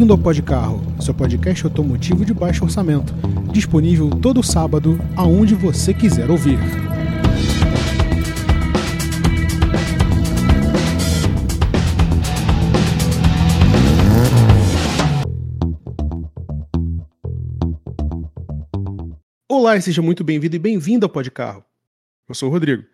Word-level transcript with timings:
Bem-vindo 0.00 0.14
ao 0.14 0.18
Podcarro, 0.18 0.80
seu 1.02 1.12
podcast 1.12 1.62
automotivo 1.66 2.24
de 2.24 2.32
baixo 2.32 2.64
orçamento, 2.64 3.12
disponível 3.52 4.08
todo 4.08 4.42
sábado, 4.42 4.98
aonde 5.14 5.54
você 5.54 5.92
quiser 5.92 6.30
ouvir. 6.30 6.58
Olá 19.46 19.76
e 19.76 19.82
seja 19.82 20.00
muito 20.00 20.24
bem-vindo 20.24 20.56
e 20.56 20.58
bem-vindo 20.58 21.04
ao 21.04 21.12
Podcarro. 21.12 21.62
Eu 22.26 22.34
sou 22.34 22.48
o 22.48 22.52
Rodrigo. 22.52 22.84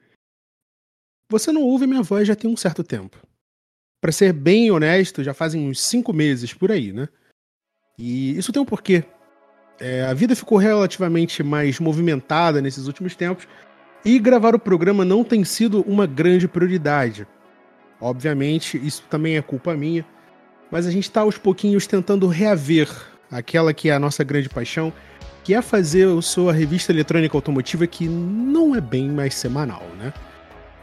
Você 1.31 1.53
não 1.53 1.63
ouve 1.63 1.87
minha 1.87 2.03
voz 2.03 2.27
já 2.27 2.35
tem 2.35 2.51
um 2.51 2.57
certo 2.57 2.83
tempo 2.83 3.17
para 4.01 4.13
ser 4.13 4.33
bem 4.33 4.71
honesto, 4.71 5.25
já 5.25 5.35
fazem 5.35 5.69
uns 5.69 5.81
cinco 5.81 6.13
meses 6.13 6.53
por 6.53 6.71
aí, 6.71 6.93
né? 6.93 7.09
E 7.99 8.37
isso 8.37 8.53
tem 8.53 8.61
um 8.61 8.67
porquê. 8.67 9.05
É, 9.79 10.03
a 10.05 10.15
vida 10.15 10.35
ficou 10.35 10.59
relativamente 10.59 11.43
mais 11.43 11.79
movimentada 11.79 12.61
nesses 12.61 12.87
últimos 12.87 13.15
tempos 13.15 13.47
e 14.05 14.19
gravar 14.19 14.55
o 14.55 14.59
programa 14.59 15.05
não 15.05 15.25
tem 15.25 15.45
sido 15.45 15.83
uma 15.83 16.07
grande 16.07 16.47
prioridade. 16.47 17.27
Obviamente, 18.01 18.81
isso 18.83 19.03
também 19.11 19.37
é 19.37 19.43
culpa 19.43 19.75
minha, 19.75 20.05
mas 20.71 20.87
a 20.87 20.91
gente 20.91 21.05
está 21.05 21.23
aos 21.23 21.39
pouquinhos 21.39 21.87
tentando 21.87 22.27
reaver 22.27 22.89
aquela 23.31 23.73
que 23.73 23.89
é 23.89 23.95
a 23.95 23.99
nossa 23.99 24.23
grande 24.23 24.49
paixão, 24.49 24.93
que 25.43 25.55
é 25.55 25.63
fazer 25.63 26.09
a 26.09 26.23
sua 26.23 26.53
revista 26.53 26.93
eletrônica 26.93 27.37
automotiva 27.37 27.87
que 27.87 28.09
não 28.09 28.75
é 28.75 28.81
bem 28.81 29.09
mais 29.11 29.35
semanal, 29.35 29.85
né? 29.99 30.13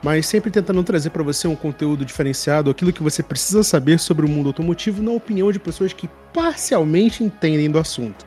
Mas 0.03 0.25
sempre 0.25 0.51
tentando 0.51 0.83
trazer 0.83 1.09
para 1.11 1.23
você 1.23 1.47
um 1.47 1.55
conteúdo 1.55 2.03
diferenciado, 2.03 2.69
aquilo 2.69 2.91
que 2.91 3.01
você 3.01 3.23
precisa 3.23 3.63
saber 3.63 3.97
sobre 3.97 4.25
o 4.25 4.29
mundo 4.29 4.49
automotivo 4.49 5.01
na 5.01 5.11
opinião 5.11 5.49
de 5.49 5.59
pessoas 5.59 5.93
que 5.93 6.09
parcialmente 6.33 7.23
entendem 7.23 7.71
do 7.71 7.79
assunto. 7.79 8.25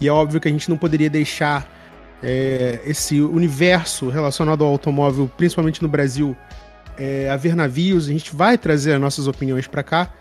E 0.00 0.08
é 0.08 0.12
óbvio 0.12 0.40
que 0.40 0.48
a 0.48 0.50
gente 0.50 0.68
não 0.68 0.76
poderia 0.76 1.08
deixar 1.08 1.72
é, 2.20 2.80
esse 2.84 3.20
universo 3.20 4.08
relacionado 4.08 4.64
ao 4.64 4.70
automóvel, 4.70 5.30
principalmente 5.36 5.82
no 5.82 5.88
Brasil, 5.88 6.36
é, 6.96 7.30
haver 7.30 7.54
navios. 7.54 8.08
A 8.08 8.12
gente 8.12 8.34
vai 8.34 8.58
trazer 8.58 8.94
as 8.94 9.00
nossas 9.00 9.28
opiniões 9.28 9.68
para 9.68 9.84
cá. 9.84 10.12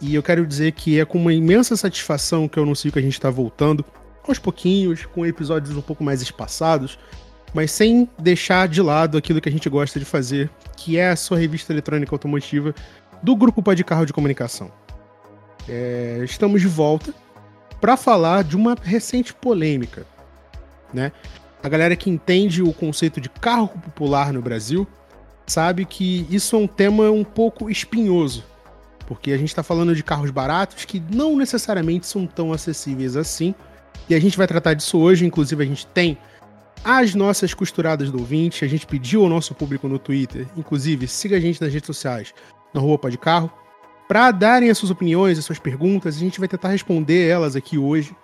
E 0.00 0.14
eu 0.14 0.22
quero 0.22 0.46
dizer 0.46 0.72
que 0.72 0.98
é 0.98 1.04
com 1.04 1.18
uma 1.18 1.32
imensa 1.32 1.76
satisfação 1.76 2.48
que 2.48 2.58
eu 2.58 2.62
anuncio 2.62 2.90
que 2.90 2.98
a 2.98 3.02
gente 3.02 3.12
está 3.14 3.28
voltando, 3.28 3.84
aos 4.26 4.38
pouquinhos, 4.38 5.04
com 5.06 5.26
episódios 5.26 5.76
um 5.76 5.82
pouco 5.82 6.02
mais 6.02 6.22
espaçados, 6.22 6.98
mas 7.52 7.70
sem 7.72 8.08
deixar 8.18 8.68
de 8.68 8.80
lado 8.80 9.18
aquilo 9.18 9.40
que 9.40 9.48
a 9.48 9.52
gente 9.52 9.68
gosta 9.68 9.98
de 9.98 10.04
fazer, 10.04 10.50
que 10.76 10.96
é 10.96 11.10
a 11.10 11.16
sua 11.16 11.38
revista 11.38 11.72
eletrônica 11.72 12.14
automotiva 12.14 12.74
do 13.22 13.34
grupo 13.36 13.62
Pode 13.62 13.84
Carro 13.84 14.06
de 14.06 14.12
Comunicação. 14.12 14.70
É, 15.68 16.20
estamos 16.24 16.60
de 16.60 16.68
volta 16.68 17.14
para 17.80 17.96
falar 17.96 18.44
de 18.44 18.56
uma 18.56 18.76
recente 18.80 19.32
polêmica, 19.34 20.06
né? 20.92 21.12
A 21.62 21.68
galera 21.68 21.94
que 21.94 22.08
entende 22.08 22.62
o 22.62 22.72
conceito 22.72 23.20
de 23.20 23.28
carro 23.28 23.68
popular 23.68 24.32
no 24.32 24.40
Brasil 24.40 24.86
sabe 25.46 25.84
que 25.84 26.26
isso 26.30 26.56
é 26.56 26.58
um 26.58 26.66
tema 26.66 27.10
um 27.10 27.24
pouco 27.24 27.68
espinhoso, 27.68 28.44
porque 29.06 29.32
a 29.32 29.36
gente 29.36 29.48
está 29.48 29.62
falando 29.62 29.94
de 29.94 30.02
carros 30.02 30.30
baratos 30.30 30.84
que 30.84 31.02
não 31.12 31.36
necessariamente 31.36 32.06
são 32.06 32.26
tão 32.26 32.52
acessíveis 32.52 33.16
assim. 33.16 33.54
E 34.08 34.14
a 34.14 34.20
gente 34.20 34.38
vai 34.38 34.46
tratar 34.46 34.74
disso 34.74 34.98
hoje, 34.98 35.26
inclusive 35.26 35.62
a 35.62 35.66
gente 35.66 35.86
tem 35.88 36.16
as 36.84 37.14
nossas 37.14 37.54
costuradas 37.54 38.10
do 38.10 38.18
ouvinte. 38.18 38.64
A 38.64 38.68
gente 38.68 38.86
pediu 38.86 39.22
ao 39.22 39.28
nosso 39.28 39.54
público 39.54 39.88
no 39.88 39.98
Twitter, 39.98 40.46
inclusive, 40.56 41.06
siga 41.06 41.36
a 41.36 41.40
gente 41.40 41.60
nas 41.60 41.72
redes 41.72 41.86
sociais, 41.86 42.34
na 42.72 42.80
Rua 42.80 42.98
Pode 42.98 43.18
Carro, 43.18 43.50
para 44.08 44.30
darem 44.30 44.70
as 44.70 44.78
suas 44.78 44.90
opiniões, 44.90 45.38
as 45.38 45.44
suas 45.44 45.58
perguntas. 45.58 46.16
A 46.16 46.20
gente 46.20 46.38
vai 46.38 46.48
tentar 46.48 46.68
responder 46.68 47.28
elas 47.28 47.54
aqui 47.54 47.78
hoje. 47.78 48.14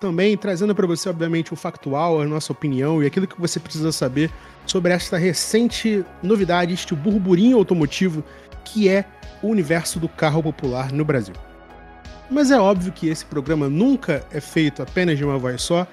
Também 0.00 0.36
trazendo 0.36 0.74
para 0.74 0.86
você, 0.86 1.08
obviamente, 1.08 1.52
o 1.52 1.56
factual, 1.56 2.20
a 2.20 2.24
nossa 2.24 2.52
opinião 2.52 3.02
e 3.02 3.06
aquilo 3.06 3.26
que 3.26 3.40
você 3.40 3.58
precisa 3.58 3.90
saber 3.90 4.30
sobre 4.64 4.92
esta 4.92 5.16
recente 5.16 6.04
novidade, 6.22 6.72
este 6.72 6.94
burburinho 6.94 7.56
automotivo 7.56 8.22
que 8.64 8.88
é 8.88 9.04
o 9.42 9.48
universo 9.48 9.98
do 9.98 10.08
carro 10.08 10.42
popular 10.42 10.92
no 10.92 11.04
Brasil. 11.04 11.34
Mas 12.30 12.50
é 12.50 12.60
óbvio 12.60 12.92
que 12.92 13.08
esse 13.08 13.24
programa 13.24 13.68
nunca 13.68 14.24
é 14.30 14.40
feito 14.40 14.82
apenas 14.82 15.16
de 15.16 15.24
uma 15.24 15.38
voz 15.38 15.62
só. 15.62 15.86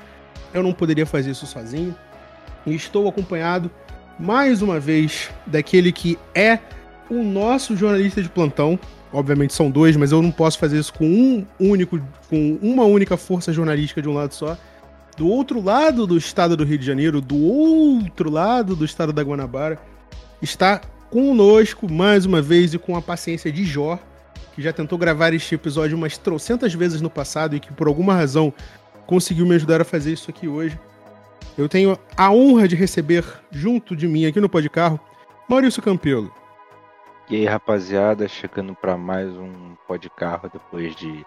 Eu 0.54 0.62
não 0.62 0.74
poderia 0.74 1.06
fazer 1.06 1.32
isso 1.32 1.46
sozinho. 1.46 1.96
E 2.66 2.74
estou 2.74 3.08
acompanhado 3.08 3.70
mais 4.20 4.62
uma 4.62 4.80
vez 4.80 5.30
daquele 5.46 5.92
que 5.92 6.18
é 6.34 6.60
o 7.10 7.24
nosso 7.24 7.76
jornalista 7.76 8.22
de 8.22 8.30
plantão. 8.30 8.80
Obviamente 9.12 9.54
são 9.54 9.70
dois, 9.70 9.96
mas 9.96 10.12
eu 10.12 10.22
não 10.22 10.32
posso 10.32 10.58
fazer 10.58 10.80
isso 10.80 10.94
com 10.94 11.06
um 11.06 11.46
único, 11.60 12.00
com 12.30 12.58
uma 12.62 12.84
única 12.84 13.16
força 13.18 13.54
jornalística 13.54 14.02
de 14.02 14.10
um 14.10 14.14
lado 14.14 14.34
só. 14.34 14.58
Do 15.16 15.28
outro 15.30 15.62
lado 15.62 16.06
do 16.06 16.18
estado 16.18 16.58
do 16.58 16.66
Rio 16.66 16.78
de 16.78 16.86
Janeiro, 16.86 17.22
do 17.22 17.38
outro 17.42 18.30
lado 18.30 18.76
do 18.76 18.84
estado 18.84 19.14
da 19.14 19.22
Guanabara, 19.22 19.80
está 20.42 20.82
conosco 21.10 21.90
mais 21.92 22.26
uma 22.26 22.42
vez 22.42 22.74
e 22.74 22.78
com 22.78 22.98
a 22.98 23.02
paciência 23.02 23.50
de 23.52 23.64
Jó, 23.64 23.98
que 24.54 24.62
já 24.62 24.74
tentou 24.74 24.98
gravar 24.98 25.34
este 25.34 25.56
episódio 25.56 25.96
umas 25.96 26.18
trocentas 26.18 26.74
vezes 26.74 27.00
no 27.00 27.10
passado 27.10 27.56
e 27.56 27.60
que 27.60 27.72
por 27.72 27.88
alguma 27.88 28.14
razão 28.14 28.54
conseguiu 29.06 29.46
me 29.46 29.56
ajudar 29.56 29.80
a 29.80 29.86
fazer 29.86 30.12
isso 30.12 30.30
aqui 30.30 30.48
hoje. 30.48 30.78
Eu 31.58 31.70
tenho 31.70 31.98
a 32.18 32.32
honra 32.32 32.68
de 32.68 32.76
receber 32.76 33.24
junto 33.50 33.96
de 33.96 34.10
mim 34.10 34.26
aqui 34.26 34.42
no 34.42 34.50
Podcarro 34.50 35.00
Maurício 35.48 35.82
Campelo. 35.82 36.30
E 37.30 37.38
aí, 37.38 37.46
rapaziada, 37.46 38.28
chegando 38.28 38.76
para 38.76 38.98
mais 38.98 39.30
um 39.38 39.74
Podcarro 39.88 40.50
depois 40.52 40.94
de 40.98 41.26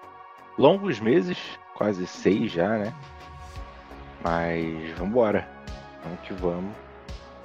longos 0.59 1.01
meses, 1.01 1.39
quase 1.75 2.07
seis 2.07 2.53
já, 2.53 2.77
né? 2.77 2.93
Mas 4.23 4.91
vambora, 4.99 5.49
vamos 6.05 6.21
que 6.21 6.35
vamos. 6.35 6.75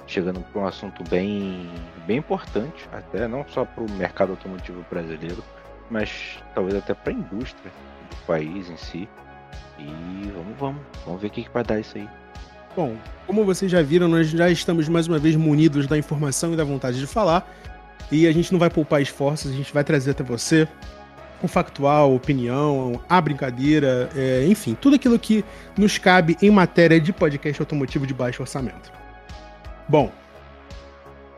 Chegando 0.06 0.40
para 0.40 0.60
um 0.60 0.66
assunto 0.66 1.02
bem, 1.08 1.70
bem 2.06 2.18
importante, 2.18 2.86
até 2.92 3.26
não 3.26 3.48
só 3.48 3.64
para 3.64 3.82
o 3.82 3.90
mercado 3.92 4.32
automotivo 4.32 4.84
brasileiro, 4.90 5.42
mas 5.90 6.38
talvez 6.54 6.76
até 6.76 6.92
para 6.92 7.12
a 7.12 7.16
indústria 7.16 7.72
do 8.10 8.16
país 8.26 8.68
em 8.68 8.76
si. 8.76 9.08
E 9.78 10.30
vamos, 10.32 10.58
vamos, 10.58 10.82
vamos 11.06 11.22
ver 11.22 11.28
o 11.28 11.30
que, 11.30 11.44
que 11.44 11.50
vai 11.50 11.64
dar 11.64 11.80
isso 11.80 11.96
aí. 11.96 12.06
Bom, 12.76 12.96
como 13.26 13.44
vocês 13.44 13.70
já 13.70 13.82
viram, 13.82 14.08
nós 14.08 14.28
já 14.28 14.50
estamos 14.50 14.88
mais 14.88 15.06
uma 15.06 15.18
vez 15.18 15.36
munidos 15.36 15.86
da 15.86 15.96
informação 15.96 16.52
e 16.52 16.56
da 16.56 16.64
vontade 16.64 16.98
de 16.98 17.06
falar. 17.06 17.48
E 18.10 18.26
a 18.26 18.32
gente 18.32 18.52
não 18.52 18.58
vai 18.58 18.68
poupar 18.68 19.00
esforços, 19.00 19.52
a 19.52 19.54
gente 19.54 19.72
vai 19.72 19.84
trazer 19.84 20.10
até 20.10 20.24
você 20.24 20.68
o 21.42 21.48
factual, 21.48 22.14
opinião, 22.14 23.00
a 23.08 23.20
brincadeira, 23.20 24.10
é, 24.16 24.46
enfim, 24.46 24.76
tudo 24.80 24.96
aquilo 24.96 25.18
que 25.18 25.44
nos 25.76 25.98
cabe 25.98 26.36
em 26.40 26.50
matéria 26.50 27.00
de 27.00 27.12
podcast 27.12 27.60
automotivo 27.60 28.06
de 28.06 28.14
baixo 28.14 28.42
orçamento. 28.42 28.92
Bom, 29.88 30.10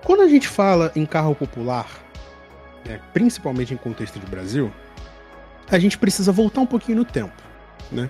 quando 0.04 0.22
a 0.22 0.28
gente 0.28 0.48
fala 0.48 0.92
em 0.94 1.04
carro 1.04 1.34
popular, 1.34 1.86
né, 2.84 3.00
principalmente 3.12 3.74
em 3.74 3.76
contexto 3.76 4.18
de 4.18 4.26
Brasil, 4.26 4.72
a 5.68 5.78
gente 5.78 5.98
precisa 5.98 6.30
voltar 6.30 6.60
um 6.60 6.66
pouquinho 6.66 6.98
no 6.98 7.04
tempo, 7.04 7.42
né? 7.90 8.08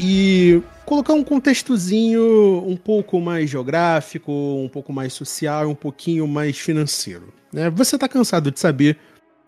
E 0.00 0.62
colocar 0.88 1.12
um 1.12 1.22
contextozinho 1.22 2.64
um 2.66 2.74
pouco 2.74 3.20
mais 3.20 3.50
geográfico, 3.50 4.32
um 4.32 4.70
pouco 4.70 4.90
mais 4.90 5.12
social, 5.12 5.68
um 5.68 5.74
pouquinho 5.74 6.26
mais 6.26 6.58
financeiro. 6.58 7.30
Né? 7.52 7.68
Você 7.68 7.96
está 7.96 8.08
cansado 8.08 8.50
de 8.50 8.58
saber, 8.58 8.96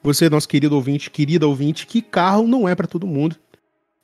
você, 0.02 0.28
nosso 0.28 0.46
querido 0.46 0.75
ouvinte, 0.75 1.10
querida 1.10 1.48
ouvinte, 1.48 1.87
que 1.87 2.02
carro 2.02 2.46
não 2.46 2.69
é 2.69 2.75
para 2.75 2.87
todo 2.87 3.06
mundo. 3.06 3.37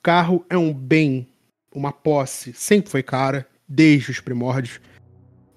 Carro 0.01 0.43
é 0.49 0.57
um 0.57 0.73
bem, 0.73 1.27
uma 1.71 1.91
posse, 1.91 2.53
sempre 2.53 2.89
foi 2.89 3.03
cara, 3.03 3.47
desde 3.67 4.09
os 4.09 4.19
primórdios. 4.19 4.81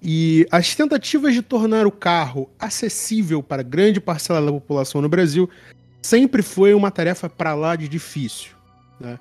E 0.03 0.45
as 0.51 0.75
tentativas 0.75 1.33
de 1.33 1.41
tornar 1.41 1.87
o 1.87 1.91
carro 1.91 2.47
acessível 2.59 3.41
para 3.41 3.63
grande 3.63 3.99
parcela 3.99 4.39
da 4.39 4.51
população 4.51 5.01
no 5.01 5.09
Brasil 5.09 5.49
sempre 5.99 6.43
foi 6.43 6.75
uma 6.75 6.91
tarefa 6.91 7.27
para 7.27 7.55
lá 7.55 7.75
de 7.75 7.87
difícil. 7.87 8.51
Né? 8.99 9.17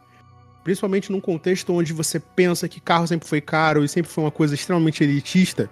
Principalmente 0.63 1.11
num 1.11 1.21
contexto 1.21 1.73
onde 1.73 1.93
você 1.93 2.21
pensa 2.21 2.69
que 2.69 2.81
carro 2.81 3.07
sempre 3.07 3.29
foi 3.29 3.41
caro 3.41 3.85
e 3.85 3.89
sempre 3.89 4.11
foi 4.11 4.25
uma 4.25 4.31
coisa 4.31 4.55
extremamente 4.55 5.03
elitista, 5.03 5.71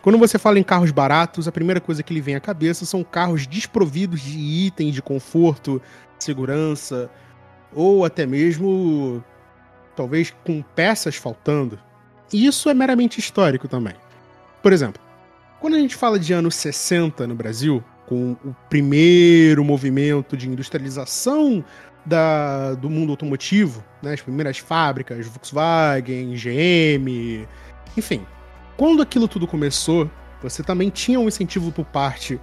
quando 0.00 0.18
você 0.18 0.38
fala 0.38 0.58
em 0.58 0.62
carros 0.62 0.90
baratos, 0.90 1.48
a 1.48 1.52
primeira 1.52 1.80
coisa 1.80 2.02
que 2.02 2.14
lhe 2.14 2.20
vem 2.20 2.36
à 2.36 2.40
cabeça 2.40 2.86
são 2.86 3.02
carros 3.02 3.46
desprovidos 3.46 4.20
de 4.20 4.38
itens 4.38 4.94
de 4.94 5.02
conforto, 5.02 5.82
segurança, 6.18 7.10
ou 7.74 8.04
até 8.04 8.24
mesmo 8.24 9.22
talvez 9.96 10.34
com 10.44 10.62
peças 10.62 11.16
faltando. 11.16 11.78
E 12.32 12.46
isso 12.46 12.70
é 12.70 12.74
meramente 12.74 13.18
histórico 13.18 13.66
também. 13.66 13.94
Por 14.62 14.72
exemplo, 14.72 15.02
quando 15.60 15.74
a 15.74 15.78
gente 15.78 15.96
fala 15.96 16.18
de 16.18 16.32
anos 16.32 16.54
60 16.54 17.26
no 17.26 17.34
Brasil, 17.34 17.82
com 18.06 18.32
o 18.44 18.56
primeiro 18.70 19.64
movimento 19.64 20.36
de 20.36 20.48
industrialização 20.48 21.64
da, 22.08 22.74
do 22.74 22.88
mundo 22.88 23.10
automotivo, 23.10 23.84
né, 24.02 24.14
as 24.14 24.20
primeiras 24.20 24.58
fábricas, 24.58 25.26
Volkswagen, 25.26 26.34
GM, 26.34 27.46
enfim. 27.96 28.26
Quando 28.76 29.02
aquilo 29.02 29.28
tudo 29.28 29.46
começou, 29.46 30.10
você 30.42 30.62
também 30.62 30.88
tinha 30.88 31.20
um 31.20 31.28
incentivo 31.28 31.70
por 31.70 31.84
parte 31.84 32.40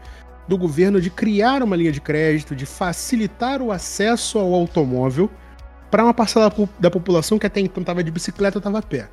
do 0.48 0.58
governo 0.58 1.02
de 1.02 1.10
criar 1.10 1.64
uma 1.64 1.76
linha 1.76 1.92
de 1.92 2.00
crédito, 2.00 2.56
de 2.56 2.66
facilitar 2.66 3.62
o 3.62 3.72
acesso 3.72 4.38
ao 4.38 4.54
automóvel 4.54 5.30
para 5.90 6.04
uma 6.04 6.14
parcela 6.14 6.54
da 6.80 6.92
população 6.92 7.40
que 7.40 7.48
até 7.48 7.60
então 7.60 7.82
estava 7.82 8.04
de 8.04 8.12
bicicleta 8.12 8.58
ou 8.58 8.60
estava 8.60 8.80
a 8.80 8.82
pé. 8.82 9.10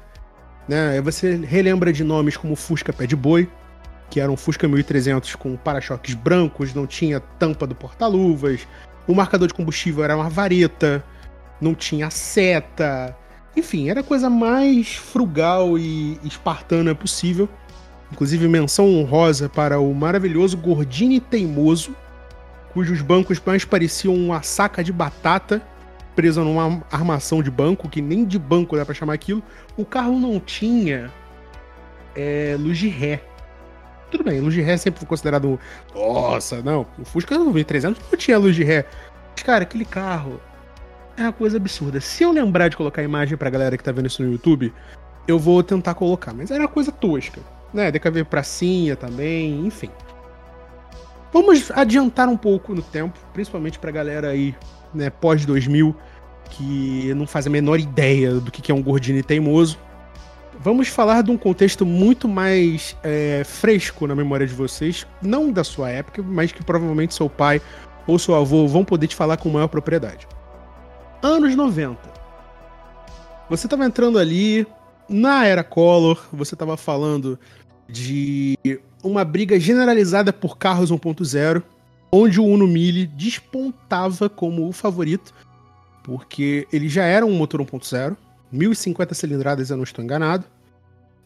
Né? 0.69 1.01
Você 1.01 1.37
relembra 1.37 1.93
de 1.93 2.05
nomes 2.05 2.37
como 2.37 2.55
Fusca 2.55 2.93
Pé 2.93 3.07
de 3.07 3.17
Boi, 3.17 3.49
que 4.11 4.21
era 4.21 4.31
um 4.31 4.37
Fusca 4.37 4.69
1300 4.69 5.37
com 5.37 5.57
para-choques 5.57 6.15
brancos, 6.15 6.75
não 6.75 6.87
tinha 6.87 7.21
tampa 7.21 7.67
do 7.67 7.75
porta-luvas, 7.75 8.67
o 9.07 9.15
marcador 9.15 9.49
de 9.49 9.55
combustível 9.55 10.05
era 10.05 10.17
uma 10.17 10.29
vareta, 10.29 11.05
não 11.61 11.75
tinha 11.75 12.11
seta, 12.11 13.17
enfim, 13.57 13.91
era 13.91 14.01
a 14.01 14.05
coisa 14.05 14.31
mais 14.31 14.95
frugal 14.95 15.79
e 15.79 16.19
espartana 16.25 16.95
possível. 16.95 17.49
Inclusive, 18.11 18.47
menção 18.49 18.87
honrosa 18.95 19.49
para 19.49 19.79
o 19.79 19.95
maravilhoso 19.95 20.57
Gordini 20.57 21.21
Teimoso, 21.21 21.95
cujos 22.73 23.01
bancos 23.01 23.41
mais 23.45 23.65
pareciam 23.65 24.15
uma 24.15 24.43
saca 24.43 24.83
de 24.83 24.93
batata 24.93 25.63
presa 26.15 26.43
numa 26.43 26.83
armação 26.91 27.43
de 27.43 27.51
banco, 27.51 27.89
que 27.89 28.03
nem 28.03 28.25
de 28.25 28.39
banco 28.39 28.77
dá 28.77 28.85
para 28.85 28.95
chamar 28.95 29.15
aquilo. 29.15 29.43
O 29.77 29.85
carro 29.85 30.19
não 30.19 30.39
tinha 30.39 31.11
é, 32.15 32.57
luz 32.59 32.79
de 32.79 32.89
ré. 32.89 33.23
Tudo 34.13 34.23
bem, 34.23 34.39
luz 34.39 34.55
de 34.55 34.61
ré 34.61 34.77
sempre 34.77 35.01
foi 35.01 35.09
considerado. 35.09 35.59
Nossa, 35.93 36.63
não. 36.63 36.87
O 36.99 37.05
Fusca 37.05 37.35
300 37.37 38.01
não 38.01 38.19
tinha 38.19 38.39
luz 38.39 38.55
de 38.55 38.63
ré. 38.63 38.87
Mas, 39.35 39.43
cara, 39.43 39.65
aquele 39.65 39.85
carro 39.85 40.41
é 41.17 41.23
uma 41.23 41.33
coisa 41.33 41.57
absurda. 41.57 42.01
Se 42.01 42.23
eu 42.23 42.31
lembrar 42.31 42.69
de 42.69 42.77
colocar 42.77 43.03
a 43.03 43.05
imagem 43.05 43.37
pra 43.37 43.51
galera 43.51 43.77
que 43.77 43.83
tá 43.83 43.91
vendo 43.91 44.07
isso 44.07 44.23
no 44.23 44.31
YouTube, 44.31 44.73
eu 45.27 45.39
vou 45.39 45.65
tentar 45.65 45.95
colocar. 45.95 46.33
Mas 46.33 46.53
era 46.53 46.63
uma 46.63 46.69
coisa 46.69 46.93
tosca 46.93 47.41
né? 47.73 47.91
DKV 47.91 48.25
pracinha 48.25 48.97
também, 48.97 49.67
enfim. 49.67 49.91
Vamos 51.33 51.71
adiantar 51.71 52.29
um 52.29 52.37
pouco 52.37 52.75
no 52.75 52.83
tempo, 52.83 53.19
principalmente 53.33 53.79
pra 53.79 53.91
galera 53.91 54.29
aí, 54.29 54.55
né, 54.93 55.09
pós 55.09 55.47
2000, 55.47 55.97
que 56.51 57.15
não 57.15 57.27
faz 57.27 57.47
a 57.47 57.51
menor 57.51 57.81
ideia 57.81 58.35
do 58.35 58.51
que 58.51 58.71
é 58.71 58.75
um 58.75 58.83
Gordini 58.83 59.23
teimoso. 59.23 59.79
Vamos 60.63 60.87
falar 60.87 61.25
de 61.25 61.31
um 61.33 61.37
contexto 61.37 61.85
muito 61.85 62.29
mais 62.29 62.97
é, 63.03 63.43
fresco 63.45 64.07
na 64.07 64.15
memória 64.15 64.47
de 64.47 64.55
vocês, 64.55 65.05
não 65.21 65.51
da 65.51 65.65
sua 65.65 65.91
época, 65.91 66.23
mas 66.23 66.53
que 66.53 66.63
provavelmente 66.63 67.15
seu 67.15 67.29
pai 67.29 67.61
ou 68.07 68.17
seu 68.17 68.37
avô 68.37 68.69
vão 68.69 68.85
poder 68.85 69.09
te 69.09 69.17
falar 69.17 69.39
com 69.39 69.49
maior 69.49 69.67
propriedade. 69.67 70.29
Anos 71.21 71.57
90. 71.57 71.99
Você 73.51 73.67
estava 73.67 73.85
entrando 73.85 74.21
ali 74.21 74.65
na 75.09 75.45
era 75.45 75.65
Collor, 75.65 76.25
você 76.33 76.55
estava 76.55 76.77
falando 76.77 77.37
de 77.89 78.57
uma 79.03 79.25
briga 79.25 79.59
generalizada 79.59 80.33
por 80.33 80.57
carros 80.57 80.93
1.0, 80.93 81.61
onde 82.13 82.41
o 82.41 82.45
Uno 82.45 82.69
Mille 82.69 83.09
despontava 83.09 84.29
como 84.29 84.69
o 84.69 84.73
favorito, 84.73 85.35
porque 86.05 86.69
ele 86.73 86.89
já 86.89 87.03
era 87.03 87.27
um 87.27 87.33
motor 87.33 87.61
1.0, 87.61 88.17
1050 88.53 89.15
cilindradas, 89.15 89.71
eu 89.71 89.77
não 89.77 89.85
estou 89.85 90.05
enganado. 90.05 90.45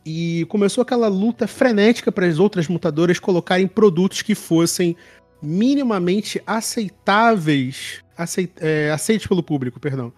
E 0.04 0.46
começou 0.48 0.82
aquela 0.82 1.08
luta 1.08 1.48
frenética 1.48 2.12
para 2.12 2.26
as 2.26 2.38
outras 2.38 2.68
montadoras 2.68 3.18
colocarem 3.18 3.66
produtos 3.66 4.22
que 4.22 4.34
fossem 4.34 4.96
minimamente 5.42 6.40
aceitáveis, 6.46 8.02
aceit, 8.16 8.52
é, 8.60 8.90
aceitos 8.90 9.26
pelo 9.26 9.42
público, 9.42 9.80
perdão. 9.80 10.12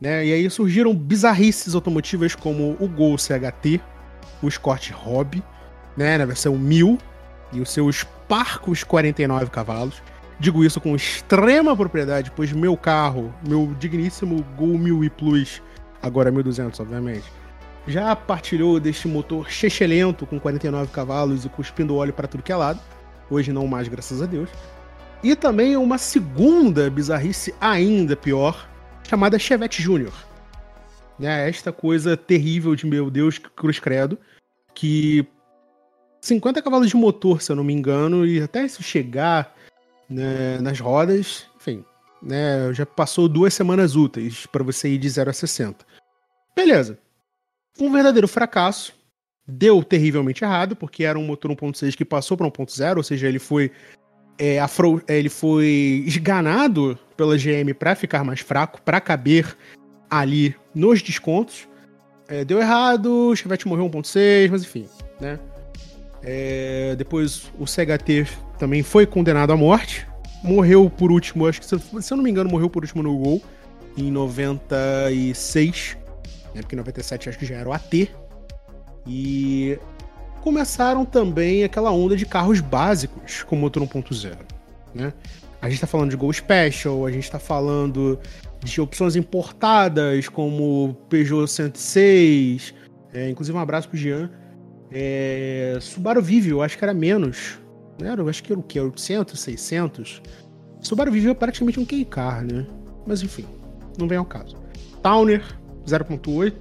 Né? 0.00 0.26
E 0.26 0.32
aí 0.32 0.50
surgiram 0.50 0.94
bizarrices 0.94 1.74
automotivas 1.74 2.34
como 2.34 2.76
o 2.78 2.86
Gol 2.86 3.16
CHT, 3.16 3.80
o 4.42 4.48
Escort 4.48 4.90
Hobby, 4.90 5.42
né, 5.96 6.18
na 6.18 6.26
versão 6.26 6.58
1000 6.58 6.98
e 7.52 7.60
os 7.60 7.70
seus 7.70 8.04
parcos 8.28 8.84
49 8.84 9.50
cavalos. 9.50 10.02
Digo 10.38 10.64
isso 10.64 10.80
com 10.80 10.96
extrema 10.96 11.76
propriedade, 11.76 12.30
pois 12.34 12.52
meu 12.52 12.76
carro, 12.76 13.32
meu 13.48 13.74
digníssimo 13.78 14.44
Gol 14.56 14.76
1000 14.76 15.04
e 15.04 15.10
Plus, 15.10 15.62
agora 16.04 16.30
1200, 16.30 16.78
obviamente, 16.80 17.24
já 17.86 18.14
partilhou 18.14 18.78
deste 18.78 19.08
motor 19.08 19.50
chechelento 19.50 20.26
com 20.26 20.38
49 20.38 20.92
cavalos 20.92 21.44
e 21.44 21.48
cuspindo 21.48 21.96
óleo 21.96 22.12
para 22.12 22.28
tudo 22.28 22.42
que 22.42 22.52
é 22.52 22.56
lado. 22.56 22.80
Hoje 23.30 23.52
não 23.52 23.66
mais, 23.66 23.88
graças 23.88 24.20
a 24.20 24.26
Deus. 24.26 24.50
E 25.22 25.34
também 25.34 25.76
uma 25.76 25.96
segunda 25.96 26.90
bizarrice 26.90 27.54
ainda 27.58 28.14
pior, 28.14 28.68
chamada 29.08 29.38
Chevette 29.38 29.82
Júnior. 29.82 30.12
Né, 31.18 31.48
esta 31.48 31.72
coisa 31.72 32.16
terrível 32.16 32.74
de 32.74 32.86
meu 32.86 33.10
Deus, 33.10 33.38
cruz 33.38 33.78
credo, 33.78 34.18
que 34.74 35.26
50 36.20 36.60
cavalos 36.60 36.88
de 36.88 36.96
motor, 36.96 37.40
se 37.40 37.52
eu 37.52 37.56
não 37.56 37.64
me 37.64 37.72
engano, 37.72 38.26
e 38.26 38.42
até 38.42 38.64
isso 38.64 38.82
chegar 38.82 39.54
né, 40.08 40.58
nas 40.60 40.80
rodas, 40.80 41.46
enfim, 41.56 41.84
né, 42.20 42.72
já 42.72 42.84
passou 42.84 43.28
duas 43.28 43.54
semanas 43.54 43.94
úteis 43.94 44.46
para 44.46 44.64
você 44.64 44.88
ir 44.88 44.98
de 44.98 45.08
0 45.08 45.30
a 45.30 45.32
60. 45.32 45.86
Beleza. 46.54 46.98
Um 47.78 47.90
verdadeiro 47.92 48.28
fracasso. 48.28 48.94
Deu 49.46 49.82
terrivelmente 49.82 50.42
errado, 50.42 50.74
porque 50.74 51.04
era 51.04 51.18
um 51.18 51.26
motor 51.26 51.50
1.6 51.50 51.94
que 51.94 52.04
passou 52.04 52.34
para 52.34 52.46
1.0, 52.46 52.96
ou 52.96 53.02
seja, 53.02 53.28
ele 53.28 53.38
foi 53.38 53.70
é, 54.38 54.58
afro, 54.58 55.02
é, 55.06 55.18
ele 55.18 55.28
foi 55.28 56.02
esganado 56.06 56.98
pela 57.16 57.36
GM 57.36 57.72
para 57.78 57.94
ficar 57.94 58.24
mais 58.24 58.40
fraco, 58.40 58.80
para 58.82 59.00
caber 59.00 59.56
ali 60.10 60.54
nos 60.74 61.02
descontos. 61.02 61.68
É, 62.26 62.44
deu 62.44 62.58
errado, 62.58 63.28
o 63.28 63.36
Chevette 63.36 63.68
morreu 63.68 63.88
1.6, 63.88 64.50
mas 64.50 64.62
enfim, 64.62 64.88
né? 65.20 65.38
É, 66.22 66.94
depois 66.96 67.52
o 67.58 67.66
CHT 67.66 68.26
também 68.58 68.82
foi 68.82 69.06
condenado 69.06 69.52
à 69.52 69.56
morte. 69.56 70.06
Morreu 70.42 70.88
por 70.90 71.12
último, 71.12 71.46
acho 71.46 71.60
que 71.60 71.66
se, 71.66 71.74
eu 71.74 72.16
não 72.16 72.24
me 72.24 72.30
engano, 72.30 72.50
morreu 72.50 72.70
por 72.70 72.82
último 72.82 73.02
no 73.02 73.16
gol 73.16 73.42
em 73.96 74.10
96. 74.10 75.98
Né, 76.54 76.60
porque 76.60 76.74
em 76.74 76.78
97 76.78 77.28
acho 77.28 77.38
que 77.38 77.46
já 77.46 77.56
era 77.56 77.68
o 77.68 77.72
AT. 77.72 78.10
E 79.06 79.78
começaram 80.42 81.04
também 81.04 81.64
aquela 81.64 81.90
onda 81.90 82.16
de 82.16 82.24
carros 82.24 82.60
básicos 82.60 83.42
com 83.42 83.56
motor 83.56 83.82
1.0. 83.82 84.36
Né? 84.94 85.12
A 85.60 85.66
gente 85.66 85.76
está 85.76 85.86
falando 85.86 86.10
de 86.10 86.16
Gol 86.16 86.32
Special, 86.32 87.04
a 87.06 87.10
gente 87.10 87.24
está 87.24 87.38
falando 87.38 88.18
de 88.62 88.80
opções 88.80 89.16
importadas 89.16 90.28
como 90.28 90.94
Peugeot 91.08 91.46
106. 91.46 92.74
É, 93.12 93.28
inclusive 93.28 93.56
um 93.56 93.60
abraço 93.60 93.88
pro 93.88 93.98
Jean 93.98 94.30
é, 94.96 95.76
Subaru 95.80 96.22
Vivio, 96.22 96.62
acho 96.62 96.78
que 96.78 96.84
era 96.84 96.94
menos. 96.94 97.58
Era, 98.00 98.22
acho 98.28 98.42
que 98.42 98.52
era 98.52 98.60
o 98.60 98.62
quê? 98.62 98.80
800, 98.80 99.38
600? 99.38 100.22
Subaru 100.80 101.10
Vivio 101.10 101.32
é 101.32 101.34
praticamente 101.34 101.80
um 101.80 101.84
kei 101.84 102.04
car, 102.04 102.44
né? 102.44 102.64
Mas 103.04 103.22
enfim, 103.22 103.44
não 103.98 104.06
vem 104.06 104.16
ao 104.16 104.24
caso. 104.24 104.56
Towner 105.02 105.44
0.8, 105.86 106.54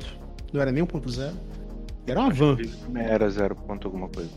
não 0.51 0.61
era 0.61 0.71
nem 0.71 0.83
1.0. 0.83 1.33
Era 2.05 2.19
uma 2.19 2.29
van. 2.29 2.57
Era 2.95 3.29
0. 3.29 3.57
alguma 3.67 4.09
coisa. 4.09 4.29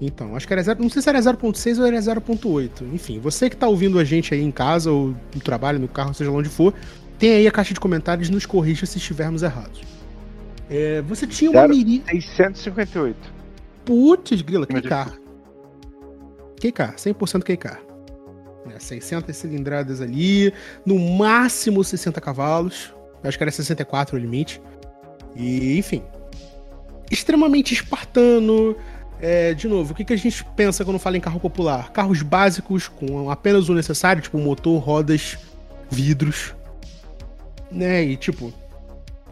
Então, 0.00 0.34
acho 0.34 0.46
que 0.46 0.52
era 0.52 0.62
0. 0.62 0.82
Não 0.82 0.90
sei 0.90 1.00
se 1.00 1.08
era 1.08 1.20
0.6 1.20 1.78
ou 1.78 1.86
era 1.86 1.96
0.8. 1.96 2.82
Enfim, 2.92 3.20
você 3.20 3.48
que 3.48 3.56
tá 3.56 3.68
ouvindo 3.68 3.98
a 3.98 4.04
gente 4.04 4.34
aí 4.34 4.42
em 4.42 4.50
casa, 4.50 4.90
ou 4.90 5.14
no 5.34 5.40
trabalho, 5.40 5.78
no 5.78 5.86
carro, 5.86 6.12
seja 6.12 6.30
lá 6.30 6.36
onde 6.36 6.48
for, 6.48 6.74
tem 7.18 7.34
aí 7.34 7.46
a 7.46 7.52
caixa 7.52 7.72
de 7.72 7.78
comentários 7.78 8.28
nos 8.28 8.44
corrija 8.44 8.84
se 8.84 8.98
estivermos 8.98 9.44
errados. 9.44 9.80
É, 10.68 11.02
você 11.02 11.26
tinha 11.26 11.50
uma 11.50 11.68
miri. 11.68 12.02
658. 12.08 13.16
Putz, 13.84 14.42
grila, 14.42 14.66
QK. 14.66 15.20
QK, 16.60 16.96
100% 16.96 17.42
QK. 17.42 17.78
É, 18.74 18.78
600 18.78 19.36
cilindradas 19.36 20.00
ali, 20.00 20.52
no 20.84 20.98
máximo 20.98 21.82
60 21.84 22.20
cavalos. 22.20 22.92
Acho 23.22 23.36
que 23.36 23.44
era 23.44 23.50
64 23.50 24.16
o 24.16 24.18
limite. 24.18 24.60
E, 25.36 25.78
enfim. 25.78 26.02
Extremamente 27.10 27.74
espartano. 27.74 28.76
É, 29.20 29.54
de 29.54 29.68
novo, 29.68 29.92
o 29.92 29.94
que, 29.94 30.04
que 30.04 30.12
a 30.12 30.16
gente 30.16 30.44
pensa 30.56 30.84
quando 30.84 30.98
fala 30.98 31.16
em 31.16 31.20
carro 31.20 31.38
popular? 31.38 31.92
Carros 31.92 32.22
básicos 32.22 32.88
com 32.88 33.30
apenas 33.30 33.68
o 33.68 33.74
necessário, 33.74 34.20
tipo 34.20 34.36
motor, 34.38 34.82
rodas, 34.82 35.38
vidros. 35.88 36.54
Né? 37.70 38.02
E 38.04 38.16
tipo, 38.16 38.52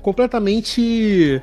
completamente 0.00 1.42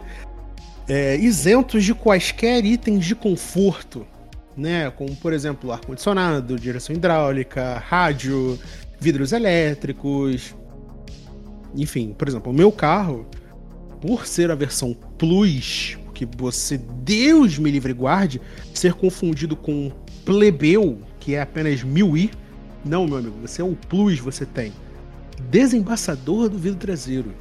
é, 0.88 1.18
isentos 1.18 1.84
de 1.84 1.94
quaisquer 1.94 2.64
itens 2.66 3.06
de 3.06 3.16
conforto, 3.16 4.08
né? 4.56 4.90
Como, 4.92 5.16
por 5.18 5.34
exemplo, 5.34 5.72
ar-condicionado, 5.72 6.58
direção 6.58 6.96
hidráulica, 6.96 7.78
rádio, 7.86 8.58
vidros 9.00 9.32
elétricos. 9.32 10.56
Enfim, 11.78 12.16
por 12.18 12.28
exemplo, 12.28 12.52
o 12.52 12.56
meu 12.56 12.72
carro, 12.72 13.28
por 14.02 14.26
ser 14.26 14.50
a 14.50 14.56
versão 14.56 14.96
Plus, 15.18 15.98
que 16.14 16.26
você, 16.26 16.78
Deus 16.78 17.60
me 17.60 17.70
livre 17.70 17.94
guarde, 17.94 18.42
ser 18.74 18.94
confundido 18.94 19.56
com 19.56 19.92
plebeu, 20.26 21.00
que 21.20 21.36
é 21.36 21.42
apenas 21.42 21.84
1000i. 21.84 22.32
Não, 22.84 23.06
meu 23.06 23.18
amigo, 23.18 23.38
você 23.40 23.62
é 23.62 23.66
o 23.66 23.76
Plus, 23.88 24.20
você 24.20 24.44
tem 24.44 24.74
desembaçador 25.52 26.50
do 26.50 26.58
vidro 26.58 26.80
traseiro. 26.80 27.32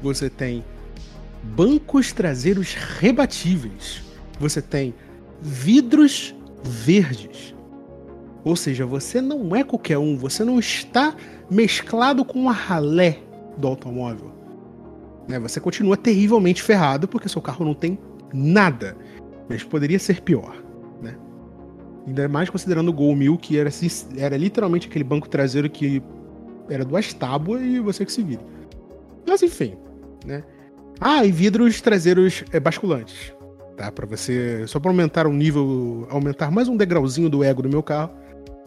Você 0.00 0.30
tem 0.30 0.64
bancos 1.42 2.12
traseiros 2.12 2.74
rebatíveis. 2.74 4.02
Você 4.38 4.62
tem 4.62 4.94
vidros 5.42 6.32
verdes. 6.62 7.52
Ou 8.44 8.54
seja, 8.54 8.86
você 8.86 9.20
não 9.20 9.56
é 9.56 9.64
qualquer 9.64 9.98
um, 9.98 10.16
você 10.16 10.44
não 10.44 10.60
está 10.60 11.16
mesclado 11.50 12.24
com 12.24 12.48
a 12.48 12.52
ralé 12.52 13.25
do 13.56 13.68
automóvel. 13.68 14.30
Né? 15.28 15.38
Você 15.40 15.60
continua 15.60 15.96
terrivelmente 15.96 16.62
ferrado 16.62 17.08
porque 17.08 17.28
seu 17.28 17.42
carro 17.42 17.64
não 17.64 17.74
tem 17.74 17.98
nada. 18.32 18.96
Mas 19.48 19.62
poderia 19.62 19.98
ser 19.98 20.20
pior. 20.20 20.56
Né? 21.00 21.16
Ainda 22.06 22.28
mais 22.28 22.50
considerando 22.50 22.88
o 22.88 22.92
Gol 22.92 23.14
1000, 23.14 23.38
que 23.38 23.58
era, 23.58 23.70
era 24.16 24.36
literalmente 24.36 24.88
aquele 24.88 25.04
banco 25.04 25.28
traseiro 25.28 25.68
que 25.70 26.02
era 26.68 26.84
duas 26.84 27.12
tábuas 27.12 27.62
e 27.62 27.80
você 27.80 28.04
que 28.04 28.12
se 28.12 28.22
vira. 28.22 28.42
Mas 29.26 29.42
enfim, 29.42 29.76
né? 30.24 30.42
Ah, 31.00 31.24
e 31.24 31.30
vidros 31.30 31.80
traseiros 31.80 32.44
é, 32.52 32.58
basculantes. 32.58 33.32
Tá? 33.76 33.92
Para 33.92 34.06
você. 34.06 34.66
Só 34.66 34.80
para 34.80 34.90
aumentar 34.90 35.26
um 35.26 35.32
nível. 35.32 36.06
Aumentar 36.10 36.50
mais 36.50 36.68
um 36.68 36.76
degrauzinho 36.76 37.28
do 37.28 37.44
ego 37.44 37.62
do 37.62 37.68
meu 37.68 37.82
carro 37.82 38.10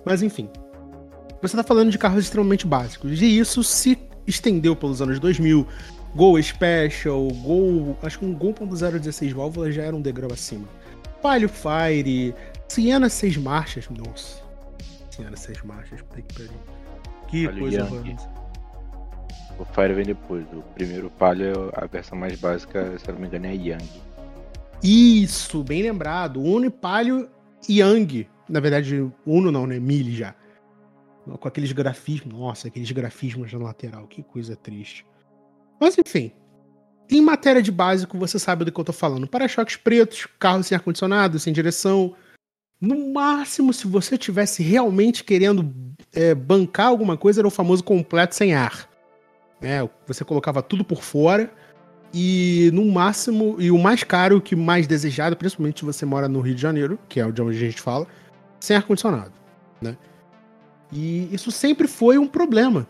mas 0.05 0.21
enfim. 0.21 0.49
Você 1.41 1.55
está 1.55 1.63
falando 1.63 1.91
de 1.91 1.97
carros 1.97 2.23
extremamente 2.23 2.67
básicos. 2.67 3.21
E 3.21 3.37
isso 3.37 3.63
se 3.63 3.97
estendeu 4.29 4.75
pelos 4.75 5.01
anos 5.01 5.19
2000. 5.19 5.65
Gol 6.15 6.41
Special, 6.41 7.27
Gol. 7.43 7.97
Acho 8.01 8.19
que 8.19 8.25
um 8.25 8.33
Gol 8.33 8.53
16 8.53 9.31
válvulas 9.31 9.75
já 9.75 9.83
era 9.83 9.95
um 9.95 10.01
degrau 10.01 10.31
acima. 10.31 10.67
Palio 11.21 11.49
Fire, 11.49 12.33
Siena 12.67 13.09
6 13.09 13.37
marchas. 13.37 13.87
Nossa. 13.89 14.41
Siena 15.11 15.35
6 15.35 15.61
marchas. 15.63 16.01
Que, 17.27 17.47
que 17.47 17.59
coisa 17.59 17.87
O 19.57 19.65
Fire 19.65 19.93
vem 19.93 20.05
depois. 20.05 20.45
O 20.53 20.61
primeiro 20.73 21.09
Palio, 21.11 21.71
a 21.73 21.85
versão 21.85 22.17
mais 22.17 22.39
básica, 22.39 22.97
se 22.97 23.11
não 23.11 23.19
me 23.19 23.27
engano, 23.27 23.45
é 23.45 23.55
Yang. 23.55 23.89
Isso, 24.81 25.63
bem 25.63 25.83
lembrado. 25.83 26.41
Uno 26.41 26.71
Palio 26.71 27.29
Yang. 27.69 28.27
Na 28.47 28.59
verdade, 28.59 29.11
Uno 29.25 29.51
não, 29.51 29.67
né? 29.67 29.79
Mille 29.79 30.15
já. 30.15 30.33
Com 31.37 31.47
aqueles 31.47 31.71
grafismos. 31.71 32.33
Nossa, 32.33 32.67
aqueles 32.67 32.91
grafismos 32.91 33.51
na 33.51 33.59
lateral. 33.59 34.07
Que 34.07 34.23
coisa 34.23 34.55
triste. 34.55 35.05
Mas 35.79 35.97
enfim. 35.97 36.31
Em 37.11 37.21
matéria 37.21 37.61
de 37.61 37.71
básico, 37.71 38.17
você 38.17 38.37
sabe 38.37 38.65
do 38.65 38.71
que 38.71 38.79
eu 38.79 38.83
tô 38.83 38.93
falando. 38.93 39.27
Para-choques 39.27 39.75
pretos, 39.75 40.27
carro 40.37 40.63
sem 40.63 40.75
ar-condicionado, 40.75 41.39
sem 41.39 41.51
direção. 41.51 42.15
No 42.79 43.11
máximo, 43.11 43.73
se 43.73 43.87
você 43.87 44.17
tivesse 44.17 44.61
realmente 44.61 45.23
querendo 45.23 45.73
é, 46.13 46.35
bancar 46.35 46.87
alguma 46.87 47.17
coisa, 47.17 47.41
era 47.41 47.47
o 47.47 47.51
famoso 47.51 47.83
completo 47.83 48.35
sem 48.35 48.53
ar. 48.53 48.87
É, 49.61 49.87
você 50.07 50.23
colocava 50.23 50.61
tudo 50.61 50.83
por 50.83 51.01
fora. 51.01 51.51
E 52.13 52.71
no 52.73 52.85
máximo, 52.85 53.55
e 53.59 53.69
o 53.69 53.77
mais 53.77 54.03
caro, 54.03 54.37
o 54.37 54.41
que 54.41 54.55
mais 54.55 54.87
desejado, 54.87 55.35
principalmente 55.35 55.79
se 55.79 55.85
você 55.85 56.05
mora 56.05 56.27
no 56.27 56.41
Rio 56.41 56.55
de 56.55 56.61
Janeiro, 56.61 56.97
que 57.07 57.19
é 57.19 57.31
de 57.31 57.41
onde 57.41 57.57
a 57.57 57.59
gente 57.59 57.81
fala, 57.81 58.07
sem 58.59 58.75
ar-condicionado, 58.75 59.33
né? 59.81 59.95
E 60.91 61.33
isso 61.33 61.51
sempre 61.51 61.87
foi 61.87 62.17
um 62.17 62.27
problema. 62.27 62.87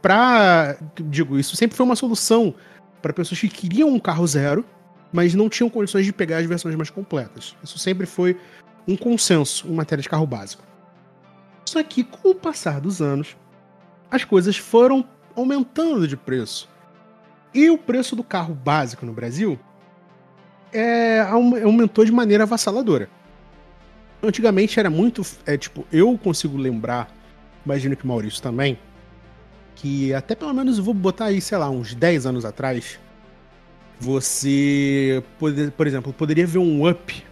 Pra. 0.00 0.76
Digo, 0.96 1.38
isso 1.38 1.56
sempre 1.56 1.76
foi 1.76 1.84
uma 1.84 1.96
solução 1.96 2.54
para 3.02 3.12
pessoas 3.12 3.40
que 3.40 3.48
queriam 3.48 3.88
um 3.88 3.98
carro 3.98 4.26
zero, 4.26 4.64
mas 5.12 5.34
não 5.34 5.48
tinham 5.48 5.68
condições 5.68 6.06
de 6.06 6.12
pegar 6.12 6.38
as 6.38 6.46
versões 6.46 6.74
mais 6.74 6.90
completas. 6.90 7.56
Isso 7.62 7.78
sempre 7.78 8.06
foi 8.06 8.38
um 8.86 8.96
consenso 8.96 9.66
em 9.66 9.74
matéria 9.74 10.02
de 10.02 10.08
carro 10.08 10.26
básico. 10.26 10.62
Só 11.64 11.82
que, 11.82 12.04
com 12.04 12.30
o 12.30 12.34
passar 12.34 12.80
dos 12.80 13.00
anos, 13.00 13.36
as 14.10 14.24
coisas 14.24 14.56
foram 14.56 15.04
aumentando 15.34 16.06
de 16.06 16.16
preço. 16.16 16.68
E 17.52 17.70
o 17.70 17.78
preço 17.78 18.14
do 18.14 18.22
carro 18.22 18.54
básico 18.54 19.06
no 19.06 19.12
Brasil 19.12 19.58
é, 20.72 21.20
aumentou 21.20 22.04
de 22.04 22.12
maneira 22.12 22.44
avassaladora. 22.44 23.08
Antigamente 24.24 24.80
era 24.80 24.88
muito. 24.88 25.22
É, 25.44 25.56
tipo, 25.56 25.86
eu 25.92 26.16
consigo 26.16 26.56
lembrar, 26.56 27.14
imagino 27.64 27.96
que 27.96 28.04
o 28.04 28.08
Maurício 28.08 28.42
também, 28.42 28.78
que 29.74 30.14
até 30.14 30.34
pelo 30.34 30.52
menos 30.54 30.78
eu 30.78 30.84
vou 30.84 30.94
botar 30.94 31.26
aí, 31.26 31.40
sei 31.40 31.58
lá, 31.58 31.68
uns 31.68 31.94
10 31.94 32.26
anos 32.26 32.44
atrás, 32.44 32.98
você, 34.00 35.22
pode, 35.38 35.70
por 35.72 35.86
exemplo, 35.86 36.12
poderia 36.12 36.46
ver 36.46 36.58
um 36.58 36.88
up 36.88 37.24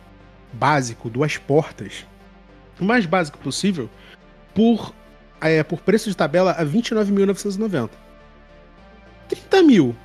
básico, 0.53 1.09
duas 1.09 1.37
portas, 1.39 2.07
o 2.79 2.85
mais 2.85 3.07
básico 3.07 3.39
possível, 3.39 3.89
por, 4.55 4.95
é, 5.41 5.63
por 5.63 5.81
preço 5.81 6.11
de 6.11 6.17
tabela 6.17 6.53
a 6.53 6.65
29.990. 6.65 7.91
30 9.29 9.63
mil. 9.63 9.97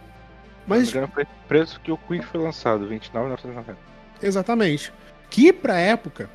Mas. 0.65 0.93
O 0.93 1.09
preço 1.47 1.79
que 1.81 1.91
o 1.91 1.97
Quick 1.97 2.25
foi 2.25 2.41
lançado, 2.41 2.87
29.990. 2.87 3.75
Exatamente. 4.21 4.93
Que 5.29 5.51
pra 5.51 5.77
época 5.77 6.29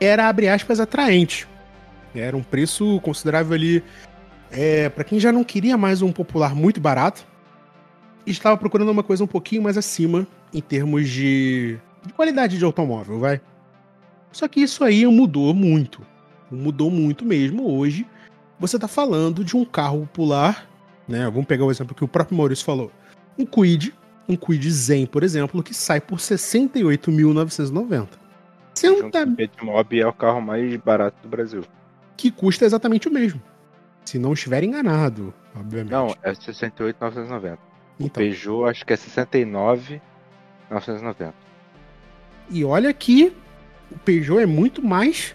era, 0.00 0.28
abre 0.28 0.48
aspas, 0.48 0.80
atraente. 0.80 1.46
Era 2.14 2.36
um 2.36 2.42
preço 2.42 2.98
considerável 3.02 3.54
ali 3.54 3.84
é, 4.50 4.88
para 4.88 5.04
quem 5.04 5.20
já 5.20 5.30
não 5.30 5.44
queria 5.44 5.76
mais 5.76 6.02
um 6.02 6.10
popular 6.10 6.54
muito 6.54 6.80
barato 6.80 7.24
e 8.26 8.30
estava 8.30 8.56
procurando 8.56 8.90
uma 8.90 9.02
coisa 9.02 9.22
um 9.22 9.28
pouquinho 9.28 9.62
mais 9.62 9.78
acima 9.78 10.26
em 10.52 10.60
termos 10.60 11.08
de, 11.08 11.78
de 12.04 12.12
qualidade 12.12 12.58
de 12.58 12.64
automóvel, 12.64 13.20
vai. 13.20 13.40
Só 14.32 14.48
que 14.48 14.60
isso 14.60 14.82
aí 14.82 15.06
mudou 15.06 15.54
muito. 15.54 16.04
Mudou 16.50 16.90
muito 16.90 17.24
mesmo. 17.24 17.70
Hoje 17.70 18.04
você 18.58 18.76
está 18.76 18.88
falando 18.88 19.44
de 19.44 19.56
um 19.56 19.64
carro 19.64 20.00
popular, 20.00 20.68
né? 21.06 21.24
Vamos 21.26 21.46
pegar 21.46 21.64
o 21.64 21.70
exemplo 21.70 21.94
que 21.94 22.04
o 22.04 22.08
próprio 22.08 22.36
Maurício 22.36 22.64
falou. 22.64 22.90
Um 23.38 23.46
Quid, 23.46 23.94
um 24.28 24.36
Quid 24.36 24.68
Zen, 24.70 25.06
por 25.06 25.22
exemplo, 25.22 25.62
que 25.62 25.72
sai 25.72 26.00
por 26.00 26.18
68.990. 26.18 28.08
Senta... 28.80 29.24
O 29.60 29.66
Mob 29.66 30.00
é 30.00 30.06
o 30.06 30.12
carro 30.12 30.40
mais 30.40 30.74
barato 30.76 31.16
do 31.22 31.28
Brasil. 31.28 31.64
Que 32.16 32.30
custa 32.30 32.64
exatamente 32.64 33.08
o 33.08 33.12
mesmo. 33.12 33.42
Se 34.04 34.16
não 34.18 34.32
estiver 34.32 34.64
enganado, 34.64 35.34
obviamente. 35.54 35.90
Não, 35.90 36.16
é 36.22 36.34
68,990. 36.34 37.58
Então. 37.98 38.06
O 38.06 38.10
Peugeot 38.10 38.70
acho 38.70 38.86
que 38.86 38.94
é 38.94 38.96
69,990. 38.96 41.34
E 42.48 42.64
olha 42.64 42.90
que 42.92 43.34
o 43.90 43.98
Peugeot 43.98 44.40
é 44.40 44.46
muito 44.46 44.80
mais 44.82 45.34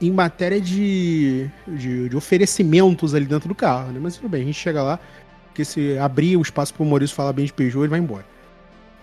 em 0.00 0.10
matéria 0.10 0.60
de, 0.60 1.48
de, 1.66 2.08
de, 2.08 2.16
oferecimentos 2.16 3.14
ali 3.14 3.24
dentro 3.24 3.48
do 3.48 3.54
carro, 3.54 3.92
né? 3.92 4.00
Mas 4.02 4.16
tudo 4.16 4.28
bem, 4.28 4.42
a 4.42 4.44
gente 4.44 4.58
chega 4.58 4.82
lá, 4.82 4.98
porque 5.46 5.64
se 5.64 5.96
abrir 5.96 6.36
o 6.36 6.42
espaço 6.42 6.74
para 6.74 6.82
o 6.82 6.86
Maurício 6.86 7.16
falar 7.16 7.32
bem 7.32 7.46
de 7.46 7.52
Peugeot, 7.52 7.82
ele 7.82 7.88
vai 7.88 8.00
embora. 8.00 8.26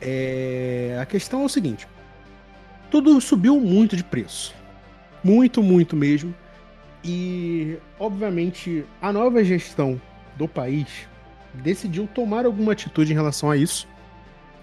É... 0.01 0.97
A 1.01 1.05
questão 1.05 1.41
é 1.41 1.45
o 1.45 1.49
seguinte: 1.49 1.87
tudo 2.89 3.19
subiu 3.21 3.59
muito 3.59 3.95
de 3.95 4.03
preço. 4.03 4.53
Muito, 5.23 5.61
muito 5.61 5.95
mesmo. 5.95 6.33
E, 7.03 7.77
obviamente, 7.99 8.85
a 9.01 9.11
nova 9.11 9.43
gestão 9.43 9.99
do 10.37 10.47
país 10.47 10.87
decidiu 11.53 12.07
tomar 12.07 12.45
alguma 12.45 12.73
atitude 12.73 13.11
em 13.11 13.15
relação 13.15 13.49
a 13.49 13.57
isso 13.57 13.87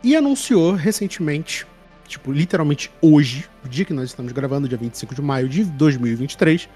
e 0.02 0.14
anunciou 0.14 0.72
recentemente, 0.74 1.66
tipo, 2.06 2.32
literalmente 2.32 2.90
hoje, 3.00 3.48
o 3.64 3.68
dia 3.68 3.84
que 3.84 3.92
nós 3.92 4.10
estamos 4.10 4.32
gravando, 4.32 4.68
dia 4.68 4.78
25 4.78 5.14
de 5.14 5.22
maio 5.22 5.48
de 5.48 5.64
2023, 5.64 6.68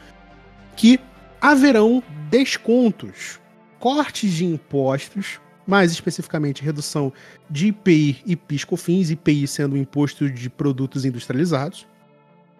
que 0.76 0.98
haverão 1.40 2.02
descontos, 2.30 3.38
cortes 3.78 4.32
de 4.32 4.44
impostos 4.44 5.40
mais 5.70 5.92
especificamente 5.92 6.62
redução 6.62 7.12
de 7.48 7.68
IPI 7.68 8.22
e 8.26 8.36
PIS/COFINS, 8.36 9.10
IPI 9.10 9.46
sendo 9.46 9.74
o 9.74 9.78
imposto 9.78 10.28
de 10.28 10.50
produtos 10.50 11.04
industrializados, 11.04 11.86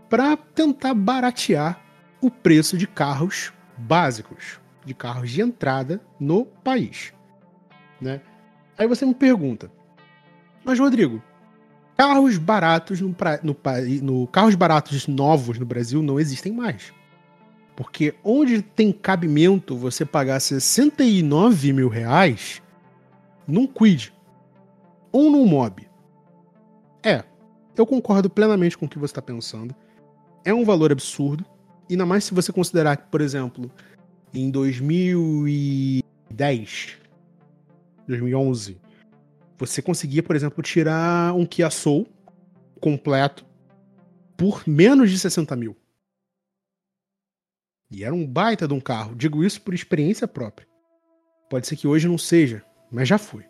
para 0.09 0.37
tentar 0.37 0.95
baratear 0.95 1.81
o 2.21 2.31
preço 2.31 2.79
de 2.79 2.87
carros 2.87 3.53
básicos, 3.77 4.61
de 4.85 4.95
carros 4.95 5.31
de 5.31 5.43
entrada 5.43 6.01
no 6.19 6.45
país, 6.45 7.13
né? 8.01 8.21
Aí 8.79 8.87
você 8.87 9.05
me 9.05 9.15
pergunta, 9.15 9.71
mas 10.65 10.79
Rodrigo, 10.79 11.23
carros 11.97 12.39
baratos 12.39 13.01
no, 13.01 13.15
no, 13.43 13.57
no 14.03 14.27
carros 14.29 14.55
baratos 14.55 15.07
novos 15.07 15.59
no 15.59 15.67
Brasil 15.67 16.01
não 16.01 16.19
existem 16.19 16.53
mais. 16.53 16.93
Porque 17.77 18.15
onde 18.23 18.61
tem 18.61 18.93
cabimento 18.93 19.77
você 19.77 20.05
pagar 20.05 20.39
69 20.41 21.73
mil 21.73 21.89
reais, 21.89 22.61
num 23.51 23.67
quid 23.67 24.13
ou 25.13 25.31
num 25.31 25.47
mob. 25.47 25.87
É, 27.03 27.25
eu 27.77 27.85
concordo 27.87 28.31
plenamente 28.31 28.79
com 28.79 28.87
o 28.87 28.89
que 28.89 28.99
você 28.99 29.13
está 29.13 29.23
pensando. 29.23 29.75
É 30.45 30.55
um 30.55 30.65
valor 30.65 30.93
absurdo, 30.93 31.45
ainda 31.91 32.07
mais 32.07 32.23
se 32.25 32.33
você 32.35 32.53
considerar 32.53 32.97
que, 32.97 33.09
por 33.09 33.21
exemplo, 33.21 33.69
em 34.33 34.49
2010, 34.51 36.99
2011, 38.07 38.81
você 39.59 39.83
conseguia, 39.83 40.23
por 40.23 40.37
exemplo, 40.37 40.63
tirar 40.63 41.35
um 41.35 41.45
Kia 41.45 41.69
Soul 41.71 42.07
completo 42.81 43.45
por 44.37 44.63
menos 44.67 45.11
de 45.11 45.19
60 45.19 45.57
mil. 45.57 45.77
E 47.91 48.05
era 48.05 48.15
um 48.15 48.25
baita 48.27 48.69
de 48.69 48.73
um 48.73 48.81
carro. 48.81 49.15
Digo 49.15 49.45
isso 49.45 49.61
por 49.61 49.75
experiência 49.75 50.27
própria. 50.27 50.67
Pode 51.51 51.67
ser 51.67 51.77
que 51.77 51.89
hoje 51.89 52.07
não 52.07 52.17
seja, 52.17 52.65
mas 52.91 53.09
já 53.09 53.19
foi. 53.19 53.45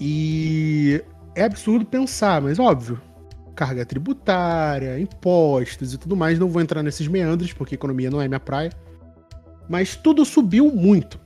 E 0.00 1.02
é 1.34 1.44
absurdo 1.44 1.84
pensar, 1.84 2.40
mas 2.40 2.58
óbvio. 2.58 3.00
carga 3.54 3.86
tributária, 3.86 5.00
impostos 5.00 5.94
e 5.94 5.98
tudo 5.98 6.14
mais. 6.14 6.38
Não 6.38 6.48
vou 6.48 6.60
entrar 6.60 6.82
nesses 6.82 7.08
meandros, 7.08 7.52
porque 7.52 7.74
economia 7.74 8.10
não 8.10 8.20
é 8.20 8.28
minha 8.28 8.40
praia. 8.40 8.70
Mas 9.68 9.96
tudo 9.96 10.24
subiu 10.24 10.70
muito. 10.70 11.18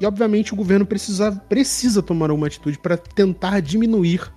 E 0.00 0.06
obviamente 0.06 0.52
o 0.52 0.56
governo 0.56 0.84
precisa, 0.84 1.30
precisa 1.32 2.02
tomar 2.02 2.30
uma 2.30 2.46
atitude 2.46 2.78
para 2.78 2.96
tentar 2.96 3.60
diminuir, 3.60 4.32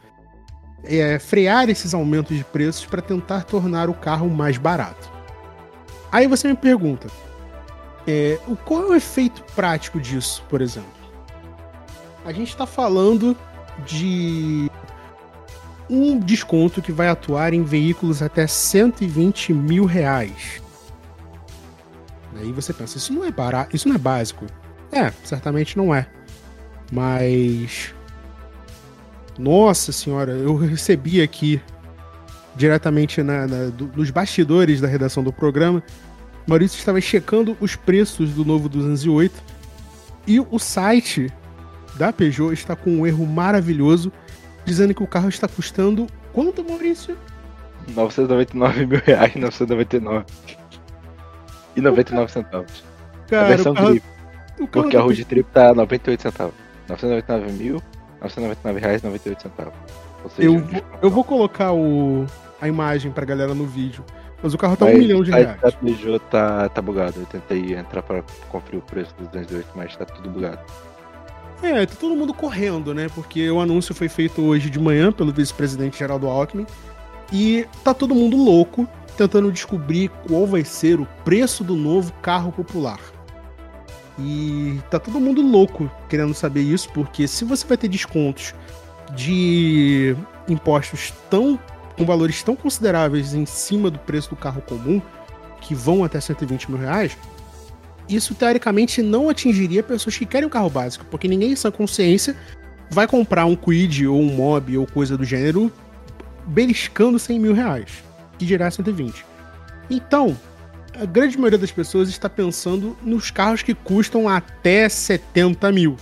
é, 0.83 1.17
frear 1.17 1.69
esses 1.69 1.93
aumentos 1.93 2.37
de 2.37 2.43
preços 2.43 2.85
para 2.85 3.01
tentar 3.01 3.43
tornar 3.43 3.89
o 3.89 3.93
carro 3.93 4.29
mais 4.29 4.57
barato. 4.57 5.09
Aí 6.11 6.27
você 6.27 6.47
me 6.47 6.55
pergunta, 6.55 7.07
é, 8.05 8.37
qual 8.65 8.83
é 8.83 8.85
o 8.87 8.95
efeito 8.95 9.43
prático 9.55 9.99
disso, 9.99 10.43
por 10.49 10.61
exemplo? 10.61 11.02
A 12.25 12.31
gente 12.31 12.49
está 12.49 12.65
falando 12.65 13.35
de 13.85 14.69
um 15.89 16.17
desconto 16.17 16.81
que 16.81 16.91
vai 16.91 17.07
atuar 17.07 17.53
em 17.53 17.63
veículos 17.63 18.21
até 18.21 18.47
120 18.47 19.53
mil 19.53 19.85
reais. 19.85 20.61
Aí 22.37 22.51
você 22.51 22.73
pensa, 22.73 22.97
isso 22.97 23.13
não 23.13 23.23
é 23.23 23.31
barato, 23.31 23.75
isso 23.75 23.87
não 23.87 23.95
é 23.95 23.99
básico. 23.99 24.45
É, 24.91 25.11
certamente 25.23 25.77
não 25.77 25.93
é. 25.93 26.07
Mas. 26.91 27.93
Nossa 29.37 29.91
senhora, 29.91 30.31
eu 30.31 30.55
recebi 30.55 31.21
aqui 31.21 31.59
diretamente 32.55 33.23
na, 33.23 33.47
na, 33.47 33.65
do, 33.69 33.87
nos 33.95 34.11
bastidores 34.11 34.79
da 34.79 34.87
redação 34.87 35.23
do 35.23 35.33
programa. 35.33 35.81
Maurício 36.45 36.77
estava 36.77 37.01
checando 37.01 37.57
os 37.59 37.75
preços 37.75 38.31
do 38.31 38.45
novo 38.45 38.69
208 38.69 39.41
e 40.27 40.39
o 40.39 40.59
site 40.59 41.31
da 41.95 42.11
Peugeot 42.11 42.53
está 42.53 42.75
com 42.75 42.89
um 42.89 43.07
erro 43.07 43.25
maravilhoso, 43.25 44.11
dizendo 44.65 44.93
que 44.93 45.03
o 45.03 45.07
carro 45.07 45.29
está 45.29 45.47
custando 45.47 46.07
quanto, 46.31 46.63
Maurício? 46.63 47.17
999 47.87 48.85
mil 48.85 49.01
reais, 49.03 49.35
999. 49.35 50.25
E 51.75 51.81
99 51.81 52.31
centavos. 52.31 52.83
Cara, 53.27 53.45
a 53.45 53.49
versão 53.49 53.73
carro, 53.73 53.99
porque 54.71 54.95
a 54.95 55.01
Road 55.01 55.25
Trip 55.25 55.49
tá 55.51 55.73
98 55.73 56.21
centavos. 56.21 56.53
999 56.87 57.63
mil, 57.63 57.81
999 58.21 58.79
reais 58.79 59.01
98 59.01 59.41
centavos. 59.41 59.73
Seja, 60.35 60.47
eu, 60.47 60.63
eu 61.01 61.09
vou 61.09 61.23
colocar 61.23 61.73
o, 61.73 62.25
a 62.61 62.67
imagem 62.67 63.11
pra 63.11 63.25
galera 63.25 63.53
no 63.53 63.65
vídeo. 63.65 64.03
Mas 64.41 64.53
o 64.53 64.57
carro 64.57 64.75
tá 64.75 64.85
mas, 64.85 64.95
um 64.95 64.97
milhão 64.97 65.23
de 65.23 65.31
reais. 65.31 65.57
A 65.63 65.71
Peugeot 65.71 66.19
tá, 66.29 66.67
tá 66.69 66.81
bugado. 66.81 67.21
Eu 67.21 67.25
tentei 67.25 67.75
entrar 67.75 68.03
pra 68.03 68.23
conferir 68.49 68.79
o 68.79 68.81
preço 68.81 69.15
dos 69.17 69.27
208, 69.29 69.69
mas 69.75 69.95
tá 69.95 70.05
tudo 70.05 70.29
bugado. 70.29 70.59
É, 71.63 71.85
tá 71.85 71.95
todo 71.97 72.13
mundo 72.13 72.33
correndo, 72.33 72.93
né? 72.93 73.07
Porque 73.15 73.49
o 73.49 73.61
anúncio 73.61 73.95
foi 73.95 74.09
feito 74.09 74.41
hoje 74.41 74.69
de 74.69 74.77
manhã 74.77 75.13
pelo 75.13 75.31
vice-presidente 75.31 75.97
Geraldo 75.97 76.27
Alckmin. 76.27 76.67
E 77.31 77.65
tá 77.85 77.93
todo 77.93 78.13
mundo 78.13 78.35
louco 78.35 78.87
tentando 79.17 79.49
descobrir 79.49 80.09
qual 80.27 80.45
vai 80.45 80.65
ser 80.65 80.99
o 80.99 81.07
preço 81.23 81.63
do 81.63 81.75
novo 81.75 82.11
carro 82.21 82.51
popular. 82.51 82.99
E 84.19 84.77
tá 84.89 84.99
todo 84.99 85.21
mundo 85.21 85.41
louco 85.41 85.89
querendo 86.09 86.33
saber 86.33 86.61
isso, 86.61 86.89
porque 86.89 87.27
se 87.27 87.45
você 87.45 87.65
vai 87.65 87.77
ter 87.77 87.87
descontos 87.87 88.53
de 89.15 90.15
impostos 90.49 91.13
tão 91.29 91.57
com 91.97 92.05
valores 92.05 92.41
tão 92.43 92.55
consideráveis 92.55 93.33
em 93.33 93.45
cima 93.45 93.89
do 93.89 93.99
preço 93.99 94.29
do 94.31 94.35
carro 94.35 94.61
comum, 94.61 95.01
que 95.61 95.73
vão 95.73 96.03
até 96.03 96.19
120 96.19 96.71
mil 96.71 96.79
reais, 96.79 97.15
isso 98.07 98.35
teoricamente 98.35 99.01
não 99.01 99.29
atingiria 99.29 99.81
pessoas 99.81 100.17
que 100.17 100.25
querem 100.25 100.47
um 100.47 100.51
carro 100.51 100.69
básico, 100.69 101.05
porque 101.05 101.27
ninguém 101.27 101.51
em 101.51 101.55
sua 101.55 101.71
consciência 101.71 102.35
vai 102.89 103.07
comprar 103.07 103.45
um 103.45 103.55
Quid 103.55 104.07
ou 104.07 104.19
um 104.19 104.33
Mob 104.33 104.77
ou 104.77 104.85
coisa 104.85 105.17
do 105.17 105.23
gênero 105.23 105.71
beliscando 106.45 107.17
100 107.17 107.39
mil 107.39 107.53
reais, 107.53 108.03
que 108.37 108.45
dirá 108.45 108.69
120. 108.69 109.25
Então, 109.89 110.37
a 110.99 111.05
grande 111.05 111.37
maioria 111.37 111.57
das 111.57 111.71
pessoas 111.71 112.09
está 112.09 112.29
pensando 112.29 112.95
nos 113.01 113.31
carros 113.31 113.63
que 113.63 113.73
custam 113.73 114.27
até 114.29 114.87
70 114.87 115.71
mil, 115.71 115.97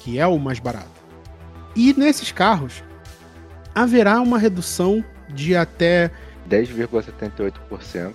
que 0.00 0.18
é 0.18 0.26
o 0.26 0.38
mais 0.38 0.58
barato. 0.58 0.88
E 1.76 1.94
nesses 1.94 2.32
carros 2.32 2.82
haverá 3.74 4.20
uma 4.20 4.38
redução 4.38 5.04
de 5.28 5.54
até 5.54 6.10
10,78% 6.48 8.12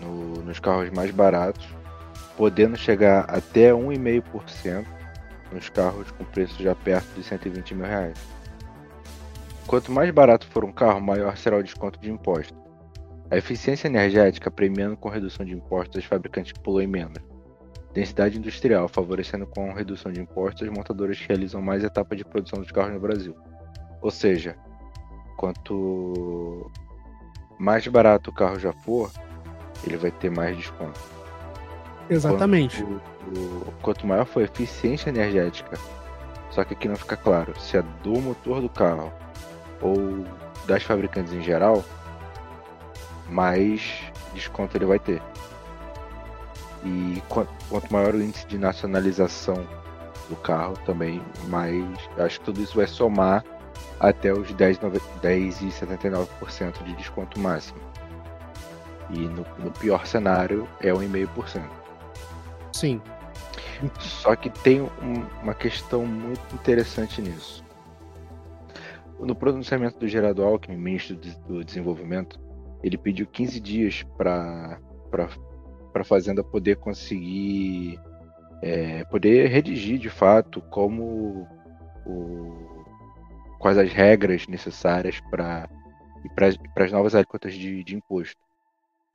no, 0.00 0.42
nos 0.42 0.58
carros 0.58 0.90
mais 0.90 1.10
baratos, 1.10 1.66
podendo 2.40 2.74
chegar 2.74 3.26
até 3.28 3.70
1,5% 3.70 4.86
nos 5.52 5.68
carros 5.68 6.10
com 6.12 6.24
preço 6.24 6.62
já 6.62 6.74
perto 6.74 7.14
de 7.14 7.22
120 7.22 7.74
mil 7.74 7.84
reais. 7.84 8.16
Quanto 9.66 9.92
mais 9.92 10.10
barato 10.10 10.46
for 10.46 10.64
um 10.64 10.72
carro, 10.72 11.02
maior 11.02 11.36
será 11.36 11.58
o 11.58 11.62
desconto 11.62 12.00
de 12.00 12.10
imposto. 12.10 12.58
A 13.30 13.36
eficiência 13.36 13.88
energética 13.88 14.50
premiando 14.50 14.96
com 14.96 15.10
redução 15.10 15.44
de 15.44 15.52
impostos 15.52 15.98
os 15.98 16.04
fabricantes 16.06 16.52
que 16.52 16.60
poluem 16.60 16.86
menos. 16.86 17.22
Densidade 17.92 18.38
industrial 18.38 18.88
favorecendo 18.88 19.46
com 19.46 19.74
redução 19.74 20.10
de 20.10 20.22
impostos 20.22 20.66
as 20.66 20.74
montadoras 20.74 21.20
que 21.20 21.28
realizam 21.28 21.60
mais 21.60 21.84
etapas 21.84 22.16
de 22.16 22.24
produção 22.24 22.58
dos 22.58 22.72
carros 22.72 22.94
no 22.94 23.00
Brasil. 23.00 23.36
Ou 24.00 24.10
seja, 24.10 24.56
quanto 25.36 26.70
mais 27.58 27.86
barato 27.86 28.30
o 28.30 28.34
carro 28.34 28.58
já 28.58 28.72
for, 28.72 29.12
ele 29.84 29.98
vai 29.98 30.10
ter 30.10 30.30
mais 30.30 30.56
desconto. 30.56 31.19
Exatamente. 32.10 32.82
Quanto, 32.82 33.72
quanto 33.80 34.06
maior 34.06 34.26
for 34.26 34.40
a 34.40 34.44
eficiência 34.44 35.08
energética, 35.08 35.78
só 36.50 36.64
que 36.64 36.74
aqui 36.74 36.88
não 36.88 36.96
fica 36.96 37.16
claro 37.16 37.54
se 37.58 37.76
é 37.76 37.82
do 38.02 38.20
motor 38.20 38.60
do 38.60 38.68
carro 38.68 39.12
ou 39.80 40.26
das 40.66 40.82
fabricantes 40.82 41.32
em 41.32 41.42
geral, 41.42 41.84
mais 43.28 44.00
desconto 44.34 44.76
ele 44.76 44.86
vai 44.86 44.98
ter. 44.98 45.22
E 46.84 47.22
quanto 47.28 47.92
maior 47.92 48.14
o 48.14 48.22
índice 48.22 48.46
de 48.46 48.58
nacionalização 48.58 49.66
do 50.28 50.36
carro 50.36 50.76
também, 50.84 51.22
mais 51.48 51.84
acho 52.18 52.40
que 52.40 52.46
tudo 52.46 52.60
isso 52.62 52.76
vai 52.76 52.86
somar 52.86 53.44
até 53.98 54.32
os 54.32 54.54
10,79% 54.54 56.84
de 56.84 56.94
desconto 56.94 57.38
máximo. 57.38 57.78
E 59.10 59.18
no, 59.20 59.46
no 59.58 59.70
pior 59.72 60.06
cenário 60.06 60.66
é 60.80 60.90
1,5%. 60.90 61.79
Sim. 62.80 62.98
Só 63.98 64.34
que 64.34 64.48
tem 64.48 64.80
um, 64.80 64.88
uma 65.42 65.52
questão 65.52 66.06
muito 66.06 66.40
interessante 66.54 67.20
nisso. 67.20 67.62
No 69.18 69.34
pronunciamento 69.34 69.98
do 69.98 70.08
Gerardo 70.08 70.42
Alckmin, 70.42 70.78
ministro 70.78 71.14
do 71.46 71.62
Desenvolvimento, 71.62 72.40
ele 72.82 72.96
pediu 72.96 73.26
15 73.26 73.60
dias 73.60 74.02
para 74.16 74.80
a 75.94 76.04
Fazenda 76.04 76.42
poder 76.42 76.76
conseguir 76.76 78.00
é, 78.62 79.04
poder 79.04 79.48
redigir 79.48 79.98
de 79.98 80.08
fato 80.08 80.62
como 80.70 81.46
o, 82.06 82.84
quais 83.58 83.76
as 83.76 83.92
regras 83.92 84.46
necessárias 84.46 85.20
para 85.30 85.68
para 86.34 86.84
as 86.84 86.92
novas 86.92 87.14
alíquotas 87.14 87.52
de, 87.52 87.84
de 87.84 87.94
imposto. 87.94 88.40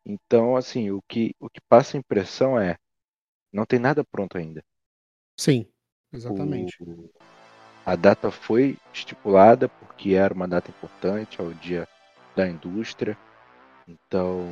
Então, 0.05 0.55
assim, 0.55 0.91
o 0.91 1.01
que, 1.07 1.35
o 1.39 1.49
que 1.49 1.61
passa 1.67 1.97
a 1.97 1.99
impressão 1.99 2.59
é 2.59 2.77
não 3.55 3.65
tem 3.65 3.79
nada 3.79 4.03
pronto 4.03 4.37
ainda. 4.37 4.61
Sim, 5.39 5.65
exatamente. 6.11 6.75
O, 6.83 7.09
a 7.85 7.95
data 7.95 8.29
foi 8.29 8.77
estipulada 8.93 9.69
porque 9.69 10.13
era 10.13 10.33
uma 10.33 10.47
data 10.47 10.69
importante, 10.69 11.39
é 11.39 11.43
o 11.43 11.53
dia 11.53 11.87
da 12.35 12.45
indústria. 12.47 13.17
Então 13.87 14.45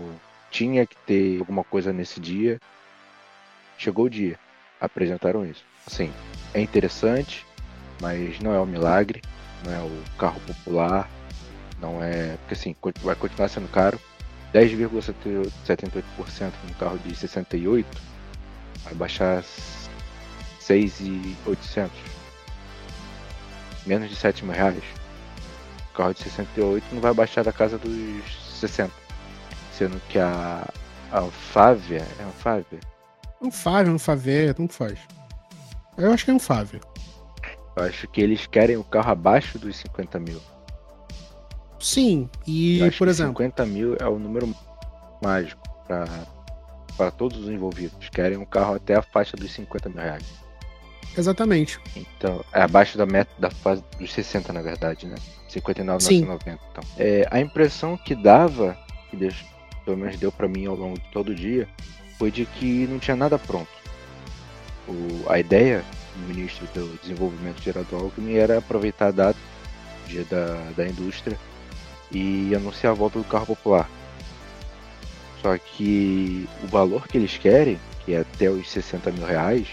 tinha 0.49 0.87
que 0.87 0.95
ter 1.05 1.39
alguma 1.39 1.65
coisa 1.65 1.91
nesse 1.91 2.19
dia. 2.19 2.59
Chegou 3.77 4.05
o 4.05 4.09
dia, 4.09 4.39
apresentaram 4.79 5.45
isso. 5.45 5.65
Assim, 5.85 6.11
é 6.53 6.61
interessante, 6.61 7.45
mas 8.01 8.39
não 8.39 8.53
é 8.53 8.61
um 8.61 8.65
milagre, 8.65 9.21
não 9.65 9.73
é 9.73 9.81
o 9.81 10.03
carro 10.17 10.39
popular, 10.41 11.09
não 11.77 12.01
é. 12.01 12.37
Porque 12.37 12.53
assim, 12.53 12.73
vai 13.01 13.15
continuar 13.15 13.49
sendo 13.49 13.69
caro. 13.69 13.99
10,78% 14.53 16.53
no 16.69 16.75
carro 16.75 16.99
de 16.99 17.15
68 17.15 18.12
vai 18.83 18.93
baixar 18.93 19.43
6,800. 20.59 21.91
Menos 23.85 24.09
de 24.09 24.15
7 24.15 24.45
mil 24.45 24.53
reais. 24.53 24.83
O 25.91 25.95
carro 25.95 26.13
de 26.13 26.23
68 26.23 26.85
não 26.93 27.01
vai 27.01 27.13
baixar 27.13 27.43
da 27.43 27.51
casa 27.51 27.77
dos 27.77 28.59
60. 28.59 28.91
Sendo 29.71 29.99
que 30.07 30.19
a, 30.19 30.67
a 31.11 31.19
Anfávia. 31.19 32.07
É 32.19 32.23
Anfávia? 32.23 32.79
Anfávia, 33.41 33.91
Anfávia, 33.91 34.53
tanto 34.53 34.73
faz. 34.73 34.99
Eu 35.97 36.11
acho 36.11 36.25
que 36.25 36.31
é 36.31 36.33
Anfávia. 36.33 36.81
Eu 37.75 37.83
acho 37.83 38.07
que 38.07 38.21
eles 38.21 38.47
querem 38.47 38.77
o 38.77 38.83
carro 38.83 39.11
abaixo 39.11 39.59
dos 39.59 39.75
50 39.77 40.19
mil. 40.19 40.41
Sim, 41.79 42.29
e 42.47 42.79
por 42.97 43.09
exemplo. 43.09 43.33
50 43.33 43.65
mil 43.65 43.97
é 43.99 44.07
o 44.07 44.17
número 44.17 44.55
mágico 45.21 45.61
para 45.85 46.05
todos 47.11 47.39
os 47.39 47.49
envolvidos. 47.49 48.09
Querem 48.09 48.37
um 48.37 48.45
carro 48.45 48.75
até 48.75 48.95
a 48.95 49.01
faixa 49.01 49.35
dos 49.35 49.51
50 49.51 49.89
mil 49.89 50.01
reais. 50.01 50.43
Exatamente. 51.17 51.79
Então, 51.95 52.43
é 52.51 52.61
abaixo 52.61 52.97
da 52.97 53.05
meta 53.05 53.31
da 53.37 53.49
fase 53.49 53.83
dos 53.99 54.11
60, 54.11 54.51
na 54.51 54.61
verdade, 54.61 55.05
né? 55.05 55.15
59,90. 55.49 56.59
Então, 56.71 56.83
é, 56.97 57.27
a 57.29 57.39
impressão 57.39 57.95
que 57.97 58.15
dava, 58.15 58.77
que 59.09 59.17
Deus, 59.17 59.35
pelo 59.85 59.97
menos 59.97 60.17
deu 60.17 60.31
para 60.31 60.47
mim 60.47 60.65
ao 60.65 60.75
longo 60.75 60.99
de 60.99 61.07
todo 61.11 61.29
o 61.29 61.35
dia, 61.35 61.67
foi 62.17 62.31
de 62.31 62.45
que 62.45 62.87
não 62.87 62.99
tinha 62.99 63.15
nada 63.15 63.37
pronto. 63.37 63.69
O, 64.87 65.29
a 65.29 65.39
ideia 65.39 65.83
do 66.15 66.27
ministro 66.27 66.67
do 66.73 66.99
Desenvolvimento 67.01 67.61
Geral 67.61 67.83
do 67.83 67.95
Alckmin 67.95 68.35
era 68.35 68.57
aproveitar 68.57 69.07
a 69.07 69.11
data, 69.11 69.39
dia 70.07 70.23
da, 70.25 70.55
da 70.75 70.87
indústria, 70.87 71.37
e 72.11 72.53
anunciar 72.55 72.91
a 72.91 72.95
volta 72.95 73.19
do 73.19 73.25
carro 73.25 73.45
popular. 73.45 73.89
Só 75.43 75.57
que 75.57 76.47
o 76.63 76.67
valor 76.67 77.05
que 77.05 77.17
eles 77.17 77.37
querem, 77.37 77.77
que 78.05 78.13
é 78.13 78.21
até 78.21 78.49
os 78.49 78.71
60 78.71 79.11
mil 79.11 79.25
reais, 79.25 79.67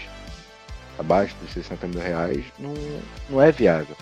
abaixo 0.99 1.33
dos 1.41 1.53
60 1.53 1.87
mil 1.87 2.01
reais, 2.01 2.43
não, 2.59 2.73
não 3.29 3.41
é 3.41 3.53
viável. 3.53 3.95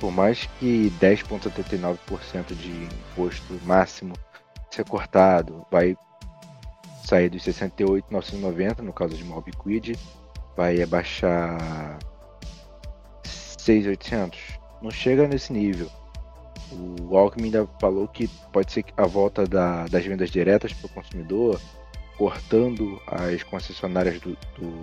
Por 0.00 0.10
mais 0.10 0.48
que 0.58 0.90
10,79% 0.98 2.54
de 2.54 2.70
imposto 2.70 3.60
máximo 3.64 4.14
ser 4.70 4.84
cortado, 4.86 5.66
vai 5.70 5.94
sair 7.04 7.28
dos 7.28 7.42
68,990 7.42 8.82
no 8.82 8.92
caso 8.92 9.14
de 9.16 9.24
Mobiquid, 9.24 9.98
vai 10.56 10.80
abaixar 10.80 11.98
6,800. 13.24 14.58
Não 14.80 14.90
chega 14.90 15.28
nesse 15.28 15.52
nível. 15.52 15.90
O 16.70 17.16
Alckmin 17.16 17.46
ainda 17.46 17.66
falou 17.80 18.06
que 18.06 18.28
pode 18.52 18.72
ser 18.72 18.84
a 18.96 19.06
volta 19.06 19.46
da, 19.46 19.86
das 19.86 20.04
vendas 20.04 20.30
diretas 20.30 20.72
para 20.72 20.86
o 20.86 20.90
consumidor, 20.90 21.60
cortando 22.16 23.00
as 23.06 23.42
concessionárias 23.42 24.20
do, 24.20 24.36
do, 24.58 24.82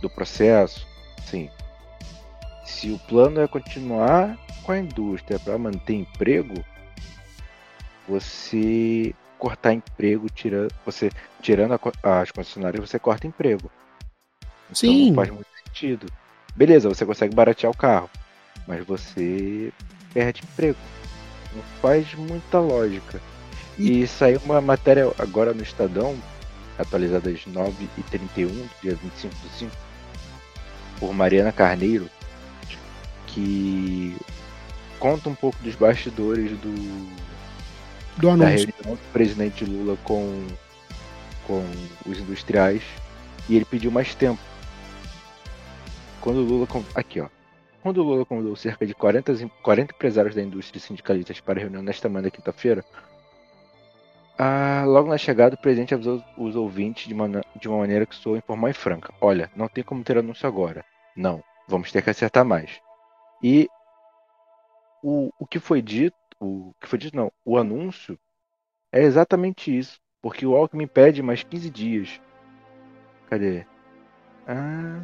do 0.00 0.10
processo. 0.10 0.86
Sim. 1.24 1.50
Se 2.64 2.90
o 2.90 2.98
plano 3.00 3.40
é 3.40 3.48
continuar 3.48 4.38
com 4.62 4.72
a 4.72 4.78
indústria 4.78 5.38
para 5.38 5.58
manter 5.58 5.94
emprego, 5.94 6.54
você 8.08 9.14
cortar 9.38 9.72
emprego, 9.72 10.28
tira, 10.30 10.68
você 10.86 11.10
tirando 11.40 11.74
a, 11.74 12.20
as 12.20 12.30
concessionárias, 12.30 12.88
você 12.88 12.98
corta 12.98 13.26
emprego. 13.26 13.70
Então 14.70 14.74
Sim. 14.74 15.08
não 15.08 15.14
faz 15.16 15.30
muito 15.30 15.48
sentido. 15.64 16.06
Beleza, 16.54 16.88
você 16.88 17.04
consegue 17.04 17.34
baratear 17.34 17.70
o 17.72 17.76
carro, 17.76 18.08
mas 18.66 18.86
você 18.86 19.72
perde 20.14 20.42
emprego. 20.44 20.78
Não 21.54 21.62
faz 21.82 22.14
muita 22.14 22.60
lógica. 22.60 23.20
E, 23.76 24.02
e 24.02 24.06
saiu 24.06 24.40
uma 24.44 24.60
matéria 24.60 25.12
agora 25.18 25.52
no 25.52 25.62
Estadão, 25.62 26.16
atualizada 26.78 27.28
às 27.28 27.40
9h31, 27.40 28.68
dia 28.80 28.94
25 28.94 29.34
do 29.34 29.48
5, 29.58 29.76
por 30.98 31.12
Mariana 31.12 31.52
Carneiro, 31.52 32.08
que 33.26 34.16
conta 35.00 35.28
um 35.28 35.34
pouco 35.34 35.58
dos 35.62 35.74
bastidores 35.74 36.52
do, 36.52 36.74
do 38.16 38.30
anúncio. 38.30 38.68
da 38.68 38.72
reunião 38.72 38.94
do 38.94 39.12
presidente 39.12 39.64
Lula 39.64 39.98
com, 40.04 40.46
com 41.46 41.68
os 42.06 42.18
industriais 42.18 42.82
e 43.48 43.56
ele 43.56 43.64
pediu 43.64 43.90
mais 43.90 44.14
tempo. 44.14 44.40
Quando 46.20 46.38
o 46.38 46.44
Lula. 46.44 46.66
Aqui, 46.94 47.20
ó. 47.20 47.28
Quando 47.84 48.02
Lula 48.02 48.24
convidou 48.24 48.56
cerca 48.56 48.86
de 48.86 48.94
40, 48.94 49.50
40 49.62 49.94
empresários 49.94 50.34
da 50.34 50.40
indústria 50.40 50.78
e 50.78 50.80
sindicalistas 50.80 51.38
para 51.38 51.58
a 51.58 51.62
reunião 51.64 51.82
nesta 51.82 52.08
manhã, 52.08 52.30
quinta-feira, 52.30 52.82
ah, 54.38 54.84
logo 54.86 55.10
na 55.10 55.18
chegada, 55.18 55.54
o 55.54 55.60
presidente 55.60 55.92
avisou 55.92 56.24
os 56.38 56.56
ouvintes 56.56 57.06
de 57.06 57.12
uma, 57.12 57.42
de 57.54 57.68
uma 57.68 57.76
maneira 57.76 58.06
que 58.06 58.14
soou 58.14 58.38
informal 58.38 58.70
e 58.70 58.72
franca. 58.72 59.12
Olha, 59.20 59.50
não 59.54 59.68
tem 59.68 59.84
como 59.84 60.02
ter 60.02 60.16
anúncio 60.16 60.48
agora. 60.48 60.82
Não, 61.14 61.44
vamos 61.68 61.92
ter 61.92 62.00
que 62.00 62.08
acertar 62.08 62.42
mais. 62.42 62.80
E 63.42 63.68
o, 65.02 65.30
o 65.38 65.46
que 65.46 65.58
foi 65.58 65.82
dito, 65.82 66.16
o 66.40 66.72
que 66.80 66.88
foi 66.88 66.98
dito 66.98 67.14
não, 67.14 67.30
o 67.44 67.58
anúncio 67.58 68.18
é 68.90 69.02
exatamente 69.02 69.76
isso. 69.76 70.00
Porque 70.22 70.46
o 70.46 70.56
Alckmin 70.56 70.86
pede 70.86 71.22
mais 71.22 71.42
15 71.42 71.68
dias. 71.68 72.18
Cadê? 73.28 73.66
Ah, 74.48 75.02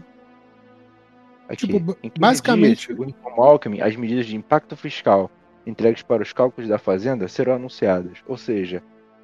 Aqui. 1.51 1.67
Tipo, 1.67 1.97
basicamente. 2.17 2.87
Dias, 2.87 2.99
segundo 2.99 3.15
o 3.25 3.43
Alckmin, 3.43 3.81
as 3.81 3.97
medidas 3.97 4.27
de 4.27 4.37
impacto 4.37 4.77
fiscal 4.77 5.29
entregues 5.67 6.03
para 6.03 6.23
os 6.23 6.33
cálculos 6.33 6.71
da 6.71 6.79
Fazenda 6.79 7.27
serão 7.27 7.55
anunciadas. 7.55 8.19
Ou 8.27 8.37
seja, 8.37 8.81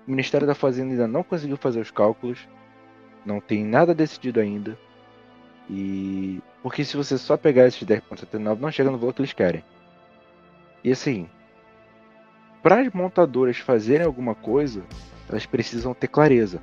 o 0.06 0.10
Ministério 0.10 0.46
da 0.46 0.54
Fazenda 0.54 0.90
ainda 0.90 1.06
não 1.06 1.22
conseguiu 1.22 1.56
fazer 1.56 1.80
os 1.80 1.90
cálculos, 1.92 2.48
não 3.24 3.40
tem 3.40 3.64
nada 3.64 3.94
decidido 3.94 4.40
ainda. 4.40 4.76
E. 5.70 6.42
Porque 6.64 6.84
se 6.84 6.96
você 6.96 7.16
só 7.16 7.36
pegar 7.36 7.68
esses 7.68 7.84
10,79, 7.84 8.58
não 8.58 8.72
chega 8.72 8.90
no 8.90 8.98
valor 8.98 9.14
que 9.14 9.20
eles 9.20 9.32
querem. 9.32 9.62
E 10.82 10.90
assim, 10.90 11.28
para 12.60 12.80
as 12.80 12.92
montadoras 12.92 13.58
fazerem 13.58 14.04
alguma 14.04 14.34
coisa, 14.34 14.82
elas 15.28 15.46
precisam 15.46 15.94
ter 15.94 16.08
clareza. 16.08 16.60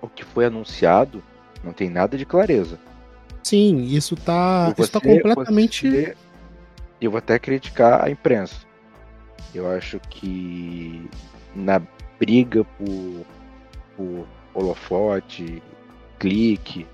O 0.00 0.08
que 0.08 0.24
foi 0.24 0.46
anunciado 0.46 1.22
não 1.62 1.74
tem 1.74 1.90
nada 1.90 2.16
de 2.16 2.24
clareza. 2.24 2.78
Sim, 3.46 3.84
isso 3.84 4.16
tá, 4.16 4.70
você, 4.70 4.82
isso 4.82 4.90
tá 4.90 5.00
completamente. 5.00 5.88
Você, 5.88 6.16
eu 7.00 7.12
vou 7.12 7.18
até 7.18 7.38
criticar 7.38 8.04
a 8.04 8.10
imprensa. 8.10 8.56
Eu 9.54 9.70
acho 9.70 10.00
que 10.10 11.08
na 11.54 11.80
briga 12.18 12.64
por, 12.64 13.24
por 13.96 14.26
holofote, 14.52 15.62
clique, 16.18 16.88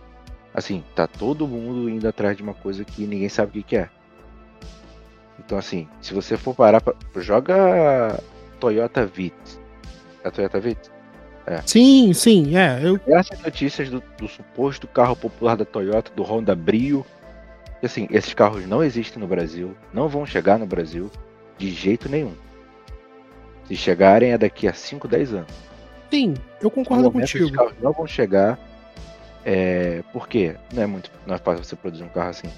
assim, 0.53 0.85
tá 0.95 1.07
todo 1.07 1.49
mundo 1.49 1.89
indo 1.89 2.07
atrás 2.07 2.37
de 2.37 2.43
uma 2.43 2.53
coisa 2.53 2.85
que 2.85 3.07
ninguém 3.07 3.31
sabe 3.31 3.49
o 3.49 3.53
que, 3.55 3.63
que 3.63 3.77
é. 3.79 3.89
Então, 5.39 5.57
assim, 5.57 5.89
se 6.03 6.13
você 6.13 6.37
for 6.37 6.55
parar 6.55 6.83
pra. 6.83 6.95
Joga 7.17 8.23
Toyota 8.61 9.07
Vitz. 9.07 9.59
É 10.23 10.29
a 10.29 10.31
Toyota 10.31 10.61
Vitz? 10.61 10.93
É. 11.47 11.61
Sim, 11.67 12.13
sim, 12.13 12.57
é. 12.57 12.81
Eu... 12.83 13.01
Essas 13.07 13.41
notícias 13.41 13.91
do, 13.91 14.03
do, 14.17 14.29
suposto 14.29 14.87
carro 14.87 15.17
popular 15.17 15.57
da 15.57 15.65
Toyota, 15.65 16.13
do 16.15 16.23
Honda 16.23 16.55
Brio. 16.55 17.05
Assim, 17.83 18.07
esses 18.11 18.33
carros 18.33 18.65
não 18.65 18.83
existem 18.83 19.21
no 19.21 19.27
Brasil, 19.27 19.77
não 19.93 20.09
vão 20.09 20.25
chegar 20.25 20.57
no 20.57 20.67
Brasil 20.67 21.11
de 21.59 21.71
jeito 21.71 22.09
nenhum. 22.09 22.35
Se 23.67 23.75
chegarem 23.75 24.33
é 24.33 24.39
daqui 24.39 24.69
a 24.69 24.73
5, 24.73 25.09
10 25.09 25.35
anos. 25.35 25.53
Sim, 26.09 26.35
eu 26.61 26.71
concordo 26.71 27.11
contigo. 27.11 27.45
Esses 27.45 27.57
carros 27.57 27.75
não 27.83 27.93
vão 27.93 28.07
chegar. 28.07 28.59
É, 29.45 30.05
porque 30.13 30.55
não 30.73 30.83
é 30.85 30.87
muito 30.87 31.11
não 31.27 31.35
é 31.35 31.39
fácil 31.39 31.65
você 31.65 31.75
produzir 31.75 32.05
um 32.05 32.09
carro 32.09 32.31
assim. 32.31 32.49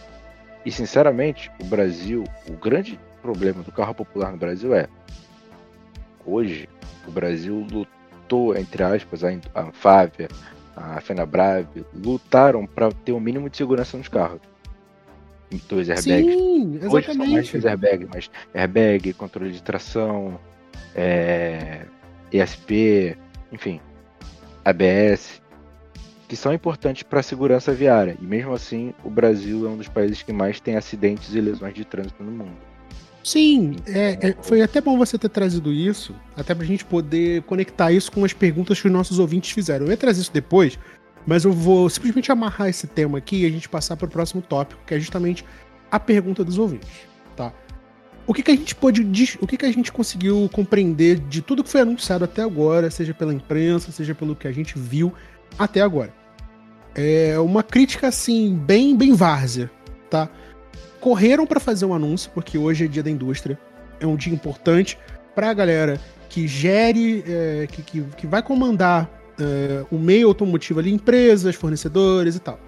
E 0.67 0.71
sinceramente, 0.71 1.51
o 1.59 1.65
Brasil, 1.65 2.25
o 2.47 2.53
grande 2.53 3.01
problema 3.23 3.63
do 3.63 3.73
carro 3.73 3.95
popular 3.95 4.31
no 4.31 4.37
Brasil 4.37 4.75
é 4.75 4.87
hoje 6.27 6.69
o 7.07 7.11
Brasil 7.11 7.67
lutou, 8.25 8.57
entre 8.57 8.83
aspas, 8.83 9.23
a 9.23 9.31
Anfávia, 9.55 10.29
a 10.75 11.01
FenaBrave, 11.01 11.85
lutaram 11.95 12.67
para 12.67 12.91
ter 12.91 13.13
o 13.13 13.17
um 13.17 13.21
mínimo 13.21 13.49
de 13.49 13.57
segurança 13.57 13.97
nos 13.97 14.09
carros. 14.09 14.41
Dois 15.69 15.89
airbags. 15.89 16.35
Sim, 16.35 16.75
exatamente. 16.77 16.95
Hoje 16.95 17.07
são 17.07 17.27
mais 17.27 17.65
airbags, 17.65 18.09
mas 18.13 18.31
airbag, 18.53 19.13
controle 19.13 19.53
de 19.53 19.63
tração, 19.63 20.41
é, 20.97 21.83
ESP, 22.33 23.17
enfim, 23.53 23.81
ABS, 24.65 25.41
que 26.27 26.35
são 26.35 26.53
importantes 26.53 27.05
para 27.05 27.21
a 27.21 27.23
segurança 27.23 27.73
viária. 27.73 28.17
E 28.21 28.25
mesmo 28.25 28.53
assim, 28.53 28.93
o 29.05 29.11
Brasil 29.11 29.65
é 29.65 29.69
um 29.69 29.77
dos 29.77 29.87
países 29.87 30.23
que 30.23 30.33
mais 30.33 30.59
tem 30.59 30.75
acidentes 30.75 31.33
e 31.35 31.41
lesões 31.41 31.75
de 31.75 31.85
trânsito 31.85 32.25
no 32.25 32.33
mundo. 32.33 32.74
Sim, 33.25 33.77
é, 33.87 34.19
é, 34.21 34.37
foi 34.43 34.61
até 34.61 34.83
bom 34.83 34.99
você 34.99 35.17
ter 35.17 35.31
trazido 35.31 35.73
isso, 35.73 36.15
até 36.37 36.55
pra 36.55 36.67
gente 36.67 36.85
poder 36.85 37.43
conectar 37.45 37.91
isso 37.91 38.13
com 38.13 38.23
as 38.23 38.35
perguntas 38.35 38.79
que 38.79 38.87
os 38.87 38.93
nossos 38.93 39.19
ouvintes 39.19 39.51
fizeram. 39.51 39.87
Eu 39.87 39.93
ia 39.93 39.97
trazer 39.97 40.21
isso 40.21 40.33
depois, 40.33 40.79
mas 41.27 41.45
eu 41.45 41.51
vou 41.51 41.89
simplesmente 41.89 42.31
amarrar 42.31 42.69
esse 42.69 42.87
tema 42.87 43.17
aqui 43.17 43.39
e 43.39 43.47
a 43.47 43.51
gente 43.51 43.67
passar 43.67 43.97
para 43.97 44.05
o 44.05 44.11
próximo 44.11 44.43
tópico, 44.43 44.83
que 44.87 44.93
é 44.93 45.01
justamente 45.01 45.43
a 45.91 45.99
pergunta 45.99 46.45
dos 46.45 46.59
ouvintes, 46.59 46.91
tá? 47.35 47.51
O 48.27 48.35
que, 48.35 48.43
que 48.43 48.51
a 48.51 48.57
gente 48.57 48.75
pode, 48.75 49.01
o 49.41 49.47
que, 49.47 49.57
que 49.57 49.65
a 49.65 49.73
gente 49.73 49.91
conseguiu 49.91 50.47
compreender 50.53 51.19
de 51.19 51.41
tudo 51.41 51.65
que 51.65 51.71
foi 51.71 51.81
anunciado 51.81 52.25
até 52.25 52.43
agora, 52.43 52.91
seja 52.91 53.15
pela 53.15 53.33
imprensa, 53.33 53.91
seja 53.91 54.15
pelo 54.15 54.37
que 54.37 54.47
a 54.47 54.53
gente 54.53 54.79
viu 54.79 55.15
até 55.59 55.81
agora? 55.81 56.13
É 56.95 57.39
uma 57.39 57.63
crítica 57.63 58.09
assim 58.09 58.55
bem, 58.55 58.95
bem 58.95 59.15
várzea, 59.15 59.71
tá? 60.11 60.29
Correram 61.05 61.47
para 61.47 61.61
fazer 61.61 61.85
um 61.85 61.93
anúncio, 61.93 62.31
porque 62.33 62.57
hoje 62.57 62.87
é 62.87 62.89
dia 62.89 63.03
da 63.03 63.11
indústria, 63.11 63.59
é 64.01 64.07
um 64.07 64.17
dia 64.17 64.33
importante 64.33 64.99
para 65.35 65.51
a 65.51 65.53
galera 65.53 66.01
que 66.31 66.49
gere, 66.49 67.23
é, 67.29 67.69
que, 67.71 67.83
que, 67.83 68.01
que, 68.17 68.27
vai 68.27 68.43
comandar 68.43 69.11
é, 69.39 69.85
o 69.91 69.99
meio 69.99 70.29
automotivo 70.29 70.81
ali, 70.81 70.91
empresas, 70.91 71.55
fornecedores 71.57 72.37
e 72.37 72.41
tal. 72.41 72.59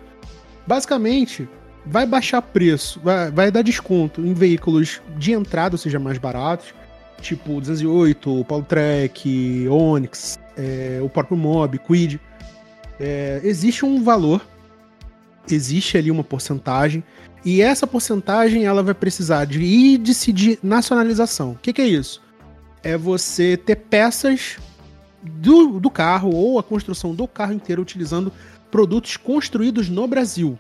Basicamente, 0.66 1.49
vai 1.87 2.05
baixar 2.05 2.42
preço, 2.42 3.01
vai, 3.03 3.31
vai 3.31 3.51
dar 3.51 3.62
desconto 3.62 4.20
em 4.20 4.35
veículos 4.35 5.01
de 5.16 5.33
entrada, 5.33 5.75
ou 5.75 5.79
seja, 5.79 5.99
mais 5.99 6.18
baratos, 6.18 6.75
tipo 7.22 7.59
208, 7.59 8.44
Paulo 8.46 8.64
Trek, 8.64 9.66
Onix, 9.66 10.38
é, 10.59 11.01
o 11.03 11.09
próprio 11.09 11.38
Mob, 11.38 11.79
Quid. 11.79 12.20
É, 13.01 13.40
existe 13.42 13.87
um 13.87 14.05
valor 14.05 14.42
existe 15.50 15.96
ali 15.96 16.11
uma 16.11 16.24
porcentagem 16.24 17.02
e 17.44 17.62
essa 17.62 17.87
porcentagem 17.87 18.64
ela 18.64 18.82
vai 18.82 18.94
precisar 18.94 19.44
de 19.44 19.64
índice 19.64 20.32
de 20.32 20.59
nacionalização. 20.62 21.52
O 21.52 21.59
que, 21.62 21.72
que 21.72 21.82
é 21.82 21.87
isso? 21.87 22.20
É 22.82 22.96
você 22.96 23.56
ter 23.56 23.76
peças 23.76 24.59
do, 25.22 25.78
do 25.78 25.90
carro 25.90 26.35
ou 26.35 26.59
a 26.59 26.62
construção 26.62 27.14
do 27.14 27.26
carro 27.26 27.52
inteiro 27.52 27.82
utilizando 27.82 28.32
produtos 28.70 29.16
construídos 29.16 29.88
no 29.88 30.06
Brasil. 30.06 30.59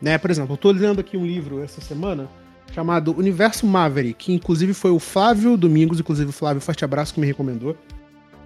Né? 0.00 0.16
Por 0.18 0.30
exemplo, 0.30 0.52
eu 0.52 0.56
estou 0.56 0.72
lendo 0.72 1.00
aqui 1.00 1.16
um 1.16 1.26
livro 1.26 1.62
essa 1.62 1.80
semana 1.80 2.28
chamado 2.72 3.16
Universo 3.16 3.66
Maverick, 3.66 4.26
que 4.26 4.32
inclusive 4.32 4.72
foi 4.72 4.90
o 4.90 4.98
Flávio 4.98 5.56
Domingos, 5.56 6.00
inclusive 6.00 6.32
Flávio, 6.32 6.62
forte 6.62 6.84
abraço 6.84 7.12
que 7.14 7.20
me 7.20 7.26
recomendou. 7.26 7.76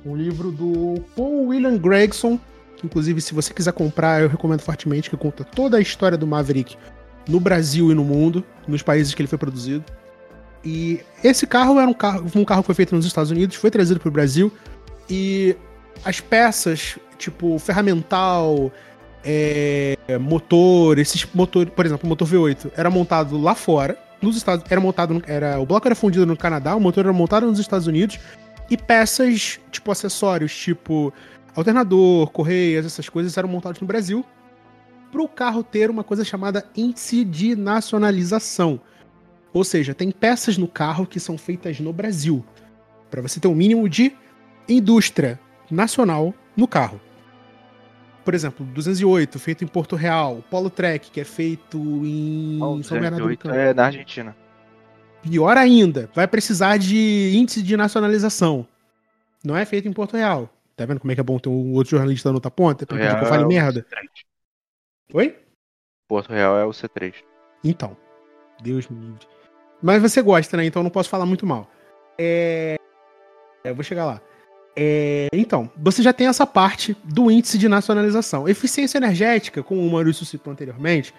Um 0.05 0.17
livro 0.17 0.51
do 0.51 1.01
Paul 1.15 1.47
William 1.49 1.77
Gregson, 1.79 2.39
inclusive 2.85 3.21
se 3.21 3.35
você 3.35 3.53
quiser 3.53 3.73
comprar, 3.73 4.23
eu 4.23 4.29
recomendo 4.29 4.61
fortemente, 4.61 5.11
que 5.11 5.17
conta 5.17 5.45
toda 5.45 5.77
a 5.77 5.81
história 5.81 6.17
do 6.17 6.27
Maverick 6.27 6.77
no 7.29 7.41
Brasil 7.41 7.91
e 7.91 7.95
no 7.95 8.05
mundo, 8.05 8.45
nos 8.69 8.83
países 8.83 9.15
que 9.15 9.23
ele 9.23 9.29
foi 9.29 9.39
produzido. 9.39 9.85
E 10.65 11.01
esse 11.23 11.47
carro 11.47 11.79
era 11.79 11.89
um 11.89 11.95
carro, 11.95 12.25
um 12.35 12.45
carro 12.45 12.63
que 12.63 12.67
foi 12.67 12.75
feito 12.75 12.95
nos 12.95 13.05
Estados 13.05 13.31
Unidos, 13.31 13.57
foi 13.57 13.71
trazido 13.71 14.01
para 14.01 14.09
o 14.09 14.13
Brasil 14.13 14.53
e 15.09 15.57
as 16.05 16.21
peças, 16.21 16.99
tipo 17.19 17.59
ferramental, 17.59 18.73
é, 19.23 19.97
motor, 20.21 20.99
esses 20.99 21.27
motores, 21.35 21.73
por 21.75 21.85
exemplo, 21.85 22.07
o 22.07 22.09
motor 22.09 22.29
V8 22.29 22.73
era 22.77 22.91
montado 22.91 23.41
lá 23.41 23.55
fora, 23.55 23.99
nos 24.21 24.37
Estados, 24.37 24.65
era 24.71 24.81
montado, 24.81 25.23
era 25.27 25.59
o 25.59 25.67
bloco 25.67 25.87
era 25.87 25.95
fundido 25.95 26.25
no 26.25 26.37
Canadá, 26.37 26.75
o 26.75 26.81
motor 26.81 27.05
era 27.05 27.13
montado 27.13 27.47
nos 27.47 27.59
Estados 27.59 27.87
Unidos 27.87 28.19
e 28.71 28.77
peças, 28.77 29.61
tipo 29.71 29.93
acessórios, 29.93 30.57
tipo 30.57 31.13
alternador, 31.55 32.31
correias, 32.31 32.87
essas 32.87 33.09
coisas 33.09 33.37
eram 33.37 33.49
montados 33.49 33.81
no 33.81 33.87
Brasil 33.87 34.25
para 35.15 35.23
o 35.23 35.29
carro 35.29 35.63
ter 35.63 35.91
uma 35.91 36.03
coisa 36.03 36.25
chamada 36.25 36.67
índice 36.77 37.25
de 37.25 37.55
nacionalização. 37.55 38.81
Ou 39.53 39.63
seja, 39.63 39.95
tem 39.95 40.11
peças 40.11 40.59
no 40.59 40.67
carro 40.67 41.07
que 41.07 41.21
são 41.21 41.39
feitas 41.39 41.79
no 41.79 41.93
Brasil, 41.93 42.45
para 43.09 43.23
você 43.23 43.39
ter 43.39 43.47
um 43.47 43.55
mínimo 43.55 43.89
de 43.89 44.13
indústria 44.69 45.39
nacional 45.71 46.35
no 46.57 46.67
carro. 46.67 47.01
Por 48.25 48.35
exemplo, 48.35 48.67
208, 48.67 49.39
feito 49.39 49.63
em 49.63 49.69
Porto 49.69 49.95
Real, 49.95 50.43
Polo 50.51 50.69
Trek, 50.69 51.11
que 51.13 51.21
é 51.21 51.25
feito 51.25 51.79
em 51.79 52.59
oh, 52.61 52.83
São 52.83 52.99
Bernardo 52.99 53.29
do 53.29 53.39
Campo. 53.39 53.55
É 53.55 53.73
na 53.73 53.87
Argentina. 53.87 54.35
Pior 55.23 55.57
ainda, 55.57 56.11
vai 56.13 56.27
precisar 56.27 56.77
de 56.77 57.33
índice 57.37 57.63
de 57.63 57.77
nacionalização. 57.77 58.67
Não 59.45 59.57
é 59.57 59.65
feito 59.65 59.87
em 59.87 59.93
Porto 59.93 60.17
Real. 60.17 60.51
Tá 60.77 60.85
vendo 60.87 61.01
como 61.01 61.13
é 61.13 61.15
que 61.15 61.21
é 61.21 61.25
bom 61.25 61.39
ter 61.39 61.49
um 61.49 61.73
outro 61.73 61.93
jornalista 61.93 62.29
na 62.29 62.35
outra 62.35 62.51
ponta? 62.51 62.85
Pra 62.85 62.99
que 62.99 63.25
eu 63.25 63.29
fale 63.29 63.45
merda. 63.47 63.87
Oi? 65.13 65.37
Porto 66.09 66.33
Real 66.33 66.57
é 66.57 66.65
o 66.65 66.71
C3. 66.71 67.15
Então. 67.63 67.97
Deus 68.63 68.89
me 68.89 68.99
livre. 68.99 69.27
Mas 69.83 70.03
você 70.03 70.21
gosta, 70.23 70.57
né? 70.57 70.65
Então 70.65 70.83
não 70.83 70.91
posso 70.91 71.09
falar 71.09 71.27
muito 71.27 71.47
mal. 71.47 71.71
É... 72.19 72.77
Eu 73.65 73.75
vou 73.75 73.85
chegar 73.85 74.05
lá. 74.05 74.21
É... 74.77 75.29
Então, 75.33 75.71
você 75.77 76.03
já 76.03 76.13
tem 76.13 76.27
essa 76.27 76.47
parte 76.47 76.97
do 77.05 77.31
índice 77.31 77.57
de 77.57 77.69
nacionalização. 77.69 78.49
Eficiência 78.49 78.99
energética, 78.99 79.63
como 79.63 79.81
o 79.81 79.91
Maurício 79.91 80.27
citou 80.27 80.53
anteriormente, 80.53 81.15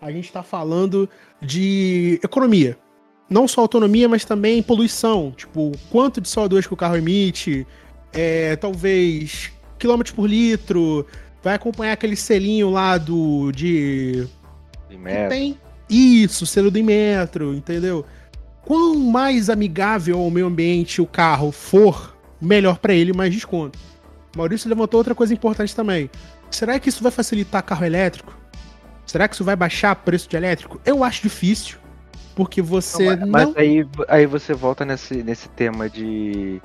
a 0.00 0.10
gente 0.10 0.26
está 0.26 0.42
falando 0.42 1.08
de 1.40 2.20
economia. 2.22 2.78
Não 3.30 3.46
só 3.46 3.62
autonomia, 3.62 4.08
mas 4.08 4.24
também 4.24 4.62
poluição. 4.62 5.32
Tipo, 5.32 5.72
quanto 5.90 6.20
de 6.20 6.28
CO2 6.28 6.66
que 6.66 6.74
o 6.74 6.76
carro 6.76 6.96
emite, 6.96 7.66
é, 8.12 8.56
talvez 8.56 9.52
quilômetros 9.78 10.14
por 10.14 10.28
litro, 10.28 11.06
vai 11.42 11.54
acompanhar 11.54 11.92
aquele 11.92 12.16
selinho 12.16 12.70
lá 12.70 12.98
do. 12.98 13.52
de. 13.52 14.26
Tem 15.28 15.58
isso, 15.88 16.44
selo 16.46 16.70
do 16.70 16.82
metro, 16.82 17.54
entendeu? 17.54 18.04
Quanto 18.62 18.98
mais 18.98 19.48
amigável 19.48 20.18
ao 20.18 20.30
meio 20.30 20.46
ambiente 20.46 21.00
o 21.00 21.06
carro 21.06 21.50
for, 21.50 22.16
melhor 22.40 22.78
para 22.78 22.92
ele, 22.92 23.12
mais 23.12 23.32
desconto. 23.32 23.78
Maurício 24.36 24.68
levantou 24.68 24.98
outra 24.98 25.14
coisa 25.14 25.32
importante 25.32 25.74
também. 25.74 26.10
Será 26.50 26.78
que 26.78 26.88
isso 26.88 27.02
vai 27.02 27.10
facilitar 27.10 27.62
carro 27.62 27.84
elétrico? 27.84 28.36
Será 29.06 29.26
que 29.26 29.34
isso 29.34 29.44
vai 29.44 29.56
baixar 29.56 29.92
o 29.92 29.96
preço 29.96 30.28
de 30.28 30.36
elétrico? 30.36 30.80
Eu 30.84 31.02
acho 31.02 31.22
difícil. 31.22 31.78
Porque 32.34 32.62
você 32.62 33.16
não. 33.16 33.26
Mas, 33.26 33.46
mas 33.46 33.56
aí, 33.56 33.86
aí 34.06 34.26
você 34.26 34.54
volta 34.54 34.84
nesse, 34.84 35.22
nesse 35.24 35.48
tema 35.48 35.88
de, 35.88 36.62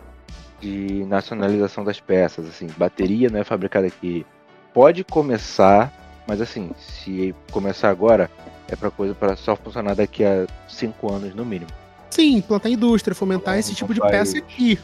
de 0.64 1.06
nacionalização 1.06 1.84
das 1.84 2.00
peças. 2.00 2.48
Assim, 2.48 2.68
bateria 2.78 3.30
não 3.30 3.40
é 3.40 3.44
fabricada 3.44 3.88
aqui 3.88 4.26
pode 4.74 5.04
começar, 5.04 5.94
mas 6.28 6.42
assim, 6.42 6.72
se 6.78 7.36
começar 7.52 7.90
agora, 7.90 8.30
é 8.68 8.76
para 8.76 8.90
coisa 8.90 9.14
para 9.14 9.36
só 9.36 9.56
funcionar 9.56 9.94
daqui 9.94 10.24
a 10.24 10.48
cinco 10.68 11.12
anos 11.12 11.36
no 11.36 11.46
mínimo. 11.46 11.70
Sim, 12.10 12.42
plantar 12.42 12.70
indústria, 12.70 13.14
fomentar 13.14 13.58
esse 13.58 13.76
tipo 13.76 13.94
de 13.94 14.02
peça 14.02 14.38
aqui. 14.38 14.80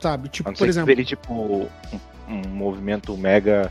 Sabe? 0.00 0.28
Tipo, 0.28 0.52
por 0.52 0.68
exemplo. 0.68 0.90
Ele, 0.90 1.04
tipo, 1.04 1.32
um, 1.32 1.68
um, 2.28 2.48
movimento 2.48 3.16
mega 3.16 3.70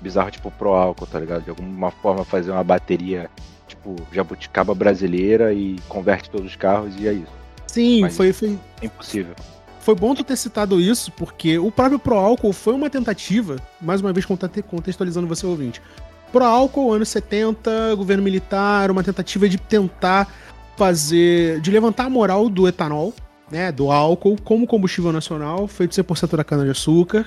bizarro, 0.00 0.30
tipo 0.30 0.50
pro 0.50 0.72
álcool, 0.72 1.06
tá 1.06 1.18
ligado? 1.18 1.42
De 1.42 1.50
alguma 1.50 1.90
forma 1.90 2.24
fazer 2.24 2.50
uma 2.50 2.64
bateria, 2.64 3.30
tipo, 3.68 3.94
jabuticaba 4.12 4.74
brasileira 4.74 5.52
e 5.52 5.76
converte 5.88 6.30
todos 6.30 6.46
os 6.46 6.56
carros 6.56 6.94
e 6.98 7.06
é 7.06 7.12
isso. 7.12 7.42
Sim, 7.66 8.02
Mas 8.02 8.16
foi, 8.16 8.32
foi. 8.32 8.58
É 8.80 8.86
impossível. 8.86 9.34
Foi 9.82 9.96
bom 9.96 10.14
tu 10.14 10.22
ter 10.22 10.36
citado 10.36 10.80
isso, 10.80 11.10
porque 11.10 11.58
o 11.58 11.70
próprio 11.72 11.98
Pro 11.98 12.14
Álcool 12.14 12.52
foi 12.52 12.72
uma 12.72 12.88
tentativa, 12.88 13.56
mais 13.80 14.00
uma 14.00 14.12
vez 14.12 14.24
contextualizando 14.24 15.26
você 15.26 15.44
ouvinte. 15.44 15.82
Pro 16.30 16.44
Álcool, 16.44 16.92
anos 16.92 17.08
70, 17.08 17.96
governo 17.96 18.22
militar, 18.22 18.92
uma 18.92 19.02
tentativa 19.02 19.48
de 19.48 19.58
tentar 19.58 20.32
fazer. 20.76 21.60
de 21.60 21.70
levantar 21.72 22.04
a 22.04 22.10
moral 22.10 22.48
do 22.48 22.68
etanol, 22.68 23.12
né? 23.50 23.72
Do 23.72 23.90
álcool, 23.90 24.36
como 24.42 24.68
combustível 24.68 25.12
nacional, 25.12 25.66
feito 25.66 25.96
100% 25.96 26.36
da 26.36 26.44
cana-de-açúcar. 26.44 27.26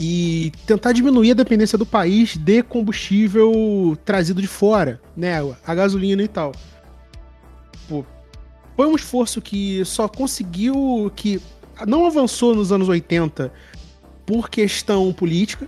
E 0.00 0.52
tentar 0.66 0.92
diminuir 0.92 1.30
a 1.30 1.34
dependência 1.34 1.78
do 1.78 1.86
país 1.86 2.36
de 2.36 2.62
combustível 2.62 3.96
trazido 4.04 4.42
de 4.42 4.48
fora, 4.48 5.00
né? 5.16 5.34
A 5.64 5.74
gasolina 5.76 6.22
e 6.22 6.28
tal. 6.28 6.52
Pô, 7.88 8.04
foi 8.76 8.86
um 8.86 8.96
esforço 8.96 9.40
que 9.40 9.84
só 9.84 10.08
conseguiu 10.08 11.10
que 11.16 11.40
não 11.86 12.06
avançou 12.06 12.54
nos 12.54 12.72
anos 12.72 12.88
80 12.88 13.52
por 14.26 14.48
questão 14.50 15.12
política. 15.12 15.66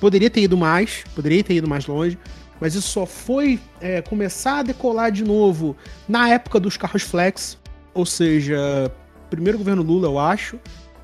Poderia 0.00 0.30
ter 0.30 0.42
ido 0.42 0.56
mais, 0.56 1.04
poderia 1.14 1.44
ter 1.44 1.54
ido 1.54 1.68
mais 1.68 1.86
longe, 1.86 2.18
mas 2.60 2.74
isso 2.74 2.88
só 2.88 3.04
foi 3.04 3.60
é, 3.80 4.00
começar 4.02 4.60
a 4.60 4.62
decolar 4.62 5.10
de 5.10 5.24
novo 5.24 5.76
na 6.08 6.28
época 6.28 6.58
dos 6.58 6.76
carros 6.76 7.02
flex, 7.02 7.58
ou 7.92 8.06
seja, 8.06 8.90
primeiro 9.28 9.58
governo 9.58 9.82
Lula, 9.82 10.08
eu 10.08 10.18
acho, 10.18 10.58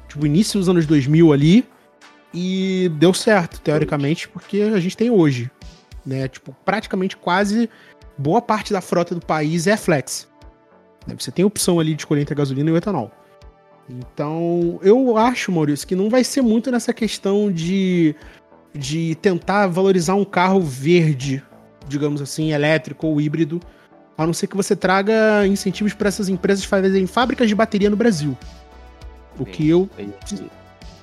tipo, 0.09 0.25
início 0.25 0.59
dos 0.59 0.69
anos 0.69 0.87
2000 0.87 1.33
ali, 1.33 1.69
e 2.33 2.91
deu 2.99 3.15
certo, 3.15 3.61
teoricamente, 3.61 4.29
porque 4.29 4.61
a 4.61 4.79
gente 4.79 4.97
tem 4.97 5.11
hoje, 5.11 5.51
né? 6.05 6.29
Tipo, 6.29 6.55
praticamente 6.65 7.17
quase 7.17 7.71
boa 8.19 8.43
parte 8.43 8.73
da 8.73 8.81
frota 8.81 9.15
do 9.15 9.25
país 9.25 9.67
é 9.67 9.77
flex. 9.77 10.29
Você 11.19 11.31
tem 11.31 11.45
opção 11.45 11.79
ali 11.79 11.95
de 11.95 12.03
escolher 12.03 12.23
entre 12.23 12.35
a 12.35 12.37
gasolina 12.37 12.69
e 12.69 12.73
o 12.73 12.77
etanol. 12.77 13.11
Então, 13.89 14.81
eu 14.83 15.17
acho, 15.17 15.53
Maurício, 15.53 15.87
que 15.87 15.95
não 15.95 16.11
vai 16.11 16.25
ser 16.25 16.43
muito 16.43 16.71
nessa 16.71 16.93
questão 16.93 17.51
de, 17.51 18.15
de 18.75 19.15
tentar 19.17 19.69
valorizar 19.69 20.15
um 20.15 20.25
carro 20.25 20.61
verde, 20.61 21.43
digamos 21.87 22.21
assim, 22.21 22.53
elétrico 22.53 23.07
ou 23.07 23.21
híbrido, 23.21 23.61
a 24.19 24.27
não 24.27 24.33
ser 24.33 24.47
que 24.49 24.57
você 24.57 24.75
traga 24.75 25.47
incentivos 25.47 25.93
para 25.95 26.09
essas 26.09 26.29
empresas 26.29 26.65
fazerem 26.65 27.07
fábricas 27.07 27.49
de 27.49 27.55
bateria 27.55 27.91
no 27.91 27.97
Brasil. 27.97 28.37
O 29.39 29.45
que 29.45 29.69
eu. 29.69 29.89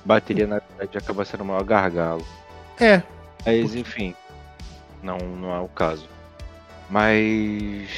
Bateria, 0.04 0.46
na 0.46 0.58
verdade, 0.58 0.98
acaba 0.98 1.24
sendo 1.24 1.42
o 1.42 1.46
maior 1.46 1.64
gargalo. 1.64 2.26
É. 2.78 3.02
Mas, 3.46 3.74
enfim, 3.74 4.14
não, 5.02 5.16
não 5.18 5.54
é 5.54 5.60
o 5.60 5.68
caso. 5.68 6.08
Mas 6.90 7.88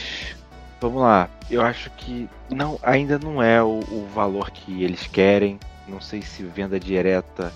Vamos 0.86 1.02
lá. 1.02 1.28
Eu 1.50 1.62
acho 1.62 1.90
que 1.96 2.28
não, 2.48 2.78
ainda 2.80 3.18
não 3.18 3.42
é 3.42 3.60
o, 3.60 3.80
o 3.90 4.08
valor 4.14 4.52
que 4.52 4.84
eles 4.84 5.04
querem. 5.08 5.58
Não 5.88 6.00
sei 6.00 6.22
se 6.22 6.44
venda 6.44 6.78
direta 6.78 7.52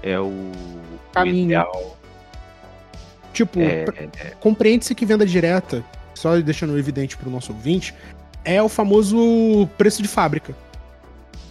é 0.00 0.16
o, 0.18 0.52
Caminho. 1.12 1.46
ideal. 1.46 1.98
Tipo, 3.32 3.58
é, 3.58 3.84
é... 4.20 4.30
compreende-se 4.38 4.94
que 4.94 5.04
venda 5.04 5.26
direta, 5.26 5.84
só 6.14 6.38
deixando 6.38 6.78
evidente 6.78 7.16
para 7.16 7.28
o 7.28 7.32
nosso 7.32 7.52
ouvinte, 7.52 7.92
é 8.44 8.62
o 8.62 8.68
famoso 8.68 9.68
preço 9.76 10.00
de 10.00 10.06
fábrica. 10.06 10.54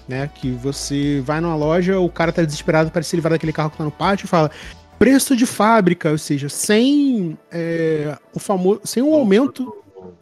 Né? 0.07 0.29
Que 0.33 0.51
você 0.51 1.21
vai 1.25 1.41
numa 1.41 1.57
loja, 1.57 1.99
o 1.99 2.09
cara 2.09 2.31
tá 2.31 2.41
desesperado 2.41 2.89
para 2.89 3.03
se 3.03 3.17
livrar 3.17 3.33
daquele 3.33 3.51
carro 3.51 3.69
que 3.69 3.77
tá 3.77 3.83
no 3.83 3.91
pátio 3.91 4.23
e 4.23 4.29
fala: 4.29 4.49
preço 4.97 5.35
de 5.35 5.45
fábrica, 5.45 6.09
ou 6.09 6.17
seja, 6.17 6.47
sem 6.47 7.37
é, 7.51 8.17
o 8.33 8.39
famoso, 8.39 8.79
sem 8.85 9.03
o 9.03 9.13
aumento 9.13 9.75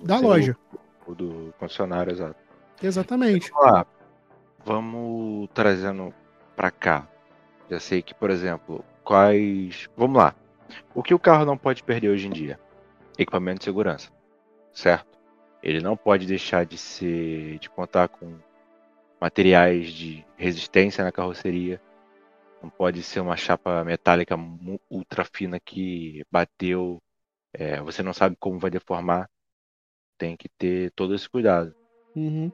da 0.03 0.17
loja 0.17 0.57
do 1.13 1.53
concessionário, 1.59 2.11
exato. 2.11 2.35
Exatamente. 2.81 3.51
Vamos 3.51 3.71
lá. 3.71 3.85
Vamos 4.65 5.49
trazendo 5.53 6.13
para 6.55 6.71
cá. 6.71 7.07
Já 7.69 7.79
sei 7.79 8.01
que, 8.01 8.13
por 8.13 8.29
exemplo, 8.29 8.83
quais. 9.03 9.89
Vamos 9.95 10.17
lá. 10.17 10.35
O 10.93 11.03
que 11.03 11.13
o 11.13 11.19
carro 11.19 11.45
não 11.45 11.57
pode 11.57 11.83
perder 11.83 12.09
hoje 12.09 12.27
em 12.27 12.31
dia? 12.31 12.59
Equipamento 13.17 13.59
de 13.59 13.65
segurança, 13.65 14.11
certo? 14.73 15.17
Ele 15.61 15.79
não 15.81 15.95
pode 15.95 16.25
deixar 16.25 16.65
de 16.65 16.77
ser, 16.77 17.59
de 17.59 17.69
contar 17.69 18.07
com 18.07 18.37
materiais 19.19 19.91
de 19.91 20.25
resistência 20.37 21.03
na 21.03 21.11
carroceria. 21.11 21.81
Não 22.61 22.69
pode 22.69 23.01
ser 23.03 23.19
uma 23.19 23.37
chapa 23.37 23.83
metálica 23.83 24.35
ultra 24.89 25.23
fina 25.23 25.59
que 25.59 26.23
bateu, 26.31 27.01
é, 27.53 27.79
você 27.81 28.03
não 28.03 28.13
sabe 28.13 28.35
como 28.39 28.59
vai 28.59 28.69
deformar. 28.69 29.29
Tem 30.17 30.35
que 30.35 30.47
ter 30.47 30.91
todo 30.91 31.13
esse 31.13 31.29
cuidado. 31.29 31.73
Uhum. 32.15 32.51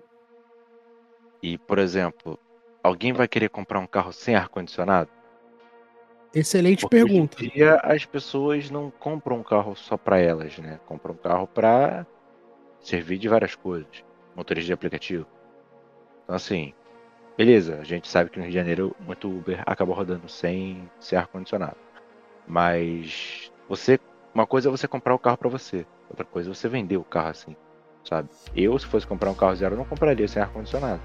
E, 1.41 1.57
por 1.57 1.79
exemplo, 1.79 2.39
alguém 2.83 3.13
vai 3.13 3.27
querer 3.27 3.49
comprar 3.49 3.79
um 3.79 3.87
carro 3.87 4.11
sem 4.11 4.35
ar-condicionado? 4.35 5.09
Excelente 6.33 6.81
Porque 6.81 6.95
pergunta. 6.95 7.37
Hoje 7.37 7.47
em 7.47 7.53
dia 7.53 7.75
as 7.83 8.05
pessoas 8.05 8.69
não 8.69 8.89
compram 8.89 9.37
um 9.37 9.43
carro 9.43 9.75
só 9.75 9.97
para 9.97 10.17
elas, 10.17 10.57
né? 10.59 10.79
Compram 10.85 11.13
um 11.13 11.17
carro 11.17 11.47
para 11.47 12.05
servir 12.79 13.17
de 13.17 13.27
várias 13.27 13.55
coisas. 13.55 14.03
Motores 14.35 14.63
de 14.63 14.71
aplicativo. 14.71 15.27
Então 16.23 16.35
assim, 16.35 16.73
beleza, 17.37 17.79
a 17.79 17.83
gente 17.83 18.07
sabe 18.07 18.29
que 18.29 18.37
no 18.37 18.43
Rio 18.45 18.51
de 18.51 18.57
Janeiro 18.57 18.95
muito 19.01 19.29
Uber 19.29 19.61
acaba 19.65 19.93
rodando 19.93 20.29
sem, 20.29 20.89
sem 20.99 21.17
ar-condicionado. 21.17 21.77
Mas 22.47 23.51
você. 23.67 23.99
Uma 24.33 24.47
coisa 24.47 24.69
é 24.69 24.71
você 24.71 24.87
comprar 24.87 25.13
o 25.13 25.19
carro 25.19 25.37
para 25.37 25.49
você, 25.49 25.85
outra 26.09 26.25
coisa 26.25 26.49
é 26.49 26.53
você 26.53 26.69
vender 26.69 26.97
o 26.97 27.03
carro 27.03 27.29
assim, 27.29 27.55
sabe? 28.07 28.29
Eu, 28.55 28.77
se 28.79 28.85
fosse 28.85 29.05
comprar 29.05 29.29
um 29.29 29.35
carro 29.35 29.55
zero, 29.55 29.75
não 29.75 29.85
compraria 29.85 30.27
sem 30.27 30.41
ar-condicionado. 30.41 31.01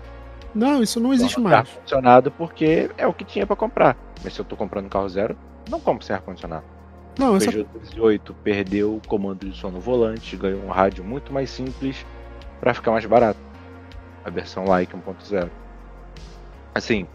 Não, 0.55 0.83
isso 0.83 1.01
não 1.01 1.13
existe 1.13 1.41
mais. 1.41 1.57
ar-condicionado 1.57 2.31
porque 2.31 2.91
é 2.97 3.07
o 3.07 3.13
que 3.13 3.25
tinha 3.25 3.47
para 3.47 3.57
comprar. 3.57 3.97
Mas 4.23 4.33
se 4.33 4.41
eu 4.41 4.45
tô 4.45 4.57
comprando 4.57 4.87
um 4.87 4.89
carro 4.89 5.09
zero, 5.09 5.37
não 5.69 5.81
compro 5.81 6.05
sem 6.05 6.15
ar-condicionado. 6.15 6.65
Não, 7.19 7.37
o 7.37 7.39
Peugeot 7.39 7.69
2008 7.73 8.35
perdeu 8.45 8.97
o 8.97 9.01
comando 9.07 9.49
de 9.49 9.57
som 9.57 9.71
no 9.71 9.81
volante, 9.81 10.37
ganhou 10.37 10.63
um 10.63 10.71
rádio 10.71 11.03
muito 11.03 11.33
mais 11.33 11.51
simples 11.51 12.05
para 12.61 12.75
ficar 12.75 12.91
mais 12.91 13.07
barato. 13.07 13.41
A 14.25 14.31
versão 14.31 14.65
Like 14.65 14.95
1.0. 14.95 15.49
Assim, 16.75 17.07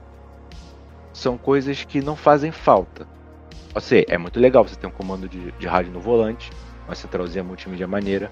são 1.14 1.38
coisas 1.38 1.84
que 1.84 2.02
não 2.02 2.16
fazem 2.16 2.52
falta. 2.52 3.08
Você 3.74 4.06
é 4.10 4.18
muito 4.18 4.40
legal 4.40 4.68
você 4.68 4.76
ter 4.76 4.88
um 4.88 4.92
comando 4.92 5.30
de, 5.30 5.52
de 5.54 5.68
rádio 5.68 5.92
no 5.92 6.00
volante, 6.00 6.52
uma 6.86 6.96
centralzinha 6.96 7.44
multimídia 7.44 7.88
maneira, 7.88 8.32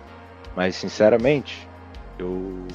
mas 0.56 0.76
sinceramente, 0.76 1.68
eu 2.18 2.66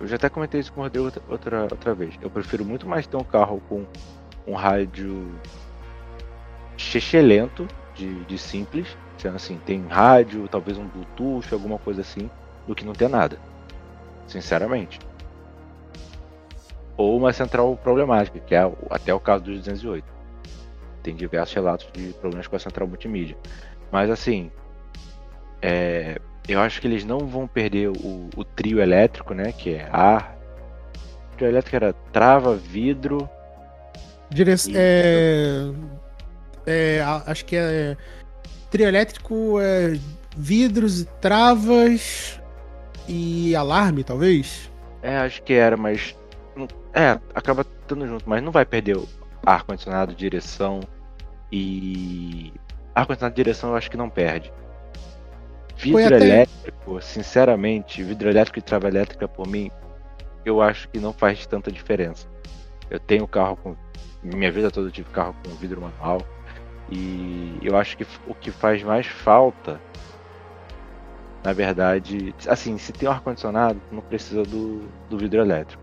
eu 0.00 0.08
já 0.08 0.16
até 0.16 0.28
comentei 0.28 0.60
isso 0.60 0.72
com 0.72 0.80
o 0.80 0.82
Rodrigo 0.82 1.10
outra, 1.28 1.62
outra 1.62 1.94
vez. 1.94 2.14
Eu 2.20 2.28
prefiro 2.28 2.64
muito 2.64 2.86
mais 2.86 3.06
ter 3.06 3.16
um 3.16 3.24
carro 3.24 3.62
com 3.68 3.86
um 4.46 4.54
rádio 4.54 5.26
lento 7.22 7.66
de, 7.94 8.24
de 8.24 8.36
simples, 8.36 8.96
sendo 9.16 9.36
assim, 9.36 9.58
tem 9.64 9.86
rádio, 9.86 10.48
talvez 10.48 10.76
um 10.76 10.86
Bluetooth, 10.86 11.54
alguma 11.54 11.78
coisa 11.78 12.02
assim, 12.02 12.28
do 12.66 12.74
que 12.74 12.84
não 12.84 12.92
ter 12.92 13.08
nada. 13.08 13.38
Sinceramente. 14.26 14.98
Ou 16.96 17.16
uma 17.16 17.32
central 17.32 17.76
problemática, 17.76 18.38
que 18.40 18.54
é 18.54 18.70
até 18.90 19.14
o 19.14 19.20
caso 19.20 19.44
do 19.44 19.52
208. 19.52 20.13
Tem 21.04 21.14
diversos 21.14 21.54
relatos 21.54 21.86
de 21.92 22.14
problemas 22.14 22.48
com 22.48 22.56
a 22.56 22.58
central 22.58 22.88
multimídia. 22.88 23.36
Mas 23.92 24.10
assim, 24.10 24.50
é, 25.62 26.18
eu 26.48 26.60
acho 26.60 26.80
que 26.80 26.86
eles 26.86 27.04
não 27.04 27.20
vão 27.20 27.46
perder 27.46 27.88
o, 27.88 28.28
o 28.34 28.44
trio 28.44 28.80
elétrico, 28.80 29.34
né? 29.34 29.52
Que 29.52 29.74
é 29.74 29.88
ar. 29.92 30.36
O 31.32 31.36
trio 31.36 31.48
elétrico 31.48 31.76
era 31.76 31.92
trava, 32.10 32.56
vidro. 32.56 33.28
Dire... 34.30 34.50
E... 34.50 34.72
É... 34.74 35.70
é... 36.66 37.02
acho 37.26 37.44
que 37.44 37.54
é. 37.54 37.96
Trio 38.70 38.88
elétrico 38.88 39.60
é 39.60 39.98
vidros, 40.36 41.06
travas 41.20 42.40
e 43.06 43.54
alarme, 43.54 44.02
talvez? 44.02 44.70
É, 45.02 45.18
acho 45.18 45.42
que 45.42 45.52
era, 45.52 45.76
mas. 45.76 46.16
É, 46.92 47.18
acaba 47.34 47.62
estando 47.62 48.06
junto, 48.06 48.28
mas 48.28 48.42
não 48.42 48.50
vai 48.52 48.64
perder 48.64 48.96
o 48.96 49.08
ar-condicionado, 49.44 50.14
direção 50.14 50.80
e. 51.54 52.52
Ar-condicionado 52.92 53.34
direção 53.34 53.70
eu 53.70 53.76
acho 53.76 53.90
que 53.90 53.96
não 53.96 54.10
perde. 54.10 54.52
Vidro 55.76 56.16
até... 56.16 56.16
elétrico, 56.16 57.00
sinceramente, 57.00 58.02
vidro 58.02 58.28
elétrico 58.28 58.58
e 58.58 58.62
trava 58.62 58.88
elétrica, 58.88 59.26
por 59.26 59.46
mim, 59.46 59.70
eu 60.44 60.60
acho 60.60 60.88
que 60.88 60.98
não 60.98 61.12
faz 61.12 61.46
tanta 61.46 61.70
diferença. 61.70 62.28
Eu 62.90 62.98
tenho 62.98 63.26
carro 63.26 63.56
com. 63.56 63.76
Minha 64.22 64.50
vida 64.50 64.70
toda 64.70 64.88
eu 64.88 64.92
tive 64.92 65.08
carro 65.10 65.34
com 65.44 65.54
vidro 65.56 65.80
manual. 65.80 66.22
E 66.90 67.58
eu 67.62 67.76
acho 67.76 67.96
que 67.96 68.06
o 68.26 68.34
que 68.34 68.50
faz 68.50 68.82
mais 68.82 69.06
falta, 69.06 69.80
na 71.42 71.52
verdade, 71.52 72.34
assim, 72.46 72.76
se 72.78 72.92
tem 72.92 73.08
um 73.08 73.12
ar-condicionado, 73.12 73.80
não 73.90 74.02
precisa 74.02 74.42
do, 74.42 74.88
do 75.08 75.18
vidro 75.18 75.40
elétrico. 75.40 75.82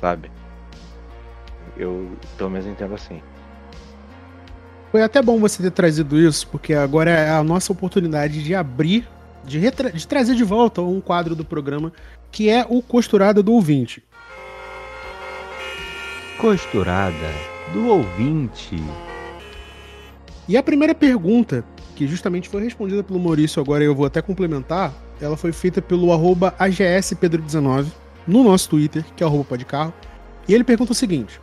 Sabe? 0.00 0.30
Eu 1.76 2.16
pelo 2.36 2.50
menos 2.50 2.66
entendo 2.66 2.94
assim. 2.94 3.22
Foi 4.92 5.02
até 5.02 5.22
bom 5.22 5.40
você 5.40 5.62
ter 5.62 5.70
trazido 5.70 6.18
isso, 6.18 6.46
porque 6.48 6.74
agora 6.74 7.10
é 7.10 7.30
a 7.30 7.42
nossa 7.42 7.72
oportunidade 7.72 8.44
de 8.44 8.54
abrir, 8.54 9.08
de, 9.42 9.58
de 9.58 10.06
trazer 10.06 10.34
de 10.34 10.44
volta 10.44 10.82
um 10.82 11.00
quadro 11.00 11.34
do 11.34 11.46
programa, 11.46 11.90
que 12.30 12.50
é 12.50 12.66
o 12.68 12.82
Costurada 12.82 13.42
do 13.42 13.54
Ouvinte. 13.54 14.04
Costurada 16.36 17.30
do 17.72 17.88
Ouvinte. 17.88 18.76
E 20.46 20.58
a 20.58 20.62
primeira 20.62 20.94
pergunta, 20.94 21.64
que 21.96 22.06
justamente 22.06 22.50
foi 22.50 22.62
respondida 22.62 23.02
pelo 23.02 23.18
Maurício, 23.18 23.62
agora 23.62 23.82
eu 23.82 23.94
vou 23.94 24.04
até 24.04 24.20
complementar, 24.20 24.92
ela 25.18 25.38
foi 25.38 25.52
feita 25.52 25.80
pelo 25.80 26.12
arroba 26.12 26.54
AGSPedro19 26.60 27.86
no 28.26 28.44
nosso 28.44 28.68
Twitter, 28.68 29.02
que 29.16 29.24
é 29.24 29.26
arroba 29.26 29.44
podcarro. 29.44 29.94
E 30.46 30.52
ele 30.52 30.64
pergunta 30.64 30.92
o 30.92 30.94
seguinte: 30.94 31.40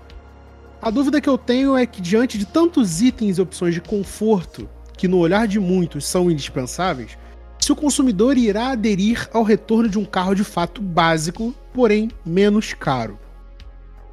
a 0.82 0.90
dúvida 0.90 1.20
que 1.20 1.28
eu 1.28 1.38
tenho 1.38 1.76
é 1.76 1.86
que, 1.86 2.02
diante 2.02 2.38
de 2.38 2.46
tantos 2.46 3.02
itens 3.02 3.38
e 3.38 3.42
opções 3.42 3.74
de 3.74 3.82
conforto 3.82 4.70
que, 4.98 5.10
no 5.10 5.18
olhar 5.18 5.46
de 5.46 5.60
muitos, 5.60 6.06
são 6.06 6.32
indispensáveis, 6.32 7.18
se 7.60 7.72
o 7.72 7.76
consumidor 7.76 8.38
irá 8.38 8.70
aderir 8.70 9.30
ao 9.34 9.44
retorno 9.44 9.90
de 9.90 10.00
um 10.00 10.06
carro 10.06 10.34
de 10.34 10.44
fato 10.46 10.82
básico, 10.82 11.54
porém 11.74 12.10
menos 12.26 12.74
caro. 12.74 13.20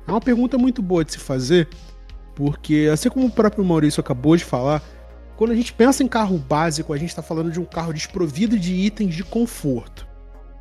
É 0.09 0.11
uma 0.11 0.21
pergunta 0.21 0.59
muito 0.59 0.83
boa 0.83 1.05
de 1.05 1.13
se 1.13 1.19
fazer, 1.19 1.69
porque, 2.35 2.89
assim 2.93 3.09
como 3.09 3.27
o 3.27 3.31
próprio 3.31 3.65
Maurício 3.65 4.01
acabou 4.01 4.37
de 4.37 4.45
falar, 4.45 4.83
quando 5.37 5.53
a 5.53 5.57
gente 5.57 5.73
pensa 5.73 6.03
em 6.03 6.09
carro 6.09 6.37
básico, 6.37 6.93
a 6.93 6.97
gente 6.97 7.11
está 7.11 7.23
falando 7.23 7.53
de 7.53 7.61
um 7.61 7.65
carro 7.65 7.93
desprovido 7.93 8.59
de 8.59 8.75
itens 8.75 9.15
de 9.15 9.23
conforto. 9.23 10.05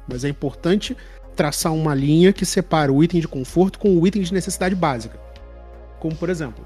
Mas 0.07 0.23
é 0.23 0.29
importante 0.29 0.95
traçar 1.35 1.73
uma 1.73 1.95
linha 1.95 2.31
que 2.31 2.45
separa 2.45 2.93
o 2.93 3.03
item 3.03 3.19
de 3.19 3.27
conforto 3.27 3.79
com 3.79 3.97
o 3.97 4.05
item 4.05 4.21
de 4.21 4.31
necessidade 4.31 4.75
básica 4.75 5.25
como 5.99 6.15
por 6.15 6.29
exemplo, 6.29 6.65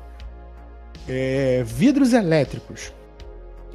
é, 1.08 1.64
vidros 1.66 2.14
elétricos. 2.14 2.94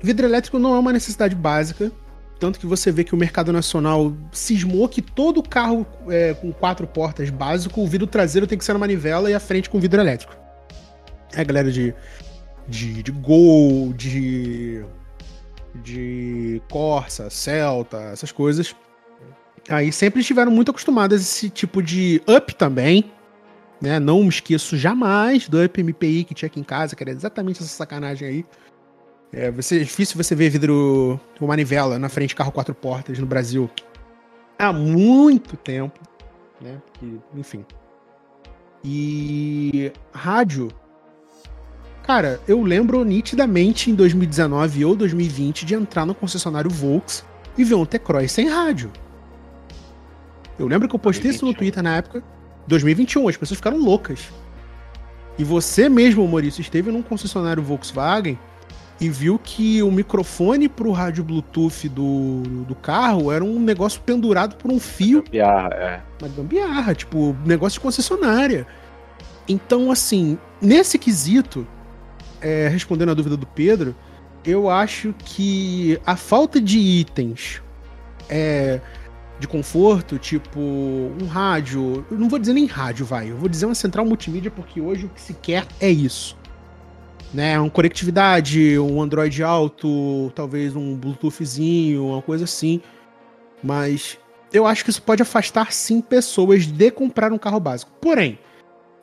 Vidro 0.02 0.26
elétrico 0.26 0.58
não 0.58 0.74
é 0.74 0.78
uma 0.78 0.92
necessidade 0.92 1.34
básica, 1.34 1.90
tanto 2.38 2.58
que 2.58 2.66
você 2.66 2.90
vê 2.92 3.04
que 3.04 3.14
o 3.14 3.16
mercado 3.16 3.52
nacional 3.52 4.12
cismou 4.32 4.88
que 4.88 5.00
todo 5.00 5.42
carro 5.42 5.86
é, 6.08 6.34
com 6.34 6.52
quatro 6.52 6.86
portas 6.86 7.30
básico, 7.30 7.80
o 7.80 7.86
vidro 7.86 8.06
traseiro 8.06 8.46
tem 8.46 8.58
que 8.58 8.64
ser 8.64 8.72
na 8.72 8.78
manivela 8.78 9.30
e 9.30 9.34
a 9.34 9.40
frente 9.40 9.70
com 9.70 9.80
vidro 9.80 10.00
elétrico. 10.00 10.36
É 11.32 11.40
a 11.40 11.44
galera 11.44 11.70
de, 11.70 11.94
de, 12.68 13.02
de 13.02 13.12
Gol, 13.12 13.92
de, 13.94 14.84
de 15.76 16.60
Corsa, 16.70 17.30
Celta, 17.30 17.98
essas 18.12 18.30
coisas. 18.30 18.74
Aí 19.68 19.90
sempre 19.90 20.20
estiveram 20.20 20.52
muito 20.52 20.70
acostumadas 20.70 21.20
a 21.20 21.24
esse 21.24 21.48
tipo 21.48 21.82
de 21.82 22.20
up 22.28 22.54
também, 22.54 23.10
né? 23.80 23.98
Não 23.98 24.22
me 24.22 24.28
esqueço 24.28 24.76
jamais 24.76 25.48
do 25.48 25.62
UpMPI 25.62 26.24
que 26.24 26.34
tinha 26.34 26.46
aqui 26.46 26.60
em 26.60 26.64
casa, 26.64 26.96
que 26.96 27.02
era 27.02 27.10
exatamente 27.10 27.62
essa 27.62 27.68
sacanagem 27.68 28.28
aí. 28.28 28.46
É, 29.32 29.50
você, 29.50 29.76
é 29.76 29.84
difícil 29.84 30.16
você 30.16 30.34
ver 30.34 30.48
vidro 30.48 31.20
com 31.38 31.46
manivela 31.46 31.98
na 31.98 32.08
frente 32.08 32.30
de 32.30 32.34
carro 32.36 32.52
quatro 32.52 32.74
portas 32.74 33.18
no 33.18 33.26
Brasil 33.26 33.68
há 34.58 34.72
muito 34.72 35.56
tempo, 35.56 35.98
né? 36.60 36.80
Porque, 36.86 37.18
enfim. 37.34 37.64
E 38.84 39.90
rádio. 40.12 40.68
Cara, 42.02 42.38
eu 42.46 42.62
lembro 42.62 43.02
nitidamente 43.02 43.90
em 43.90 43.94
2019 43.94 44.84
ou 44.84 44.94
2020 44.94 45.64
de 45.64 45.74
entrar 45.74 46.04
no 46.04 46.14
concessionário 46.14 46.70
Volks 46.70 47.24
e 47.56 47.64
ver 47.64 47.74
um 47.74 47.86
T-Cross 47.86 48.30
sem 48.30 48.48
rádio. 48.48 48.92
Eu 50.58 50.66
lembro 50.66 50.88
que 50.88 50.94
eu 50.94 50.98
postei 50.98 51.30
isso 51.30 51.46
no 51.46 51.54
Twitter 51.54 51.82
na 51.82 51.96
época. 51.96 52.22
2021, 52.66 53.28
as 53.28 53.36
pessoas 53.36 53.56
ficaram 53.56 53.78
loucas. 53.78 54.28
E 55.38 55.44
você 55.44 55.88
mesmo, 55.88 56.26
Maurício, 56.26 56.60
esteve 56.60 56.90
num 56.90 57.02
concessionário 57.02 57.62
Volkswagen 57.62 58.38
e 59.00 59.08
viu 59.08 59.38
que 59.42 59.82
o 59.82 59.90
microfone 59.90 60.68
pro 60.68 60.92
rádio 60.92 61.24
Bluetooth 61.24 61.88
do, 61.88 62.42
do 62.66 62.74
carro 62.76 63.32
era 63.32 63.44
um 63.44 63.58
negócio 63.58 64.00
pendurado 64.00 64.56
por 64.56 64.70
um 64.70 64.78
fio. 64.78 65.22
Gambiarra, 65.22 65.74
é. 65.74 66.00
Uma 66.20 66.28
gambiarra, 66.28 66.94
tipo, 66.94 67.36
negócio 67.44 67.78
de 67.78 67.80
concessionária. 67.80 68.66
Então, 69.48 69.90
assim, 69.90 70.38
nesse 70.60 70.98
quesito, 70.98 71.66
é, 72.40 72.68
respondendo 72.68 73.10
a 73.10 73.14
dúvida 73.14 73.36
do 73.36 73.46
Pedro, 73.46 73.94
eu 74.44 74.70
acho 74.70 75.14
que 75.24 75.98
a 76.06 76.16
falta 76.16 76.60
de 76.60 76.78
itens 76.78 77.62
é, 78.28 78.80
de 79.44 79.48
conforto, 79.48 80.18
tipo 80.18 80.58
um 80.58 81.26
rádio, 81.26 82.04
eu 82.10 82.18
não 82.18 82.28
vou 82.30 82.38
dizer 82.38 82.54
nem 82.54 82.64
rádio, 82.64 83.04
vai, 83.04 83.30
eu 83.30 83.36
vou 83.36 83.48
dizer 83.48 83.66
uma 83.66 83.74
central 83.74 84.04
multimídia 84.06 84.50
porque 84.50 84.80
hoje 84.80 85.04
o 85.04 85.08
que 85.10 85.20
se 85.20 85.34
quer 85.34 85.66
é 85.78 85.90
isso. 85.90 86.36
Né, 87.32 87.58
uma 87.58 87.68
conectividade, 87.68 88.78
um 88.78 89.02
Android 89.02 89.42
alto, 89.42 90.30
talvez 90.36 90.76
um 90.76 90.96
Bluetoothzinho, 90.96 92.06
uma 92.06 92.22
coisa 92.22 92.44
assim. 92.44 92.80
Mas 93.60 94.16
eu 94.52 94.64
acho 94.64 94.84
que 94.84 94.90
isso 94.90 95.02
pode 95.02 95.20
afastar 95.20 95.72
sim 95.72 96.00
pessoas 96.00 96.64
de 96.64 96.90
comprar 96.92 97.32
um 97.32 97.38
carro 97.38 97.58
básico. 97.58 97.90
Porém, 98.00 98.38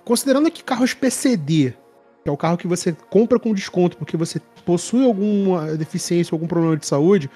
considerando 0.06 0.50
que 0.50 0.64
carros 0.64 0.94
PCD, 0.94 1.74
que 2.24 2.30
é 2.30 2.32
o 2.32 2.38
carro 2.38 2.58
que 2.58 2.68
você 2.68 2.94
compra 3.10 3.38
com 3.38 3.54
desconto 3.54 3.98
porque 3.98 4.16
você 4.16 4.40
possui 4.66 5.06
alguma 5.06 5.76
deficiência, 5.76 6.34
algum 6.34 6.48
problema 6.48 6.78
de 6.78 6.88
saúde, 6.88 7.30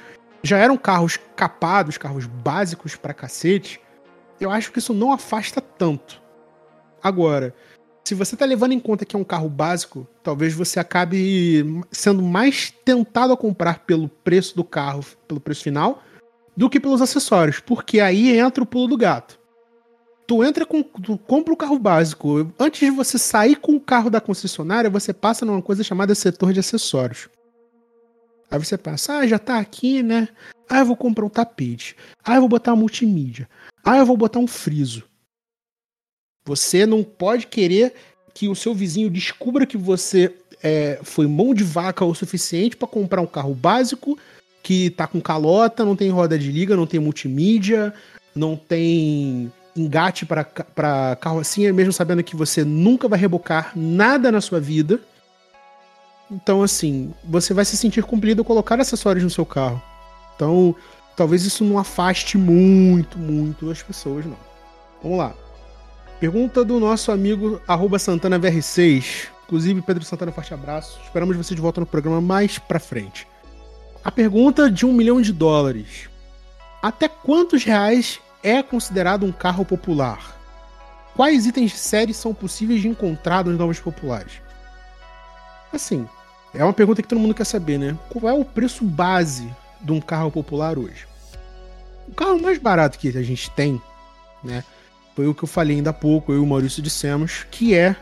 já 0.46 0.58
eram 0.58 0.78
carros 0.78 1.18
capados, 1.36 1.98
carros 1.98 2.26
básicos 2.26 2.96
pra 2.96 3.14
cacete, 3.14 3.82
eu 4.40 4.52
acho 4.52 4.72
que 4.72 4.80
isso 4.80 4.94
não 4.94 5.12
afasta 5.12 5.60
tanto. 5.60 6.22
Agora, 7.02 7.54
se 8.04 8.14
você 8.14 8.36
tá 8.36 8.46
levando 8.46 8.74
em 8.74 8.80
conta 8.80 9.06
que 9.06 9.16
é 9.16 9.20
um 9.20 9.24
carro 9.24 9.50
básico, 9.50 10.08
talvez 10.22 10.54
você 10.54 10.80
acabe 10.80 11.84
sendo 11.92 12.22
mais 12.22 12.72
tentado 12.84 13.34
a 13.34 13.38
comprar 13.38 13.80
pelo 13.80 14.08
preço 14.08 14.56
do 14.56 14.64
carro, 14.64 15.04
pelo 15.28 15.40
preço 15.40 15.64
final, 15.64 16.04
do 16.56 16.70
que 16.70 16.80
pelos 16.80 17.02
acessórios, 17.02 17.60
porque 17.60 18.00
aí 18.00 18.38
entra 18.38 18.64
o 18.64 18.68
pulo 18.68 18.88
do 18.88 18.98
gato. 18.98 19.40
Tu 20.28 20.44
entra 20.44 20.66
com. 20.66 20.82
Tu 20.82 21.18
compra 21.20 21.54
o 21.54 21.58
carro 21.58 21.78
básico. 21.78 22.52
Antes 22.60 22.80
de 22.80 22.90
você 22.90 23.18
sair 23.18 23.56
com 23.56 23.76
o 23.76 23.80
carro 23.80 24.10
da 24.10 24.20
concessionária, 24.20 24.90
você 24.90 25.14
passa 25.14 25.46
numa 25.46 25.62
coisa 25.62 25.84
chamada 25.84 26.16
setor 26.16 26.52
de 26.52 26.60
acessórios. 26.60 27.30
Aí 28.50 28.60
você 28.60 28.78
pensa, 28.78 29.18
ah, 29.18 29.28
já 29.28 29.40
tá 29.40 29.60
aqui, 29.60 30.04
né? 30.04 30.30
Ah, 30.70 30.80
eu 30.80 30.86
vou 30.86 30.96
comprar 30.96 31.26
um 31.26 31.30
tapete. 31.30 31.96
Ah, 32.24 32.36
eu 32.36 32.42
vou 32.42 32.50
botar 32.50 32.72
uma 32.72 32.82
multimídia. 32.82 33.50
Ah, 33.84 33.98
eu 33.98 34.06
vou 34.06 34.18
botar 34.18 34.40
um 34.40 34.48
friso. 34.48 35.04
Você 36.48 36.86
não 36.86 37.04
pode 37.04 37.48
querer 37.48 37.94
que 38.34 38.48
o 38.48 38.56
seu 38.56 38.74
vizinho 38.74 39.10
descubra 39.10 39.66
que 39.66 39.78
você 39.78 40.34
é, 40.62 41.00
foi 41.04 41.28
mão 41.28 41.54
de 41.54 41.64
vaca 41.64 42.06
o 42.06 42.14
suficiente 42.14 42.76
para 42.76 42.88
comprar 42.88 43.22
um 43.22 43.28
carro 43.28 43.54
básico 43.54 44.18
que 44.62 44.90
tá 44.90 45.06
com 45.06 45.22
calota, 45.22 45.86
não 45.86 45.96
tem 45.96 46.10
roda 46.10 46.38
de 46.38 46.52
liga, 46.52 46.76
não 46.76 46.88
tem 46.88 47.00
multimídia, 47.00 47.94
não 48.36 48.56
tem 48.56 49.52
engate 49.76 50.26
para 50.26 51.16
carrocinha, 51.18 51.74
mesmo 51.74 51.92
sabendo 51.92 52.24
que 52.24 52.36
você 52.36 52.64
nunca 52.64 53.08
vai 53.08 53.20
rebocar 53.20 53.74
nada 53.76 54.32
na 54.32 54.42
sua 54.42 54.60
vida. 54.60 55.00
Então, 56.30 56.64
assim, 56.64 57.14
você 57.24 57.54
vai 57.54 57.66
se 57.66 57.78
sentir 57.78 58.04
cumprido 58.04 58.44
colocar 58.44 58.80
acessórios 58.80 59.24
no 59.24 59.30
seu 59.30 59.46
carro. 59.46 59.82
Então, 60.36 60.76
talvez 61.16 61.46
isso 61.46 61.64
não 61.64 61.78
afaste 61.78 62.38
muito, 62.38 63.18
muito 63.18 63.70
as 63.70 63.82
pessoas, 63.84 64.26
não. 64.26 64.38
Vamos 65.02 65.18
lá. 65.18 65.34
Pergunta 66.20 66.66
do 66.66 66.80
nosso 66.80 67.12
amigo 67.12 67.62
SantanaVR6. 67.68 69.28
Inclusive, 69.46 69.82
Pedro 69.82 70.04
Santana, 70.04 70.32
forte 70.32 70.54
abraço. 70.54 71.00
Esperamos 71.04 71.38
você 71.38 71.54
de 71.54 71.62
volta 71.62 71.80
no 71.80 71.86
programa 71.86 72.20
mais 72.20 72.58
pra 72.58 72.80
frente. 72.80 73.28
A 74.04 74.12
pergunta 74.12 74.72
de 74.72 74.86
um 74.86 74.94
milhão 74.94 75.22
de 75.22 75.32
dólares. 75.32 76.10
Até 76.82 77.08
quantos 77.08 77.64
reais 77.64 78.20
é 78.42 78.64
considerado 78.64 79.26
um 79.26 79.32
carro 79.32 79.64
popular? 79.64 80.36
Quais 81.16 81.46
itens 81.46 81.72
de 81.72 81.78
série 81.78 82.14
são 82.14 82.34
possíveis 82.34 82.82
de 82.82 82.88
encontrar 82.88 83.46
nos 83.46 83.58
novos 83.58 83.80
populares? 83.80 84.34
Assim, 85.72 86.08
é 86.58 86.64
uma 86.64 86.74
pergunta 86.74 87.02
que 87.02 87.08
todo 87.08 87.20
mundo 87.20 87.34
quer 87.34 87.46
saber, 87.46 87.78
né? 87.78 87.98
Qual 88.10 88.30
é 88.30 88.34
o 88.34 88.46
preço 88.46 88.84
base 88.84 89.48
de 89.82 89.92
um 89.92 90.02
carro 90.02 90.32
popular 90.32 90.78
hoje? 90.78 91.08
O 92.08 92.14
carro 92.14 92.42
mais 92.42 92.58
barato 92.58 92.98
que 92.98 93.10
a 93.10 93.24
gente 93.24 93.50
tem, 93.52 93.82
né? 94.44 94.64
Foi 95.16 95.28
o 95.28 95.34
que 95.34 95.44
eu 95.44 95.48
falei 95.48 95.78
ainda 95.78 95.92
há 95.92 95.94
pouco, 95.94 96.32
eu 96.32 96.38
e 96.38 96.42
o 96.42 96.46
Maurício 96.46 96.82
dissemos, 96.82 97.46
que 97.50 97.74
é 97.74 97.96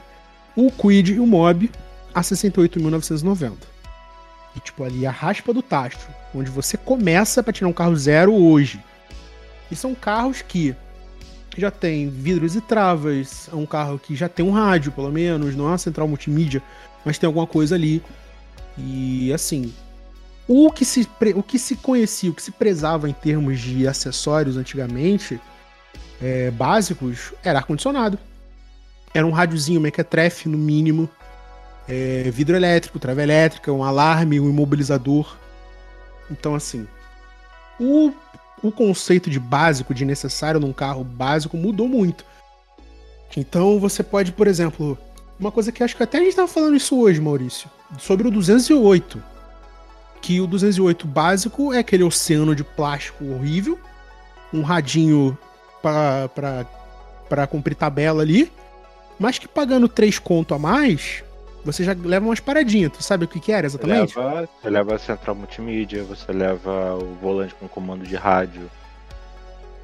o 0.56 0.72
Quid 0.72 1.14
e 1.14 1.20
o 1.20 1.28
Mob 1.28 1.70
a 2.14 2.22
68.990. 2.22 3.54
E, 4.56 4.60
tipo, 4.60 4.84
ali 4.84 5.06
a 5.06 5.12
raspa 5.12 5.54
do 5.54 5.62
tacho, 5.62 6.08
onde 6.34 6.50
você 6.50 6.78
começa 6.78 7.42
para 7.42 7.54
tirar 7.54 7.68
um 7.68 7.74
carro 7.74 7.96
zero 7.96 8.34
hoje. 8.34 8.80
E 9.72 9.76
são 9.76 9.96
carros 9.96 10.42
que 10.42 10.76
já 11.58 11.72
tem 11.72 12.10
vidros 12.10 12.56
e 12.56 12.62
travas, 12.62 13.50
é 13.52 13.56
um 13.56 13.66
carro 13.66 14.00
que 14.00 14.16
já 14.16 14.28
tem 14.28 14.46
um 14.46 14.52
rádio, 14.52 14.92
pelo 14.92 15.12
menos, 15.12 15.56
não 15.56 15.66
é 15.66 15.70
uma 15.70 15.78
central 15.78 16.08
multimídia, 16.08 16.62
mas 17.06 17.18
tem 17.18 17.28
alguma 17.28 17.48
coisa 17.48 17.76
ali. 17.76 18.02
E 18.78 19.32
assim, 19.34 19.74
o 20.48 20.72
que 20.72 20.84
se, 20.84 21.08
o 21.36 21.44
que 21.44 21.58
se 21.58 21.76
conhecia, 21.76 22.30
o 22.30 22.34
que 22.34 22.42
se 22.42 22.52
prezava 22.52 23.10
em 23.10 23.14
termos 23.14 23.60
de 23.60 23.88
acessórios 23.88 24.58
antigamente, 24.58 25.40
é, 26.22 26.52
básicos, 26.52 27.34
era 27.44 27.60
ar-condicionado. 27.60 28.18
Era 29.14 29.26
um 29.26 29.32
rádiozinho 29.32 29.80
mequetrefe, 29.80 30.50
no 30.50 30.58
mínimo 30.58 31.10
é, 31.88 32.30
vidro 32.32 32.56
elétrico, 32.56 33.00
trava 33.00 33.22
elétrica, 33.22 33.72
um 33.72 33.84
alarme, 33.84 34.40
um 34.40 34.50
imobilizador. 34.50 35.38
Então, 36.32 36.56
assim, 36.56 36.88
o, 37.80 38.12
o 38.62 38.72
conceito 38.72 39.30
de 39.30 39.40
básico, 39.40 39.94
de 39.94 40.06
necessário 40.06 40.60
num 40.60 40.74
carro 40.74 41.04
básico 41.04 41.58
mudou 41.58 41.88
muito. 41.88 42.26
Então, 43.36 43.80
você 43.80 44.04
pode, 44.04 44.32
por 44.32 44.48
exemplo, 44.48 44.98
uma 45.44 45.52
coisa 45.52 45.72
que 45.72 45.84
acho 45.84 45.96
que 45.96 46.04
até 46.04 46.18
a 46.18 46.22
gente 46.22 46.30
estava 46.30 46.48
falando 46.48 46.76
isso 46.76 46.98
hoje, 47.00 47.20
Maurício, 47.20 47.70
sobre 48.00 48.28
o 48.28 48.32
208. 48.32 49.22
Que 50.22 50.40
o 50.40 50.48
208 50.48 51.06
básico 51.06 51.74
é 51.74 51.80
aquele 51.80 52.04
oceano 52.04 52.56
de 52.56 52.64
plástico 52.64 53.26
horrível, 53.26 53.78
um 54.54 54.62
radinho 54.62 55.38
para 55.82 57.48
cumprir 57.48 57.76
tabela 57.76 58.22
ali, 58.22 58.50
mas 59.20 59.38
que 59.38 59.48
pagando 59.48 59.90
3 59.90 60.18
conto 60.20 60.54
a 60.54 60.60
mais, 60.60 61.24
você 61.66 61.84
já 61.84 61.94
leva 61.94 62.26
umas 62.26 62.40
paradinhas. 62.40 62.94
Tu 62.94 63.04
sabe 63.04 63.26
o 63.26 63.28
que, 63.28 63.40
que 63.40 63.52
era 63.52 63.68
exatamente? 63.68 64.14
Você 64.14 64.20
leva, 64.20 64.50
você 64.62 64.70
leva 64.70 64.96
a 64.96 65.00
central 65.00 65.36
multimídia, 65.36 66.04
você 66.04 66.32
leva 66.32 66.96
o 66.96 67.16
volante 67.22 67.54
com 67.56 67.68
comando 67.68 68.06
de 68.06 68.16
rádio. 68.16 68.72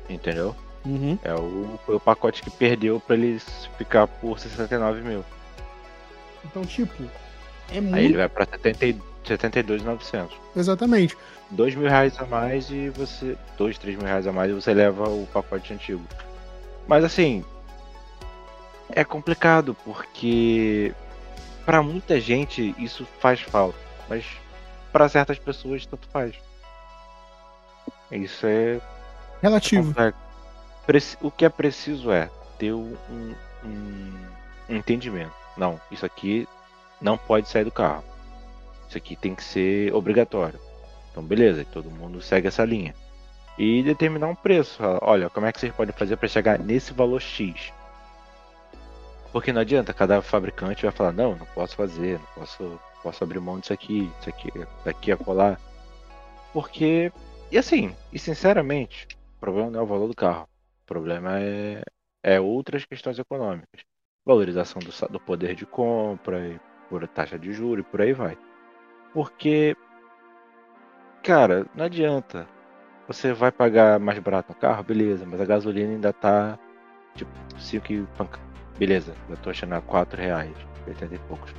Entendeu? 0.10 0.56
Uhum. 0.86 1.20
É 1.22 1.34
o, 1.34 1.78
foi 1.86 1.96
o 1.96 2.00
pacote 2.00 2.42
que 2.42 2.50
perdeu 2.50 3.00
pra 3.00 3.16
eles 3.16 3.46
ficar 3.78 4.08
por 4.08 4.40
69 4.40 5.02
mil. 5.02 5.26
Então, 6.46 6.64
tipo, 6.64 7.04
é 7.72 7.82
muito. 7.82 7.96
Aí 7.96 8.06
ele 8.06 8.18
vai 8.18 8.30
pra 8.30 8.48
72,900. 9.26 10.36
Exatamente. 10.56 11.18
2 11.52 11.76
mil 11.76 11.90
reais 11.90 12.20
a 12.20 12.26
mais 12.26 12.70
e 12.70 12.90
você. 12.90 13.38
2, 13.58 13.78
3 13.78 13.98
mil 13.98 14.06
reais 14.06 14.28
a 14.28 14.32
mais 14.32 14.52
e 14.52 14.54
você 14.54 14.74
leva 14.74 15.10
o 15.10 15.28
pacote 15.34 15.74
antigo. 15.74 16.04
Mas 16.88 17.04
assim. 17.04 17.44
É 18.92 19.04
complicado 19.04 19.78
porque 19.86 20.96
para 21.64 21.84
muita 21.84 22.20
gente 22.20 22.74
isso 22.80 23.08
faz 23.20 23.40
falta, 23.40 23.78
mas 24.10 24.26
para 24.92 25.08
certas 25.08 25.38
pessoas 25.38 25.86
tanto 25.86 26.08
faz. 26.08 26.34
Isso 28.12 28.48
é 28.48 28.82
relativo. 29.44 29.94
É 30.02 30.12
o 31.22 31.30
que 31.30 31.46
é 31.46 31.50
preciso 31.50 32.12
é 32.12 32.32
ter 32.58 32.74
um, 32.74 32.96
um, 33.12 33.36
um 34.68 34.76
entendimento. 34.76 35.32
Não, 35.60 35.80
isso 35.92 36.06
aqui 36.06 36.48
não 37.02 37.18
pode 37.18 37.50
sair 37.50 37.66
do 37.66 37.72
carro. 37.72 38.02
Isso 38.88 38.98
aqui 38.98 39.14
tem 39.14 39.36
que 39.36 39.44
ser 39.44 39.94
obrigatório. 39.94 40.58
Então, 41.12 41.22
beleza, 41.22 41.66
todo 41.66 41.92
mundo 41.92 42.22
segue 42.22 42.48
essa 42.48 42.64
linha. 42.64 42.96
E 43.58 43.84
determinar 43.84 44.28
um 44.28 44.36
preço. 44.36 44.82
Olha, 45.02 45.30
como 45.30 45.46
é 45.46 45.52
que 45.52 45.60
vocês 45.60 45.74
podem 45.74 45.94
fazer 45.94 46.16
para 46.16 46.30
chegar 46.30 46.58
nesse 46.58 46.94
valor 46.94 47.20
X? 47.20 47.74
Porque 49.34 49.52
não 49.52 49.60
adianta, 49.60 49.94
cada 49.94 50.22
fabricante 50.22 50.84
vai 50.84 50.92
falar, 50.94 51.12
não, 51.12 51.36
não 51.36 51.46
posso 51.48 51.76
fazer, 51.76 52.18
não 52.18 52.26
posso, 52.36 52.80
posso 53.04 53.24
abrir 53.24 53.42
mão 53.42 53.60
disso 53.60 53.74
aqui, 53.74 54.10
isso 54.22 54.30
aqui, 54.30 54.50
daqui 54.86 55.12
a 55.12 55.18
colar. 55.18 55.60
Porque, 56.54 57.12
e 57.52 57.58
assim, 57.58 57.94
e 58.14 58.18
sinceramente, 58.18 59.10
o 59.36 59.40
problema 59.42 59.70
não 59.70 59.82
é 59.82 59.84
o 59.84 59.88
valor 59.88 60.08
do 60.08 60.16
carro. 60.16 60.48
O 60.84 60.86
problema 60.86 61.38
é, 61.38 61.84
é 62.24 62.40
outras 62.40 62.86
questões 62.86 63.20
econômicas. 63.20 63.89
Valorização 64.30 64.80
do, 64.80 64.92
do 65.10 65.20
poder 65.20 65.56
de 65.56 65.66
compra, 65.66 66.48
e 66.48 66.60
por 66.88 67.08
taxa 67.08 67.40
de 67.40 67.52
juros 67.52 67.84
e 67.84 67.90
por 67.90 68.00
aí 68.00 68.14
vai. 68.14 68.38
Porque, 69.12 69.76
cara, 71.24 71.66
não 71.76 71.86
adianta. 71.86 72.48
Você 73.08 73.34
vai 73.34 73.52
pagar 73.52 74.00
mais 74.00 74.20
barato 74.20 74.54
no 74.54 74.60
carro, 74.60 74.84
beleza, 74.84 75.26
mas 75.26 75.42
a 75.42 75.46
gasolina 75.46 75.94
ainda 75.94 76.14
tá 76.14 76.60
tipo 77.16 77.32
5 77.58 78.08
Beleza, 78.78 79.16
eu 79.28 79.38
tô 79.38 79.50
achando 79.50 79.74
a 79.74 79.82
4 79.82 80.22
reais, 80.22 80.56
80 80.88 81.16
e 81.16 81.20
poucos. 81.28 81.52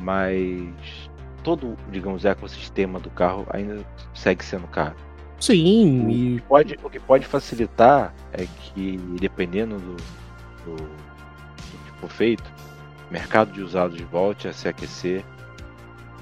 Mas 0.00 1.10
todo, 1.44 1.76
digamos, 1.90 2.24
ecossistema 2.24 2.98
do 2.98 3.10
carro 3.10 3.46
ainda 3.50 3.84
segue 4.14 4.42
sendo 4.42 4.66
caro. 4.66 4.96
Sim. 5.38 6.06
O, 6.06 6.10
e... 6.10 6.36
que 6.36 6.46
pode, 6.48 6.78
o 6.82 6.88
que 6.88 7.00
pode 7.00 7.26
facilitar 7.26 8.14
é 8.32 8.46
que, 8.46 8.96
dependendo 9.20 9.76
do, 9.76 9.96
do, 10.64 11.11
tipo 12.02 12.08
feito, 12.08 12.52
o 13.08 13.12
mercado 13.12 13.52
de 13.52 13.62
usados 13.62 14.00
volte 14.02 14.48
a 14.48 14.52
se 14.52 14.68
aquecer 14.68 15.24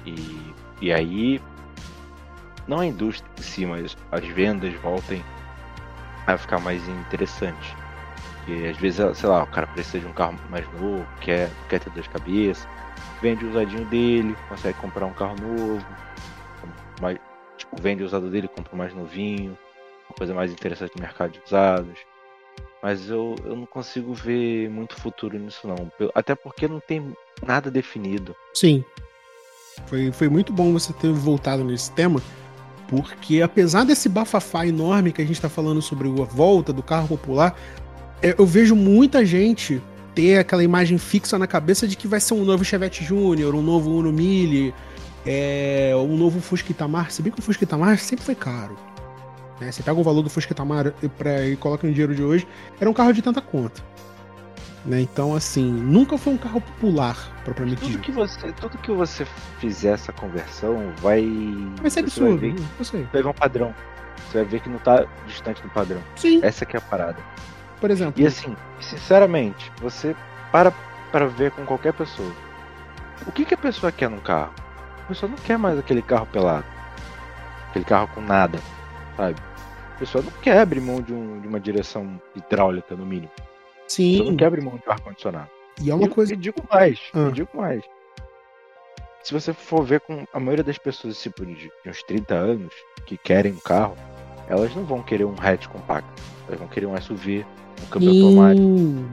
e, 0.05 0.53
e 0.79 0.93
aí 0.93 1.41
não 2.67 2.79
a 2.79 2.85
indústria 2.85 3.29
em 3.37 3.41
si, 3.41 3.65
mas 3.65 3.97
as 4.11 4.25
vendas 4.27 4.73
voltem 4.75 5.23
a 6.27 6.37
ficar 6.37 6.59
mais 6.59 6.87
interessante. 6.87 7.75
Porque 8.37 8.67
às 8.69 8.77
vezes, 8.77 9.17
sei 9.17 9.29
lá, 9.29 9.43
o 9.43 9.47
cara 9.47 9.67
precisa 9.67 9.99
de 9.99 10.07
um 10.07 10.13
carro 10.13 10.37
mais 10.49 10.67
novo, 10.73 11.05
quer, 11.19 11.49
quer 11.67 11.79
ter 11.79 11.89
duas 11.89 12.07
cabeças, 12.07 12.67
vende 13.21 13.45
o 13.45 13.49
usadinho 13.49 13.85
dele, 13.85 14.35
consegue 14.47 14.77
comprar 14.77 15.05
um 15.05 15.13
carro 15.13 15.35
novo, 15.41 15.85
mais, 17.01 17.17
tipo, 17.57 17.81
vende 17.81 18.03
o 18.03 18.05
usado 18.05 18.29
dele, 18.29 18.47
compra 18.47 18.75
mais 18.75 18.93
novinho, 18.93 19.57
uma 20.09 20.15
coisa 20.15 20.33
mais 20.33 20.51
interessante 20.51 20.95
no 20.95 21.01
mercado 21.01 21.31
de 21.31 21.41
usados. 21.45 22.10
Mas 22.81 23.09
eu, 23.09 23.35
eu 23.45 23.55
não 23.55 23.65
consigo 23.65 24.13
ver 24.13 24.69
muito 24.69 24.95
futuro 24.95 25.37
nisso 25.37 25.67
não. 25.67 25.91
Até 26.15 26.33
porque 26.33 26.67
não 26.67 26.79
tem 26.79 27.15
nada 27.45 27.69
definido. 27.69 28.35
Sim. 28.53 28.83
Foi, 29.85 30.11
foi 30.11 30.29
muito 30.29 30.51
bom 30.51 30.73
você 30.73 30.91
ter 30.93 31.11
voltado 31.11 31.63
nesse 31.63 31.91
tema, 31.91 32.21
porque 32.87 33.41
apesar 33.41 33.83
desse 33.83 34.09
bafafá 34.09 34.65
enorme 34.65 35.11
que 35.11 35.21
a 35.21 35.25
gente 35.25 35.35
está 35.35 35.49
falando 35.49 35.81
sobre 35.81 36.07
a 36.07 36.25
volta 36.25 36.73
do 36.73 36.83
carro 36.83 37.07
popular, 37.07 37.55
é, 38.21 38.35
eu 38.37 38.45
vejo 38.45 38.75
muita 38.75 39.25
gente 39.25 39.81
ter 40.13 40.39
aquela 40.39 40.63
imagem 40.63 40.97
fixa 40.97 41.37
na 41.39 41.47
cabeça 41.47 41.87
de 41.87 41.95
que 41.95 42.07
vai 42.07 42.19
ser 42.19 42.33
um 42.33 42.43
novo 42.43 42.65
Chevette 42.65 43.03
Júnior, 43.03 43.55
um 43.55 43.61
novo 43.61 43.91
Uno 43.91 44.11
Mille, 44.11 44.73
é, 45.25 45.93
um 45.95 46.17
novo 46.17 46.41
Fusca 46.41 46.71
Itamar. 46.71 47.11
Se 47.11 47.21
bem 47.21 47.31
que 47.31 47.39
o 47.39 47.41
Fusca 47.41 47.63
Itamar 47.63 47.97
sempre 47.97 48.25
foi 48.25 48.35
caro. 48.35 48.77
Né? 49.61 49.71
Você 49.71 49.83
pega 49.83 49.99
o 49.99 50.03
valor 50.03 50.23
do 50.23 50.29
Fusca 50.29 50.53
Itamar 50.53 50.91
pra, 51.19 51.45
e 51.45 51.55
coloca 51.55 51.85
no 51.85 51.93
dinheiro 51.93 52.15
de 52.15 52.23
hoje, 52.23 52.47
era 52.79 52.89
um 52.89 52.93
carro 52.93 53.13
de 53.13 53.21
tanta 53.21 53.39
conta. 53.39 53.81
Né? 54.83 55.01
Então, 55.01 55.35
assim, 55.35 55.63
nunca 55.71 56.17
foi 56.17 56.33
um 56.33 56.37
carro 56.37 56.59
popular, 56.59 57.15
propriamente 57.45 57.81
tudo 57.81 57.91
dito. 57.91 58.01
Que 58.01 58.11
você, 58.11 58.51
tudo 58.53 58.77
que 58.79 58.91
você 58.91 59.25
fizer 59.59 59.91
essa 59.93 60.11
conversão 60.11 60.91
vai. 60.97 61.23
Vai 61.79 61.91
ser 61.91 61.99
absurdo, 61.99 62.39
vai 62.39 62.49
ver, 62.49 62.59
né? 62.59 62.67
eu 62.79 62.85
sei. 62.85 63.03
Vai 63.13 63.21
ver 63.21 63.29
um 63.29 63.33
padrão. 63.33 63.75
Você 64.27 64.39
vai 64.39 64.47
ver 64.47 64.61
que 64.61 64.69
não 64.69 64.79
tá 64.79 65.05
distante 65.27 65.61
do 65.61 65.69
padrão. 65.69 66.01
Sim. 66.15 66.39
Essa 66.41 66.65
que 66.65 66.75
é 66.75 66.79
a 66.79 66.81
parada. 66.81 67.17
Por 67.79 67.91
exemplo. 67.91 68.19
E 68.19 68.25
assim, 68.25 68.55
sinceramente, 68.79 69.71
você 69.79 70.15
para 70.51 70.73
para 71.11 71.27
ver 71.27 71.51
com 71.51 71.65
qualquer 71.65 71.93
pessoa. 71.93 72.31
O 73.27 73.31
que, 73.31 73.45
que 73.45 73.53
a 73.53 73.57
pessoa 73.57 73.91
quer 73.91 74.09
num 74.09 74.19
carro? 74.19 74.53
A 75.03 75.07
pessoa 75.09 75.29
não 75.29 75.37
quer 75.37 75.57
mais 75.57 75.77
aquele 75.77 76.01
carro 76.01 76.25
pelado. 76.25 76.65
Aquele 77.69 77.85
carro 77.85 78.07
com 78.07 78.21
nada, 78.21 78.59
sabe? 79.17 79.35
Pessoa 80.01 80.23
não 80.23 80.31
quer 80.41 80.57
abrir 80.57 80.81
mão 80.81 80.99
de, 80.99 81.13
um, 81.13 81.39
de 81.39 81.47
uma 81.47 81.59
direção 81.59 82.19
hidráulica, 82.35 82.95
no 82.95 83.05
mínimo. 83.05 83.29
Sim. 83.87 84.17
Você 84.17 84.23
não 84.23 84.35
quer 84.35 84.45
abrir 84.45 84.61
mão 84.63 84.75
de 84.75 84.89
ar-condicionado. 84.89 85.47
E 85.79 85.91
é 85.91 85.93
uma 85.93 86.09
coisa. 86.09 86.33
E 86.33 86.35
digo 86.35 86.57
mais, 86.71 86.99
ah. 87.13 87.29
digo 87.31 87.49
mais. 87.53 87.83
Se 89.23 89.31
você 89.31 89.53
for 89.53 89.83
ver 89.83 89.99
com 89.99 90.25
a 90.33 90.39
maioria 90.39 90.63
das 90.63 90.79
pessoas 90.79 91.21
tipo, 91.21 91.45
de, 91.45 91.53
de 91.53 91.71
uns 91.89 92.01
30 92.01 92.33
anos 92.33 92.73
que 93.05 93.15
querem 93.15 93.51
um 93.51 93.59
carro, 93.59 93.95
elas 94.49 94.75
não 94.75 94.83
vão 94.85 95.03
querer 95.03 95.25
um 95.25 95.35
hatch 95.39 95.67
compacto. 95.67 96.19
Elas 96.47 96.59
vão 96.59 96.67
querer 96.67 96.87
um 96.87 96.99
SUV, 96.99 97.45
um 97.83 97.85
câmbio 97.85 98.11
Sim, 98.11 98.23
automático. 98.23 98.67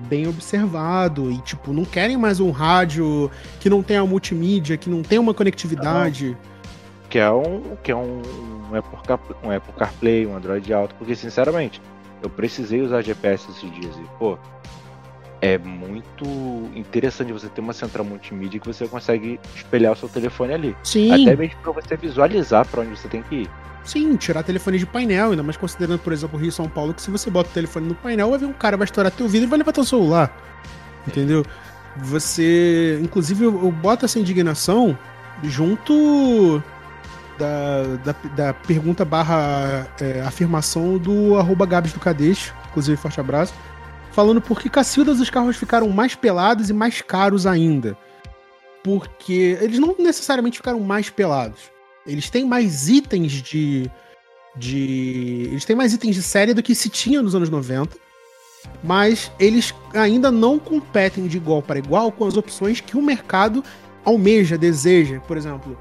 Bem 0.09 0.27
observado. 0.27 1.31
E, 1.31 1.39
tipo, 1.43 1.71
não 1.71 1.85
querem 1.85 2.17
mais 2.17 2.41
um 2.41 2.51
rádio 2.51 3.31
que 3.61 3.69
não 3.69 3.83
tenha 3.83 4.07
multimídia, 4.07 4.79
que 4.79 4.89
não 4.89 5.03
tenha 5.03 5.21
uma 5.21 5.35
conectividade. 5.35 6.31
Não. 6.31 6.58
Que 7.09 7.19
é 7.19 7.31
um. 7.31 7.77
Que 7.83 7.93
é 7.93 7.97
um, 7.97 8.23
um, 8.71 8.77
Apple 8.77 8.99
CarPlay, 9.07 9.39
um 9.43 9.51
Apple 9.51 9.73
CarPlay, 9.75 10.27
um 10.27 10.37
Android 10.37 10.73
Auto. 10.73 10.95
Porque, 10.97 11.15
sinceramente, 11.15 11.81
eu 12.23 12.29
precisei 12.29 12.81
usar 12.81 13.03
GPS 13.03 13.51
esses 13.51 13.71
dias. 13.73 13.97
E, 13.97 14.19
pô, 14.19 14.39
é 15.41 15.57
muito 15.57 16.25
interessante 16.75 17.33
você 17.33 17.49
ter 17.49 17.61
uma 17.61 17.73
central 17.73 18.05
multimídia 18.05 18.61
que 18.61 18.67
você 18.67 18.87
consegue 18.89 19.39
espelhar 19.55 19.93
o 19.93 19.97
seu 19.97 20.09
telefone 20.09 20.53
ali. 20.53 20.77
Sim. 20.83 21.13
Até 21.23 21.37
mesmo 21.37 21.57
para 21.63 21.73
você 21.73 21.97
visualizar 21.97 22.67
para 22.67 22.83
onde 22.83 22.91
você 22.91 23.09
tem 23.09 23.23
que 23.23 23.43
ir. 23.43 23.51
Sim, 23.85 24.17
tirar 24.17 24.43
telefone 24.43 24.79
de 24.79 24.85
painel, 24.85 25.31
ainda 25.31 25.43
mais 25.43 25.57
considerando, 25.57 26.01
por 26.01 26.13
exemplo, 26.13 26.37
o 26.39 26.41
Rio 26.41 26.51
e 26.51 26.53
São 26.53 26.69
Paulo, 26.69 26.93
que 26.93 27.01
se 27.01 27.11
você 27.11 27.31
bota 27.31 27.49
o 27.49 27.53
telefone 27.53 27.89
no 27.89 27.95
painel, 27.95 28.31
vai 28.31 28.39
ver 28.39 28.47
um 28.47 28.53
cara 28.53 28.77
vai 28.77 28.85
estourar 28.85 29.11
teu 29.11 29.27
vidro 29.27 29.47
e 29.47 29.51
vai 29.51 29.59
levar 29.59 29.73
teu 29.73 29.85
celular. 29.85 30.37
Entendeu? 31.07 31.45
Você. 31.97 32.99
Inclusive, 33.03 33.45
eu, 33.45 33.65
eu 33.65 33.73
boto 33.73 34.05
essa 34.05 34.19
indignação 34.19 34.99
junto 35.43 36.63
da, 37.39 37.97
da, 38.05 38.13
da 38.35 38.55
pergunta 38.55 39.05
barra 39.05 39.87
é, 40.01 40.21
afirmação 40.23 40.99
do 40.99 41.37
arroba 41.39 41.65
Gabs 41.65 41.93
do 41.93 42.01
Cadeixo. 42.01 42.55
Inclusive, 42.71 42.97
forte 42.97 43.21
abraço 43.21 43.55
falando 44.19 44.41
por 44.41 44.61
que 44.61 44.69
Cacildas 44.69 45.21
os 45.21 45.31
carros 45.31 45.57
ficaram 45.57 45.89
mais 45.91 46.17
pelados 46.17 46.69
e 46.69 46.73
mais 46.73 47.01
caros 47.01 47.47
ainda. 47.47 47.97
Porque 48.83 49.57
eles 49.61 49.79
não 49.79 49.95
necessariamente 49.97 50.57
ficaram 50.57 50.81
mais 50.81 51.09
pelados. 51.09 51.71
Eles 52.05 52.29
têm 52.29 52.45
mais 52.45 52.89
itens 52.89 53.31
de. 53.31 53.89
de 54.57 55.49
eles 55.53 55.65
têm 55.65 55.77
mais 55.77 55.93
itens 55.93 56.17
de 56.17 56.23
série 56.23 56.53
do 56.53 56.65
que 56.65 56.75
se 56.75 56.89
tinha 56.89 57.23
nos 57.23 57.37
anos 57.37 57.49
90. 57.49 57.97
Mas 58.83 59.31
eles 59.39 59.73
ainda 59.95 60.33
não 60.33 60.59
competem 60.59 61.29
de 61.29 61.37
igual 61.37 61.63
para 61.63 61.79
igual 61.79 62.11
com 62.11 62.27
as 62.27 62.37
opções 62.37 62.81
que 62.81 62.97
o 62.97 63.03
mercado 63.03 63.63
almeja, 64.05 64.59
deseja. 64.59 65.21
Por 65.21 65.37
exemplo, 65.37 65.79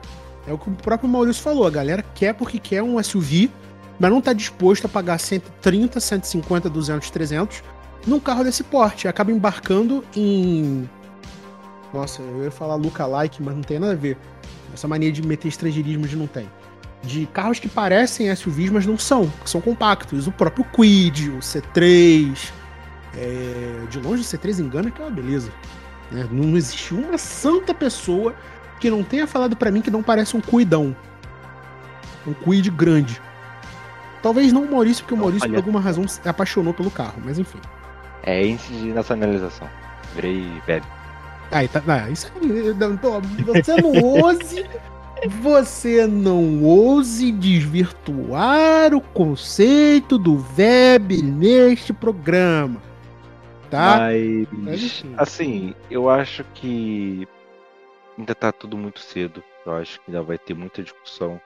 é 0.47 0.53
o 0.53 0.57
que 0.57 0.69
o 0.69 0.73
próprio 0.73 1.09
Maurício 1.09 1.43
falou: 1.43 1.67
a 1.67 1.69
galera 1.69 2.03
quer 2.15 2.33
porque 2.33 2.57
quer 2.57 2.81
um 2.81 3.01
SUV, 3.03 3.51
mas 3.99 4.09
não 4.09 4.19
está 4.19 4.31
disposto 4.31 4.85
a 4.85 4.89
pagar 4.89 5.19
130, 5.19 5.99
150, 5.99 6.69
200, 6.69 7.09
300 7.09 7.63
num 8.07 8.19
carro 8.19 8.43
desse 8.43 8.63
porte. 8.63 9.07
Acaba 9.07 9.31
embarcando 9.31 10.03
em. 10.15 10.89
Nossa, 11.93 12.21
eu 12.21 12.45
ia 12.45 12.51
falar 12.51 12.75
lookalike, 12.75 13.43
mas 13.43 13.55
não 13.55 13.61
tem 13.61 13.77
nada 13.77 13.93
a 13.93 13.95
ver. 13.95 14.17
Essa 14.73 14.87
mania 14.87 15.11
de 15.11 15.21
meter 15.21 15.49
estrangeirismo 15.49 16.07
de 16.07 16.15
não 16.15 16.27
tem. 16.27 16.49
De 17.03 17.25
carros 17.27 17.59
que 17.59 17.69
parecem 17.69 18.33
SUVs, 18.35 18.69
mas 18.69 18.85
não 18.85 18.97
são, 18.97 19.31
que 19.43 19.49
são 19.49 19.61
compactos. 19.61 20.27
O 20.27 20.31
próprio 20.31 20.65
Quid, 20.65 21.29
o 21.29 21.39
C3. 21.39 22.51
É... 23.15 23.85
De 23.89 23.99
longe 23.99 24.21
o 24.21 24.25
C3 24.25 24.59
engana 24.59 24.91
que 24.91 25.01
é 25.01 25.05
uma 25.05 25.11
beleza. 25.11 25.51
Né? 26.11 26.27
Não 26.31 26.55
existe 26.55 26.93
uma 26.93 27.17
santa 27.17 27.73
pessoa 27.73 28.35
que 28.79 28.89
não 28.89 29.03
tenha 29.03 29.27
falado 29.27 29.55
para 29.55 29.71
mim 29.71 29.81
que 29.81 29.91
não 29.91 30.03
parece 30.03 30.35
um 30.35 30.41
cuidão. 30.41 30.95
Um 32.25 32.33
Quid 32.33 32.69
grande. 32.69 33.21
Talvez 34.21 34.51
não 34.51 34.63
o 34.63 34.71
Maurício, 34.71 35.03
porque 35.03 35.13
o 35.13 35.17
Maurício, 35.17 35.47
por 35.47 35.55
alguma 35.55 35.79
razão, 35.79 36.07
se 36.07 36.27
apaixonou 36.27 36.73
pelo 36.73 36.91
carro, 36.91 37.21
mas 37.23 37.39
enfim. 37.39 37.59
É 38.23 38.45
índice 38.45 38.73
de 38.73 38.91
nacionalização. 38.91 39.69
Virei 40.15 40.45
bebe. 40.65 40.85
Aí 41.51 41.67
tá. 41.67 41.81
Ah, 41.87 42.09
isso 42.09 42.31
você 43.45 43.75
não 43.81 43.91
ouse. 44.03 44.65
Você 45.41 46.05
não 46.05 46.63
ouse 46.63 47.31
desvirtuar 47.31 48.93
o 48.93 49.01
conceito 49.01 50.15
do 50.15 50.37
VEB 50.37 51.23
neste 51.23 51.91
programa. 51.91 52.79
Tá? 53.67 54.09
Mas, 54.51 55.03
assim, 55.17 55.73
eu 55.89 56.07
acho 56.07 56.45
que 56.53 57.27
ainda 58.17 58.33
tá 58.33 58.51
tudo 58.51 58.77
muito 58.77 58.99
cedo. 58.99 59.43
Eu 59.65 59.73
acho 59.73 59.99
que 60.01 60.09
ainda 60.09 60.23
vai 60.23 60.37
ter 60.37 60.53
muita 60.53 60.83
discussão. 60.83 61.39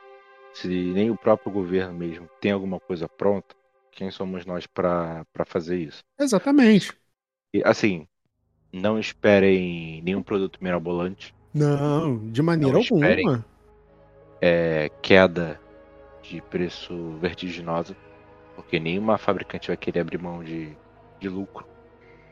Se 0.54 0.68
nem 0.68 1.10
o 1.10 1.18
próprio 1.18 1.52
governo 1.52 1.94
mesmo 1.94 2.30
tem 2.40 2.52
alguma 2.52 2.80
coisa 2.80 3.08
pronta, 3.08 3.56
quem 3.92 4.12
somos 4.12 4.46
nós 4.46 4.68
para 4.68 5.26
fazer 5.46 5.78
isso? 5.78 6.04
Exatamente. 6.20 6.94
E, 7.54 7.62
assim, 7.66 8.08
não 8.72 9.00
esperem 9.00 10.02
nenhum 10.02 10.24
produto 10.24 10.60
mirabolante. 10.62 11.34
Não, 11.54 12.30
de 12.30 12.42
maneira 12.42 12.74
não 12.74 12.82
alguma. 12.82 13.06
Esperem, 13.06 13.44
é, 14.42 14.90
queda 15.02 15.60
de 16.22 16.42
preço 16.42 17.18
vertiginosa, 17.20 17.96
porque 18.56 18.80
nenhuma 18.80 19.18
fabricante 19.18 19.68
vai 19.68 19.78
querer 19.78 20.02
abrir 20.02 20.18
mão 20.18 20.44
de, 20.44 20.76
de 21.20 21.28
lucro, 21.28 21.66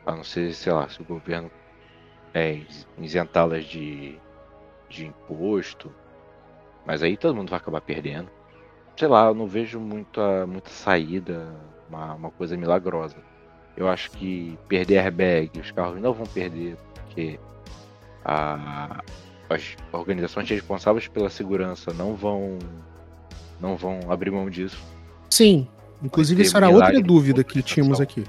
a 0.05 0.15
não 0.15 0.23
ser, 0.23 0.53
sei 0.53 0.71
lá, 0.71 0.87
se 0.87 1.01
o 1.01 1.05
governo 1.05 1.51
é, 2.33 2.61
isentá-las 2.97 3.65
de, 3.65 4.17
de 4.89 5.05
imposto, 5.05 5.91
mas 6.85 7.03
aí 7.03 7.15
todo 7.15 7.35
mundo 7.35 7.49
vai 7.49 7.59
acabar 7.59 7.81
perdendo 7.81 8.29
sei 8.99 9.07
lá, 9.07 9.27
eu 9.27 9.33
não 9.33 9.47
vejo 9.47 9.79
muita, 9.79 10.45
muita 10.45 10.69
saída, 10.69 11.47
uma, 11.89 12.15
uma 12.15 12.31
coisa 12.31 12.57
milagrosa. 12.57 13.15
Eu 13.77 13.87
acho 13.87 14.11
que 14.11 14.59
perder 14.67 14.97
airbag, 14.97 15.57
os 15.57 15.71
carros 15.71 16.01
não 16.01 16.11
vão 16.11 16.25
perder, 16.25 16.75
porque 16.93 17.39
a, 18.25 19.01
as 19.49 19.77
organizações 19.93 20.49
responsáveis 20.49 21.07
pela 21.07 21.29
segurança 21.29 21.93
não 21.93 22.13
vão 22.13 22.59
não 23.57 23.77
vão 23.77 23.99
abrir 24.09 24.31
mão 24.31 24.49
disso. 24.49 24.83
Sim, 25.29 25.65
inclusive 26.03 26.41
isso 26.41 26.57
era 26.57 26.69
outra 26.69 26.99
dúvida 27.01 27.41
que 27.41 27.63
tínhamos 27.63 28.01
aqui. 28.01 28.25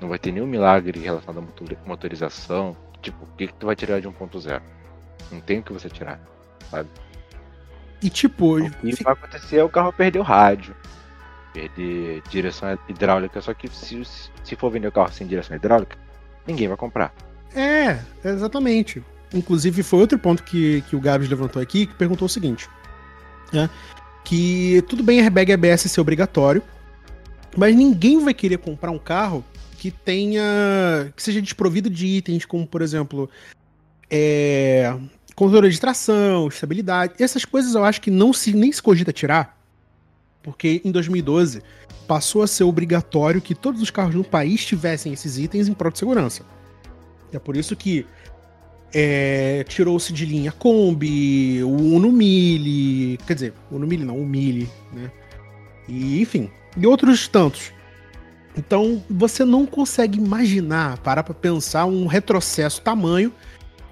Não 0.00 0.08
vai 0.08 0.20
ter 0.20 0.30
nenhum 0.30 0.46
milagre 0.46 1.00
relacionado 1.00 1.44
à 1.44 1.88
motorização. 1.88 2.76
Tipo, 3.02 3.24
o 3.24 3.36
que, 3.36 3.48
que 3.48 3.54
tu 3.54 3.66
vai 3.66 3.74
tirar 3.74 4.00
de 4.00 4.08
1.0? 4.08 4.62
Não 5.30 5.40
tem 5.40 5.58
o 5.58 5.62
que 5.62 5.72
você 5.72 5.88
tirar, 5.88 6.20
sabe? 6.70 6.88
E 8.02 8.08
tipo. 8.08 8.58
O 8.58 8.70
que 8.70 9.02
vai 9.04 9.12
acontecer 9.12 9.56
é 9.58 9.64
o 9.64 9.68
carro 9.68 9.92
perder 9.92 10.18
o 10.18 10.22
rádio, 10.22 10.74
perder 11.52 12.22
direção 12.28 12.78
hidráulica. 12.88 13.40
Só 13.40 13.52
que 13.52 13.68
se, 13.68 14.02
se 14.44 14.56
for 14.56 14.70
vender 14.70 14.88
o 14.88 14.92
carro 14.92 15.12
sem 15.12 15.26
direção 15.26 15.56
hidráulica, 15.56 15.96
ninguém 16.46 16.68
vai 16.68 16.76
comprar. 16.76 17.12
É, 17.54 17.98
exatamente. 18.24 19.02
Inclusive, 19.32 19.82
foi 19.82 20.00
outro 20.00 20.18
ponto 20.18 20.42
que, 20.42 20.82
que 20.82 20.96
o 20.96 21.00
Gabs 21.00 21.28
levantou 21.28 21.60
aqui, 21.60 21.86
que 21.86 21.94
perguntou 21.94 22.26
o 22.26 22.28
seguinte: 22.28 22.68
né? 23.52 23.68
que 24.24 24.82
tudo 24.88 25.02
bem 25.02 25.20
airbag 25.20 25.52
ABS 25.52 25.82
ser 25.82 26.00
obrigatório, 26.00 26.62
mas 27.56 27.74
ninguém 27.74 28.22
vai 28.22 28.34
querer 28.34 28.58
comprar 28.58 28.90
um 28.90 28.98
carro 28.98 29.44
que 29.78 29.90
tenha. 29.90 31.12
que 31.14 31.22
seja 31.22 31.40
desprovido 31.40 31.88
de 31.88 32.06
itens 32.06 32.44
como, 32.44 32.66
por 32.66 32.82
exemplo, 32.82 33.30
é, 34.10 34.94
controle 35.34 35.70
de 35.70 35.80
tração, 35.80 36.48
estabilidade. 36.48 37.14
Essas 37.20 37.44
coisas 37.44 37.74
eu 37.74 37.84
acho 37.84 38.00
que 38.00 38.10
não 38.10 38.32
se 38.32 38.52
nem 38.54 38.72
se 38.72 38.82
cogita 38.82 39.12
tirar, 39.12 39.58
porque 40.42 40.80
em 40.84 40.90
2012 40.90 41.62
passou 42.06 42.42
a 42.42 42.46
ser 42.46 42.64
obrigatório 42.64 43.40
que 43.40 43.54
todos 43.54 43.82
os 43.82 43.90
carros 43.90 44.14
no 44.14 44.24
país 44.24 44.64
tivessem 44.64 45.12
esses 45.12 45.38
itens 45.38 45.68
em 45.68 45.74
prol 45.74 45.92
de 45.92 45.98
segurança. 45.98 46.42
É 47.32 47.38
por 47.38 47.56
isso 47.56 47.76
que 47.76 48.06
é, 48.92 49.64
tirou-se 49.68 50.12
de 50.12 50.24
linha 50.24 50.50
Kombi, 50.50 51.62
o 51.62 51.68
Uno 51.68 52.10
Mille, 52.10 53.18
quer 53.26 53.34
dizer, 53.34 53.54
Uno 53.70 53.86
Mille 53.86 54.04
não, 54.04 54.18
o 54.18 54.26
Mille, 54.26 54.68
né? 54.92 55.10
E, 55.86 56.20
enfim, 56.20 56.50
e 56.76 56.86
outros 56.86 57.28
tantos. 57.28 57.72
Então, 58.56 59.04
você 59.08 59.44
não 59.44 59.66
consegue 59.66 60.18
imaginar, 60.18 60.98
parar 60.98 61.22
para 61.22 61.34
pensar 61.34 61.84
um 61.84 62.06
retrocesso 62.06 62.80
tamanho 62.80 63.32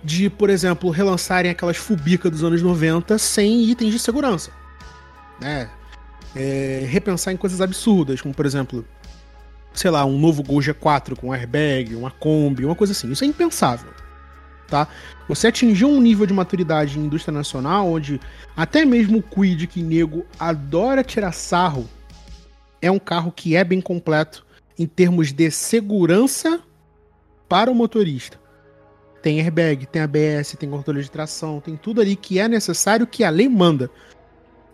de, 0.03 0.30
por 0.30 0.51
exemplo, 0.51 0.90
relançarem 0.90 1.51
aquelas 1.51 1.76
Fubica 1.76 2.30
dos 2.30 2.44
anos 2.44 2.62
90 2.62 3.18
sem 3.18 3.64
itens 3.64 3.92
de 3.92 3.99
segurança. 3.99 4.51
Né? 5.40 5.68
É, 6.34 6.86
repensar 6.88 7.32
em 7.32 7.36
coisas 7.36 7.61
absurdas, 7.61 8.20
como, 8.20 8.34
por 8.34 8.47
exemplo, 8.47 8.84
sei 9.72 9.90
lá, 9.90 10.05
um 10.05 10.18
novo 10.18 10.42
Gol 10.42 10.61
G4 10.61 11.16
com 11.16 11.32
airbag, 11.32 11.94
uma 11.94 12.11
Kombi, 12.11 12.64
uma 12.64 12.74
coisa 12.74 12.92
assim. 12.92 13.11
Isso 13.11 13.24
é 13.24 13.26
impensável 13.26 13.90
tá? 14.66 14.88
Você 15.28 15.49
atingiu 15.49 15.88
um 15.88 16.01
nível 16.01 16.26
de 16.26 16.32
maturidade 16.32 16.99
em 16.99 17.05
indústria 17.05 17.32
nacional 17.32 17.90
onde 17.90 18.20
até 18.57 18.84
mesmo 18.84 19.18
o 19.18 19.22
Quid, 19.22 19.66
que 19.66 19.82
nego 19.82 20.26
adora 20.38 21.03
tirar 21.03 21.32
sarro, 21.32 21.88
é 22.80 22.90
um 22.90 22.99
carro 22.99 23.32
que 23.32 23.57
é 23.57 23.64
bem 23.64 23.80
completo 23.80 24.44
em 24.78 24.86
termos 24.86 25.32
de 25.32 25.51
segurança 25.51 26.61
para 27.49 27.70
o 27.70 27.74
motorista. 27.74 28.38
Tem 29.26 29.40
airbag, 29.40 29.86
tem 29.86 30.02
ABS, 30.02 30.54
tem 30.56 30.70
controle 30.70 31.02
de 31.02 31.10
tração, 31.10 31.60
tem 31.60 31.74
tudo 31.76 32.00
ali 32.00 32.14
que 32.14 32.38
é 32.38 32.46
necessário 32.46 33.04
que 33.08 33.24
a 33.24 33.28
lei 33.28 33.48
manda. 33.48 33.90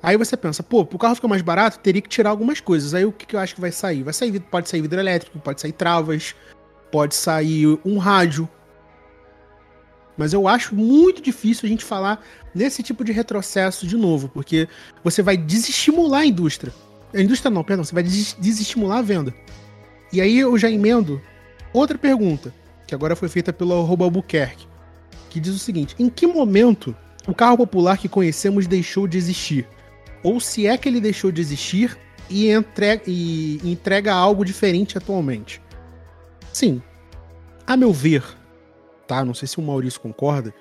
Aí 0.02 0.14
você 0.14 0.36
pensa, 0.36 0.62
pô, 0.62 0.84
pro 0.84 0.98
carro 0.98 1.14
ficar 1.14 1.26
mais 1.26 1.40
barato, 1.40 1.78
teria 1.78 2.02
que 2.02 2.08
tirar 2.10 2.28
algumas 2.28 2.60
coisas. 2.60 2.92
Aí 2.92 3.02
o 3.02 3.12
que, 3.12 3.24
que 3.24 3.34
eu 3.34 3.40
acho 3.40 3.54
que 3.54 3.62
vai 3.62 3.72
sair? 3.72 4.02
Vai 4.02 4.12
sair, 4.12 4.38
pode 4.40 4.68
sair 4.68 4.82
vidro 4.82 5.00
elétrico, 5.00 5.38
pode 5.38 5.58
sair 5.58 5.72
travas, 5.72 6.34
pode 6.90 7.14
sair 7.14 7.78
um 7.82 7.96
rádio, 7.96 8.46
mas 10.18 10.34
eu 10.34 10.46
acho 10.46 10.74
muito 10.74 11.22
difícil 11.22 11.64
a 11.64 11.70
gente 11.70 11.82
falar 11.82 12.22
nesse 12.54 12.82
tipo 12.82 13.02
de 13.04 13.10
retrocesso 13.10 13.86
de 13.86 13.96
novo, 13.96 14.28
porque 14.28 14.68
você 15.02 15.22
vai 15.22 15.34
desestimular 15.34 16.20
a 16.20 16.26
indústria. 16.26 16.74
A 17.14 17.22
indústria 17.22 17.50
não, 17.50 17.64
perdão, 17.64 17.84
você 17.84 17.94
vai 17.94 18.02
desestimular 18.02 18.98
a 18.98 19.02
venda. 19.02 19.34
E 20.12 20.20
aí 20.20 20.38
eu 20.38 20.58
já 20.58 20.68
emendo 20.68 21.22
outra 21.72 21.96
pergunta, 21.96 22.52
que 22.92 22.94
agora 22.94 23.16
foi 23.16 23.28
feita 23.30 23.54
pelo 23.54 23.72
arroba 23.72 24.04
Albuquerque, 24.04 24.68
que 25.30 25.40
diz 25.40 25.54
o 25.54 25.58
seguinte: 25.58 25.96
em 25.98 26.10
que 26.10 26.26
momento 26.26 26.94
o 27.26 27.34
carro 27.34 27.56
popular 27.56 27.96
que 27.96 28.06
conhecemos 28.06 28.66
deixou 28.66 29.08
de 29.08 29.16
existir? 29.16 29.66
Ou 30.22 30.38
se 30.38 30.66
é 30.66 30.76
que 30.76 30.90
ele 30.90 31.00
deixou 31.00 31.32
de 31.32 31.40
existir 31.40 31.98
e 32.28 32.50
entrega, 32.50 33.02
e 33.06 33.58
entrega 33.64 34.12
algo 34.12 34.44
diferente 34.44 34.98
atualmente? 34.98 35.60
Sim, 36.52 36.82
a 37.66 37.78
meu 37.78 37.94
ver, 37.94 38.22
tá? 39.06 39.24
Não 39.24 39.32
sei 39.32 39.48
se 39.48 39.58
o 39.58 39.62
Maurício 39.62 39.98
concorda, 39.98 40.52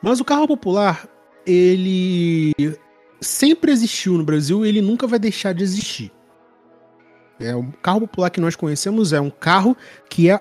mas 0.00 0.20
o 0.20 0.24
carro 0.24 0.46
popular, 0.46 1.08
ele 1.44 2.52
sempre 3.20 3.72
existiu 3.72 4.12
no 4.16 4.24
Brasil 4.24 4.64
e 4.64 4.68
ele 4.68 4.80
nunca 4.80 5.08
vai 5.08 5.18
deixar 5.18 5.52
de 5.52 5.64
existir. 5.64 6.12
É, 7.40 7.56
o 7.56 7.72
carro 7.82 8.02
popular 8.02 8.30
que 8.30 8.40
nós 8.40 8.54
conhecemos 8.54 9.12
é 9.12 9.20
um 9.20 9.30
carro 9.30 9.76
que 10.08 10.30
é 10.30 10.40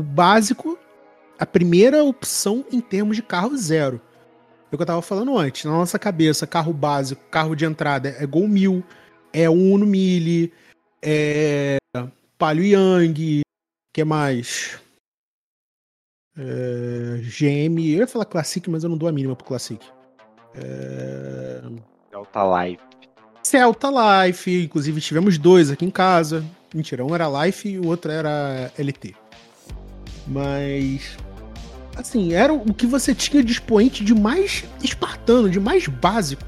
o 0.00 0.02
básico, 0.02 0.78
a 1.38 1.46
primeira 1.46 2.02
opção 2.04 2.64
em 2.72 2.80
termos 2.80 3.16
de 3.16 3.22
carro 3.22 3.56
zero. 3.56 4.00
É 4.70 4.74
o 4.74 4.76
que 4.76 4.82
eu 4.82 4.86
tava 4.86 5.02
falando 5.02 5.36
antes. 5.36 5.64
Na 5.64 5.72
nossa 5.72 5.98
cabeça, 5.98 6.46
carro 6.46 6.72
básico, 6.72 7.22
carro 7.30 7.54
de 7.54 7.64
entrada 7.64 8.14
é 8.18 8.26
Gol 8.26 8.48
1000, 8.48 8.82
é 9.32 9.48
Uno 9.48 9.86
Mille, 9.86 10.52
é 11.02 11.76
Palio 12.38 12.64
Yang, 12.64 13.42
que 13.92 14.04
mais? 14.04 14.78
É, 16.36 17.22
GM, 17.22 17.78
eu 17.78 18.00
ia 18.00 18.06
falar 18.06 18.26
Classic, 18.26 18.68
mas 18.68 18.84
eu 18.84 18.90
não 18.90 18.98
dou 18.98 19.08
a 19.08 19.12
mínima 19.12 19.34
pro 19.34 19.46
Classic. 19.46 19.80
É... 20.54 21.62
Celta 22.10 22.64
Life. 22.64 22.82
Celta 23.42 23.88
Life, 23.88 24.64
inclusive 24.64 25.00
tivemos 25.00 25.38
dois 25.38 25.70
aqui 25.70 25.84
em 25.84 25.90
casa. 25.90 26.44
Mentira, 26.74 27.04
um 27.04 27.14
era 27.14 27.46
Life 27.46 27.68
e 27.68 27.78
o 27.78 27.86
outro 27.86 28.10
era 28.10 28.70
LT. 28.76 29.14
Mas. 30.26 31.16
Assim, 31.96 32.34
era 32.34 32.52
o 32.52 32.74
que 32.74 32.86
você 32.86 33.14
tinha 33.14 33.42
de 33.42 33.52
expoente 33.52 34.04
de 34.04 34.14
mais 34.14 34.64
espartano, 34.82 35.48
de 35.48 35.58
mais 35.58 35.86
básico, 35.86 36.44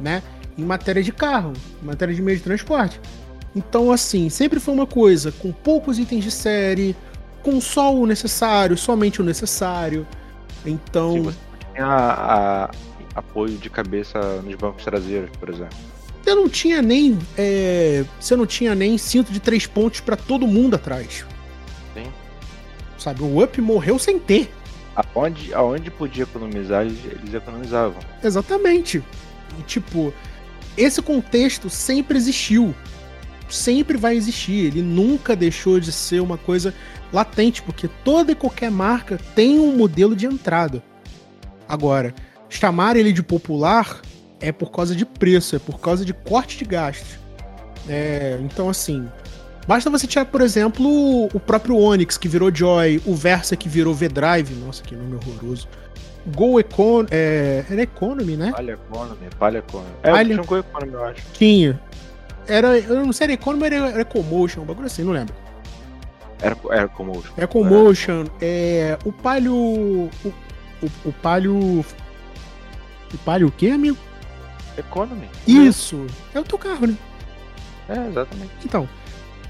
né? 0.00 0.22
Em 0.58 0.64
matéria 0.64 1.02
de 1.02 1.12
carro, 1.12 1.52
em 1.80 1.86
matéria 1.86 2.12
de 2.12 2.20
meio 2.20 2.36
de 2.36 2.42
transporte. 2.42 3.00
Então, 3.54 3.92
assim, 3.92 4.28
sempre 4.28 4.58
foi 4.58 4.74
uma 4.74 4.86
coisa 4.86 5.32
com 5.32 5.52
poucos 5.52 5.98
itens 5.98 6.24
de 6.24 6.30
série, 6.30 6.96
com 7.42 7.60
só 7.60 7.94
o 7.94 8.06
necessário, 8.06 8.76
somente 8.76 9.20
o 9.20 9.24
necessário. 9.24 10.06
Então. 10.64 11.30
Sim, 11.30 11.34
tem 11.72 11.82
a, 11.82 11.88
a, 11.88 12.70
apoio 13.14 13.56
de 13.56 13.70
cabeça 13.70 14.18
nos 14.42 14.54
bancos 14.56 14.84
traseiros, 14.84 15.30
por 15.38 15.48
exemplo. 15.48 15.76
Você 16.22 16.34
não 16.34 16.48
tinha 16.48 16.82
nem. 16.82 17.18
É, 17.36 18.04
você 18.18 18.36
não 18.36 18.46
tinha 18.46 18.74
nem 18.74 18.98
cinto 18.98 19.32
de 19.32 19.40
três 19.40 19.66
pontos 19.66 20.00
para 20.00 20.16
todo 20.16 20.46
mundo 20.46 20.74
atrás. 20.76 21.24
Sabe, 23.00 23.22
o 23.22 23.42
Up 23.42 23.60
morreu 23.60 23.98
sem 23.98 24.18
ter. 24.18 24.52
Aonde, 24.94 25.54
aonde 25.54 25.90
podia 25.90 26.24
economizar, 26.24 26.84
eles, 26.84 26.98
eles 27.04 27.32
economizavam. 27.32 27.98
Exatamente. 28.22 29.02
E, 29.58 29.62
tipo, 29.62 30.12
esse 30.76 31.00
contexto 31.00 31.70
sempre 31.70 32.18
existiu. 32.18 32.74
Sempre 33.48 33.96
vai 33.96 34.16
existir. 34.16 34.66
Ele 34.66 34.82
nunca 34.82 35.34
deixou 35.34 35.80
de 35.80 35.90
ser 35.90 36.20
uma 36.20 36.36
coisa 36.36 36.74
latente, 37.10 37.62
porque 37.62 37.88
toda 38.04 38.32
e 38.32 38.34
qualquer 38.34 38.70
marca 38.70 39.18
tem 39.34 39.58
um 39.58 39.74
modelo 39.74 40.14
de 40.14 40.26
entrada. 40.26 40.82
Agora, 41.66 42.14
chamar 42.50 42.96
ele 42.96 43.12
de 43.12 43.22
popular 43.22 44.02
é 44.40 44.52
por 44.52 44.70
causa 44.70 44.94
de 44.94 45.06
preço, 45.06 45.56
é 45.56 45.58
por 45.58 45.80
causa 45.80 46.04
de 46.04 46.12
corte 46.12 46.58
de 46.58 46.66
gastos. 46.66 47.18
É, 47.88 48.38
então, 48.42 48.68
assim, 48.68 49.08
basta 49.70 49.88
você 49.88 50.04
tirar, 50.04 50.24
por 50.24 50.40
exemplo, 50.40 51.26
o 51.26 51.38
próprio 51.38 51.78
Onix, 51.78 52.18
que 52.18 52.26
virou 52.26 52.52
Joy, 52.52 53.00
o 53.06 53.14
Versa, 53.14 53.54
que 53.54 53.68
virou 53.68 53.94
V-Drive, 53.94 54.52
nossa, 54.54 54.82
que 54.82 54.96
nome 54.96 55.14
horroroso. 55.14 55.68
Go 56.26 56.58
Econ 56.58 57.06
é, 57.08 57.64
era 57.70 57.82
Economy, 57.82 58.36
né? 58.36 58.50
Palha 58.50 58.72
Economy, 58.72 59.28
Palha 59.38 59.58
Economy. 59.58 59.90
É, 60.02 60.10
Palha... 60.10 60.28
tinha 60.30 60.42
um 60.42 60.44
Go 60.44 60.56
Economy, 60.56 60.92
eu 60.92 61.04
acho. 61.04 61.22
Tinha. 61.34 61.80
Era, 62.48 62.80
eu 62.80 63.06
não 63.06 63.12
sei, 63.12 63.26
era 63.26 63.32
Economy 63.34 63.66
era, 63.66 63.76
era 63.90 64.00
Ecomotion, 64.00 64.62
um 64.62 64.64
bagulho 64.64 64.86
assim, 64.86 65.04
não 65.04 65.12
lembro. 65.12 65.36
Era, 66.42 66.56
era. 66.70 66.90
É 67.36 67.46
Commotion. 67.46 68.24
É, 68.40 68.98
o 69.04 69.12
Palio. 69.12 69.54
O, 69.54 70.10
o, 70.82 70.90
o 71.04 71.12
Palio. 71.22 71.84
O 73.14 73.18
Palio 73.24 73.46
o 73.46 73.52
quê, 73.52 73.68
amigo? 73.68 73.96
Economy. 74.76 75.28
Isso! 75.46 76.08
É 76.34 76.40
o 76.40 76.42
teu 76.42 76.58
carro, 76.58 76.88
né? 76.88 76.96
É, 77.88 78.08
exatamente. 78.08 78.52
Então, 78.64 78.88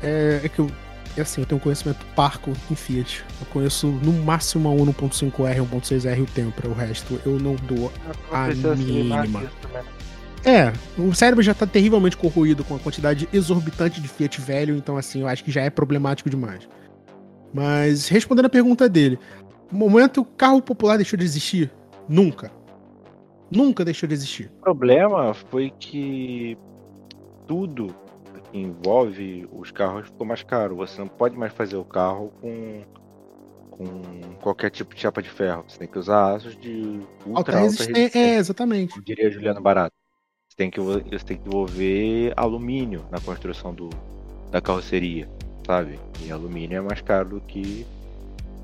é, 0.03 0.40
é 0.44 0.48
que 0.48 0.59
eu. 0.59 0.70
É 1.16 1.22
assim, 1.22 1.40
eu 1.40 1.46
tenho 1.46 1.61
um 1.61 1.62
conhecimento 1.62 2.07
parco 2.14 2.53
em 2.70 2.74
Fiat. 2.74 3.24
Eu 3.40 3.46
conheço 3.48 3.88
no 3.88 4.12
máximo 4.12 4.68
a 4.70 4.72
1.5R, 4.72 5.57
1.6R 5.68 6.18
e 6.18 6.22
o 6.22 6.26
Tempra. 6.26 6.68
O 6.68 6.72
resto 6.72 7.20
eu 7.26 7.38
não 7.38 7.57
dou 7.57 7.92
a 8.30 8.46
mínima. 8.76 9.42
É, 10.44 10.72
o 10.96 11.12
cérebro 11.12 11.42
já 11.42 11.53
tá 11.53 11.66
terrivelmente 11.66 12.16
corroído 12.16 12.64
com 12.64 12.76
a 12.76 12.78
quantidade 12.78 13.28
exorbitante 13.32 14.01
de 14.01 14.09
Fiat 14.09 14.40
velho, 14.40 14.76
então 14.76 14.96
assim, 14.96 15.20
eu 15.20 15.28
acho 15.28 15.44
que 15.44 15.51
já 15.51 15.62
é 15.62 15.68
problemático 15.68 16.30
demais. 16.30 16.66
Mas 17.53 18.09
respondendo 18.09 18.46
a 18.46 18.51
pergunta 18.51 18.88
dele, 18.88 19.18
no 19.70 19.78
momento 19.78 20.20
o 20.20 20.24
carro 20.24 20.62
popular 20.62 20.96
deixou 20.96 21.18
de 21.18 21.24
existir? 21.24 21.70
Nunca. 22.09 22.51
Nunca 23.51 23.84
deixou 23.84 24.09
de 24.09 24.14
existir. 24.14 24.51
O 24.61 24.62
problema 24.62 25.34
foi 25.34 25.72
que 25.78 26.57
tudo 27.46 27.94
envolve 28.53 29.48
os 29.53 29.70
carros 29.70 30.07
ficou 30.07 30.26
mais 30.26 30.42
caro. 30.42 30.76
Você 30.76 31.01
não 31.01 31.09
pode 31.09 31.36
mais 31.36 31.53
fazer 31.53 31.76
o 31.76 31.84
carro 31.84 32.32
com, 32.40 32.82
com 33.70 34.03
qualquer 34.40 34.70
tipo 34.70 34.94
de 34.94 35.01
chapa 35.01 35.22
de 35.22 35.28
ferro. 35.28 35.64
Você 35.68 35.78
tem 35.78 35.88
que 35.88 35.98
usar 35.98 36.34
aços 36.34 36.57
de 36.57 37.01
ultra 37.26 37.59
alta 37.59 37.62
resistência. 37.62 38.18
É, 38.18 38.36
exatamente. 38.36 38.96
Eu 38.96 39.03
diria 39.03 39.30
Juliano 39.30 39.61
Barato. 39.61 39.94
Você 40.48 40.57
tem 40.57 40.70
que, 40.70 40.80
você 40.80 41.24
tem 41.24 41.36
que 41.36 41.46
envolver 41.46 42.32
alumínio 42.36 43.05
na 43.11 43.20
construção 43.20 43.72
do, 43.72 43.88
da 44.51 44.61
carroceria 44.61 45.28
sabe? 45.70 46.01
E 46.20 46.32
alumínio 46.32 46.78
é 46.78 46.80
mais 46.80 47.01
caro 47.01 47.28
do 47.28 47.40
que 47.40 47.86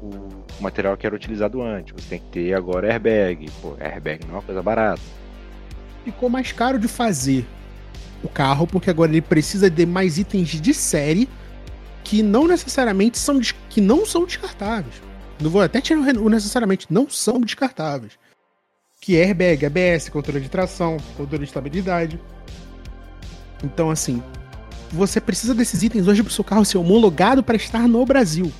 o 0.02 0.28
material 0.60 0.96
que 0.96 1.06
era 1.06 1.14
utilizado 1.14 1.62
antes. 1.62 1.92
Você 1.92 2.08
tem 2.08 2.18
que 2.18 2.26
ter 2.26 2.54
agora 2.54 2.88
airbag. 2.88 3.48
Pô, 3.62 3.76
airbag 3.78 4.24
não 4.26 4.34
é 4.34 4.36
uma 4.38 4.42
coisa 4.42 4.62
barata. 4.62 5.02
Ficou 6.04 6.28
mais 6.28 6.50
caro 6.50 6.78
de 6.78 6.88
fazer. 6.88 7.46
O 8.26 8.28
carro, 8.28 8.66
porque 8.66 8.90
agora 8.90 9.10
ele 9.10 9.22
precisa 9.22 9.70
de 9.70 9.86
mais 9.86 10.18
itens 10.18 10.60
de 10.60 10.74
série 10.74 11.28
que 12.04 12.22
não 12.22 12.46
necessariamente 12.46 13.18
são 13.18 13.40
que 13.68 13.80
não 13.80 14.06
são 14.06 14.24
descartáveis. 14.24 14.94
Não 15.40 15.50
vou 15.50 15.60
até 15.60 15.80
tirar 15.80 16.00
o 16.00 16.28
necessariamente, 16.28 16.86
não 16.90 17.08
são 17.10 17.40
descartáveis. 17.40 18.12
Que 19.00 19.16
é 19.16 19.24
airbag, 19.24 19.66
ABS, 19.66 20.08
controle 20.08 20.40
de 20.40 20.48
tração, 20.48 20.96
controle 21.16 21.44
de 21.44 21.48
estabilidade. 21.50 22.20
Então, 23.62 23.90
assim, 23.90 24.22
você 24.90 25.20
precisa 25.20 25.54
desses 25.54 25.82
itens 25.82 26.06
hoje 26.06 26.22
para 26.22 26.30
o 26.30 26.32
seu 26.32 26.44
carro 26.44 26.64
ser 26.64 26.78
homologado 26.78 27.42
para 27.42 27.56
estar 27.56 27.86
no 27.88 28.04
Brasil. 28.04 28.52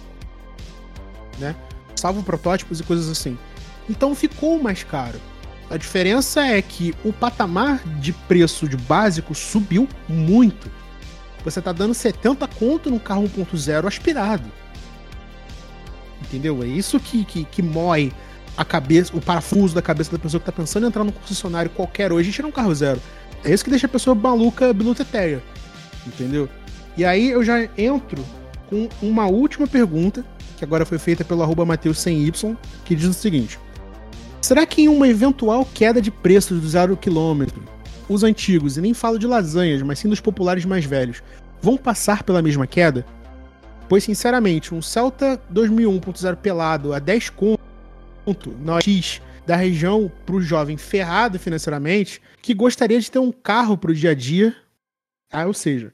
Né? 1.39 1.55
Salvo 1.95 2.23
protótipos 2.23 2.81
e 2.81 2.83
coisas 2.83 3.09
assim. 3.09 3.39
Então 3.89 4.15
ficou 4.15 4.61
mais 4.61 4.83
caro. 4.83 5.21
A 5.69 5.77
diferença 5.77 6.47
é 6.47 6.63
que 6.63 6.95
o 7.05 7.13
patamar 7.13 7.83
de 7.99 8.13
preço 8.13 8.69
de 8.69 8.77
básico 8.77 9.35
subiu 9.35 9.89
muito. 10.09 10.71
Você 11.45 11.61
tá 11.61 11.73
dando 11.73 11.95
70 11.95 12.47
conto 12.49 12.91
num 12.91 12.99
carro 12.99 13.25
1.0 13.25 13.87
aspirado. 13.87 14.51
Entendeu? 16.23 16.63
É 16.63 16.67
isso 16.67 16.99
que, 17.01 17.25
que, 17.25 17.45
que 17.45 17.63
mói 17.63 18.13
a 18.57 18.65
cabeça, 18.65 19.15
o 19.17 19.21
parafuso 19.21 19.75
da 19.75 19.83
cabeça 19.83 20.11
da 20.11 20.19
pessoa 20.19 20.41
que 20.41 20.47
tá 20.47 20.53
pensando 20.53 20.85
em 20.85 20.89
entrar 20.89 21.05
num 21.05 21.13
concessionário 21.13 21.71
qualquer 21.71 22.13
hoje 22.13 22.31
e 22.31 22.33
tirar 22.33 22.49
um 22.49 22.53
carro 22.53 22.75
zero. 22.75 23.01
É 23.45 23.53
isso 23.53 23.65
que 23.65 23.71
deixa 23.71 23.87
a 23.87 23.91
pessoa 23.91 24.15
maluca 24.15 24.73
biluteteia. 24.73 25.43
Entendeu? 26.07 26.49
E 26.97 27.05
aí 27.05 27.31
eu 27.31 27.45
já 27.45 27.69
entro 27.77 28.25
com 28.69 28.89
uma 29.03 29.27
última 29.27 29.67
pergunta, 29.67 30.25
que 30.57 30.65
agora 30.65 30.87
foi 30.87 30.99
feita 30.99 31.25
pelo 31.25 31.43
arroba 31.43 31.65
Mateus 31.67 31.99
100Y, 31.99 32.57
que 32.85 32.95
diz 32.95 33.07
o 33.07 33.13
seguinte. 33.13 33.59
Será 34.47 34.65
que 34.65 34.83
em 34.83 34.89
uma 34.89 35.09
eventual 35.09 35.67
queda 35.75 36.01
de 36.01 36.09
preço 36.09 36.55
do 36.55 36.69
zero 36.69 36.97
quilômetro, 36.97 37.61
os 38.09 38.23
antigos, 38.23 38.77
e 38.77 38.81
nem 38.81 38.95
falo 38.95 39.19
de 39.19 39.27
lasanhas, 39.27 39.83
mas 39.83 39.99
sim 39.99 40.09
dos 40.09 40.21
populares 40.21 40.65
mais 40.65 40.85
velhos, 40.85 41.21
vão 41.61 41.77
passar 41.77 42.23
pela 42.23 42.41
mesma 42.41 42.65
queda? 42.65 43.05
Pois, 43.89 44.05
sinceramente, 44.05 44.73
um 44.73 44.81
Celta 44.81 45.37
2001.0 45.53 46.37
pelado 46.37 46.93
a 46.93 47.01
10 47.01 47.31
conto 47.31 48.57
na 48.61 48.81
X 48.81 49.21
da 49.45 49.57
região 49.57 50.09
para 50.25 50.37
o 50.37 50.41
jovem 50.41 50.77
ferrado 50.77 51.41
financeiramente 51.41 52.23
que 52.41 52.55
gostaria 52.55 53.01
de 53.01 53.11
ter 53.11 53.19
um 53.19 53.33
carro 53.33 53.77
para 53.77 53.91
o 53.91 53.95
dia 53.95 54.13
a 54.13 54.15
dia. 54.15 54.55
Ah, 55.33 55.47
ou 55.47 55.55
seja, 55.55 55.93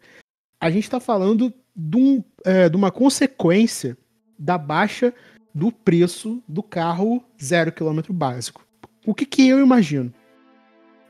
a 0.60 0.70
gente 0.70 0.84
está 0.84 1.00
falando 1.00 1.50
de, 1.74 1.96
um, 1.96 2.22
é, 2.44 2.68
de 2.68 2.76
uma 2.76 2.90
consequência 2.90 3.96
da 4.38 4.58
baixa 4.58 5.14
do 5.54 5.70
preço 5.70 6.42
do 6.48 6.62
carro 6.62 7.22
zero 7.42 7.72
quilômetro 7.72 8.12
básico. 8.12 8.66
O 9.06 9.14
que, 9.14 9.26
que 9.26 9.48
eu 9.48 9.60
imagino? 9.60 10.12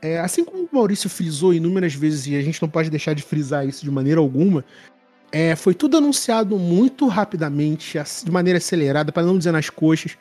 É, 0.01 0.19
assim 0.19 0.43
como 0.43 0.63
o 0.63 0.69
Maurício 0.71 1.09
frisou 1.09 1.53
inúmeras 1.53 1.93
vezes, 1.93 2.27
e 2.27 2.35
a 2.35 2.41
gente 2.41 2.61
não 2.61 2.67
pode 2.67 2.89
deixar 2.89 3.13
de 3.13 3.23
frisar 3.23 3.65
isso 3.65 3.85
de 3.85 3.91
maneira 3.91 4.19
alguma, 4.19 4.65
é, 5.31 5.55
foi 5.55 5.73
tudo 5.73 5.97
anunciado 5.97 6.59
muito 6.59 7.07
rapidamente, 7.07 7.97
de 8.23 8.31
maneira 8.31 8.57
acelerada, 8.57 9.11
para 9.11 9.23
não 9.23 9.37
dizer 9.37 9.51
nas 9.51 9.69
coxas. 9.69 10.17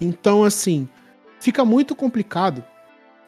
Então, 0.00 0.44
assim, 0.44 0.88
fica 1.40 1.64
muito 1.64 1.94
complicado 1.94 2.64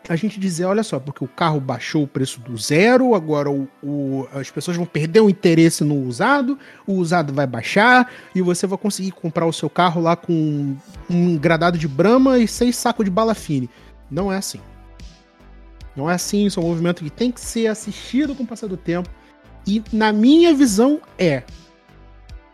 a 0.09 0.17
gente 0.17 0.41
dizer, 0.41 0.65
olha 0.65 0.83
só, 0.83 0.99
porque 0.99 1.23
o 1.23 1.29
carro 1.29 1.61
baixou 1.61 2.03
o 2.03 2.07
preço 2.07 2.41
do 2.41 2.57
zero, 2.57 3.15
agora 3.15 3.51
o, 3.51 3.69
o, 3.83 4.27
as 4.33 4.51
pessoas 4.51 4.77
vão 4.77 4.87
perder 4.87 5.21
o 5.21 5.29
interesse 5.31 5.85
no 5.85 6.03
usado, 6.05 6.59
o 6.87 6.95
usado 6.95 7.33
vai 7.33 7.47
baixar 7.47 8.11
e 8.35 8.41
você 8.41 8.67
vai 8.67 8.79
conseguir 8.79 9.13
comprar 9.13 9.47
o 9.47 9.53
seu 9.53 9.69
carro 9.69 10.01
lá 10.01 10.17
com 10.17 10.77
um 11.09 11.37
gradado 11.37 11.79
de 11.79 11.87
brama 11.87 12.39
e 12.39 12.49
seis 12.49 12.77
sacos 12.77 13.05
de 13.05 13.11
bala 13.11 13.35
fine. 13.35 13.69
Não 14.11 14.33
é 14.33 14.37
assim. 14.37 14.61
Não 15.95 16.11
é 16.11 16.15
assim, 16.15 16.47
isso 16.47 16.59
é 16.59 16.63
um 16.63 16.67
movimento 16.67 17.05
que 17.05 17.11
tem 17.11 17.31
que 17.31 17.41
ser 17.41 17.67
assistido 17.67 18.35
com 18.35 18.43
o 18.43 18.47
passar 18.47 18.69
do 18.69 18.77
tempo. 18.77 19.09
E 19.67 19.83
na 19.93 20.13
minha 20.13 20.55
visão 20.55 21.01
é. 21.19 21.43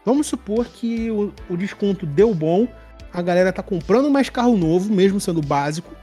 Vamos 0.05 0.26
supor 0.26 0.66
que 0.66 1.11
o, 1.11 1.32
o 1.49 1.57
desconto 1.57 2.07
deu 2.07 2.34
bom, 2.34 2.68
a 3.12 3.22
galera 3.22 3.53
tá 3.53 3.62
comprando 3.62 4.11
mais 4.11 4.28
carro 4.28 4.57
novo, 4.57 4.92
mesmo 4.92 5.20
sendo 5.20 5.40
básico 5.40 5.94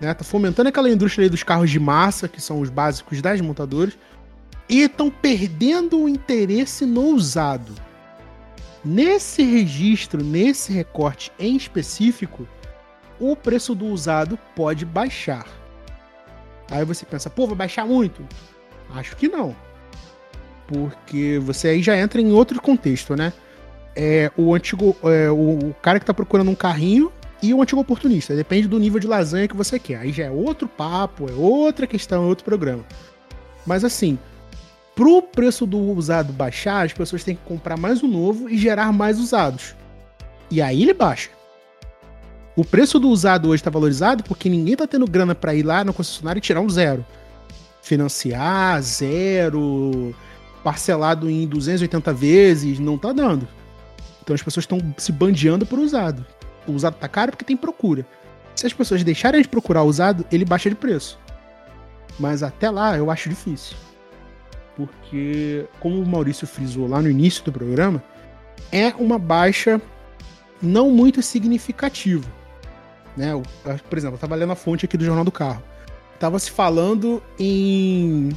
né? 0.00 0.14
Tá 0.14 0.24
fomentando 0.24 0.68
aquela 0.68 0.90
indústria 0.90 1.28
dos 1.28 1.42
carros 1.42 1.70
de 1.70 1.80
massa, 1.80 2.28
que 2.28 2.40
são 2.40 2.60
os 2.60 2.70
básicos 2.70 3.20
das 3.20 3.40
montadoras, 3.40 3.98
e 4.68 4.82
estão 4.82 5.10
perdendo 5.10 5.98
o 6.00 6.08
interesse 6.08 6.84
no 6.84 7.06
usado. 7.06 7.74
Nesse 8.84 9.42
registro, 9.42 10.22
nesse 10.22 10.72
recorte 10.72 11.32
em 11.38 11.56
específico, 11.56 12.46
o 13.18 13.34
preço 13.34 13.74
do 13.74 13.86
usado 13.86 14.38
pode 14.54 14.84
baixar. 14.84 15.46
Aí 16.70 16.84
você 16.84 17.04
pensa, 17.04 17.28
pô, 17.28 17.46
vai 17.46 17.56
baixar 17.56 17.86
muito? 17.86 18.24
Acho 18.94 19.16
que 19.16 19.28
não. 19.28 19.56
Porque 20.66 21.40
você 21.42 21.68
aí 21.68 21.82
já 21.82 21.96
entra 21.96 22.20
em 22.20 22.30
outro 22.32 22.60
contexto, 22.60 23.16
né? 23.16 23.32
É, 23.96 24.30
o 24.36 24.54
antigo. 24.54 24.94
É, 25.02 25.30
o, 25.30 25.70
o 25.70 25.74
cara 25.82 25.98
que 25.98 26.06
tá 26.06 26.14
procurando 26.14 26.50
um 26.50 26.54
carrinho, 26.54 27.10
e 27.42 27.54
o 27.54 27.62
antigo 27.62 27.80
oportunista. 27.80 28.34
Depende 28.34 28.68
do 28.68 28.78
nível 28.78 29.00
de 29.00 29.06
lasanha 29.06 29.48
que 29.48 29.56
você 29.56 29.78
quer. 29.78 29.98
Aí 29.98 30.12
já 30.12 30.24
é 30.24 30.30
outro 30.30 30.68
papo, 30.68 31.28
é 31.28 31.32
outra 31.32 31.86
questão, 31.86 32.24
é 32.24 32.26
outro 32.26 32.44
programa. 32.44 32.84
Mas 33.66 33.84
assim, 33.84 34.18
pro 34.94 35.22
preço 35.22 35.66
do 35.66 35.78
usado 35.78 36.32
baixar, 36.32 36.84
as 36.84 36.92
pessoas 36.92 37.24
têm 37.24 37.36
que 37.36 37.44
comprar 37.44 37.76
mais 37.76 38.02
um 38.02 38.08
novo 38.08 38.48
e 38.48 38.56
gerar 38.56 38.92
mais 38.92 39.18
usados. 39.18 39.74
E 40.50 40.60
aí 40.60 40.82
ele 40.82 40.94
baixa. 40.94 41.30
O 42.56 42.64
preço 42.64 42.98
do 42.98 43.08
usado 43.08 43.48
hoje 43.48 43.60
está 43.60 43.70
valorizado 43.70 44.24
porque 44.24 44.48
ninguém 44.48 44.74
tá 44.74 44.86
tendo 44.86 45.06
grana 45.06 45.34
para 45.34 45.54
ir 45.54 45.62
lá 45.62 45.84
no 45.84 45.94
concessionário 45.94 46.40
e 46.40 46.42
tirar 46.42 46.60
um 46.60 46.68
zero. 46.68 47.06
Financiar, 47.82 48.82
zero, 48.82 50.12
parcelado 50.64 51.30
em 51.30 51.46
280 51.46 52.12
vezes, 52.12 52.80
não 52.80 52.98
tá 52.98 53.12
dando. 53.12 53.46
Então 54.20 54.34
as 54.34 54.42
pessoas 54.42 54.64
estão 54.64 54.80
se 54.96 55.12
bandeando 55.12 55.64
por 55.64 55.78
usado 55.78 56.26
o 56.70 56.74
usado 56.74 56.94
tá 56.94 57.08
caro 57.08 57.32
porque 57.32 57.44
tem 57.44 57.56
procura. 57.56 58.06
Se 58.54 58.66
as 58.66 58.72
pessoas 58.72 59.04
deixarem 59.04 59.40
de 59.40 59.48
procurar 59.48 59.82
o 59.82 59.86
usado, 59.86 60.26
ele 60.32 60.44
baixa 60.44 60.68
de 60.68 60.76
preço. 60.76 61.18
Mas 62.18 62.42
até 62.42 62.68
lá 62.70 62.96
eu 62.96 63.10
acho 63.10 63.28
difícil. 63.28 63.76
Porque, 64.76 65.64
como 65.80 66.02
o 66.02 66.06
Maurício 66.06 66.46
frisou 66.46 66.88
lá 66.88 67.00
no 67.00 67.10
início 67.10 67.44
do 67.44 67.52
programa, 67.52 68.02
é 68.72 68.88
uma 68.98 69.18
baixa 69.18 69.80
não 70.60 70.90
muito 70.90 71.22
significativa. 71.22 72.26
Né? 73.16 73.30
Por 73.88 73.98
exemplo, 73.98 74.14
eu 74.14 74.16
estava 74.16 74.34
lendo 74.34 74.52
a 74.52 74.56
fonte 74.56 74.84
aqui 74.84 74.96
do 74.96 75.04
Jornal 75.04 75.24
do 75.24 75.32
Carro. 75.32 75.62
Estava 76.14 76.38
se 76.38 76.50
falando 76.50 77.22
em 77.38 78.30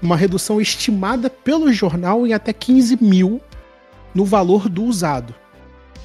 uma 0.00 0.16
redução 0.16 0.60
estimada 0.60 1.28
pelo 1.28 1.72
jornal 1.72 2.26
em 2.26 2.32
até 2.32 2.52
15 2.52 3.02
mil 3.02 3.40
no 4.14 4.24
valor 4.24 4.68
do 4.68 4.84
usado 4.84 5.34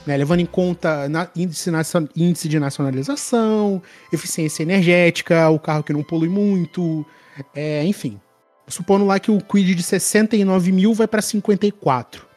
né, 0.05 0.17
levando 0.17 0.39
em 0.39 0.45
conta 0.45 1.07
na, 1.09 1.29
índice, 1.35 1.69
índice, 2.15 2.47
de 2.47 2.59
nacionalização, 2.59 3.81
eficiência 4.11 4.63
energética, 4.63 5.49
o 5.49 5.59
carro 5.59 5.83
que 5.83 5.93
não 5.93 6.03
polui 6.03 6.29
muito, 6.29 7.05
é, 7.53 7.83
enfim. 7.85 8.19
Supondo 8.67 9.05
lá 9.05 9.19
que 9.19 9.31
o 9.31 9.41
Quid 9.41 9.73
de 9.73 9.83
69 9.83 10.71
mil 10.71 10.93
vai 10.93 11.07
para 11.07 11.21
54. 11.21 12.27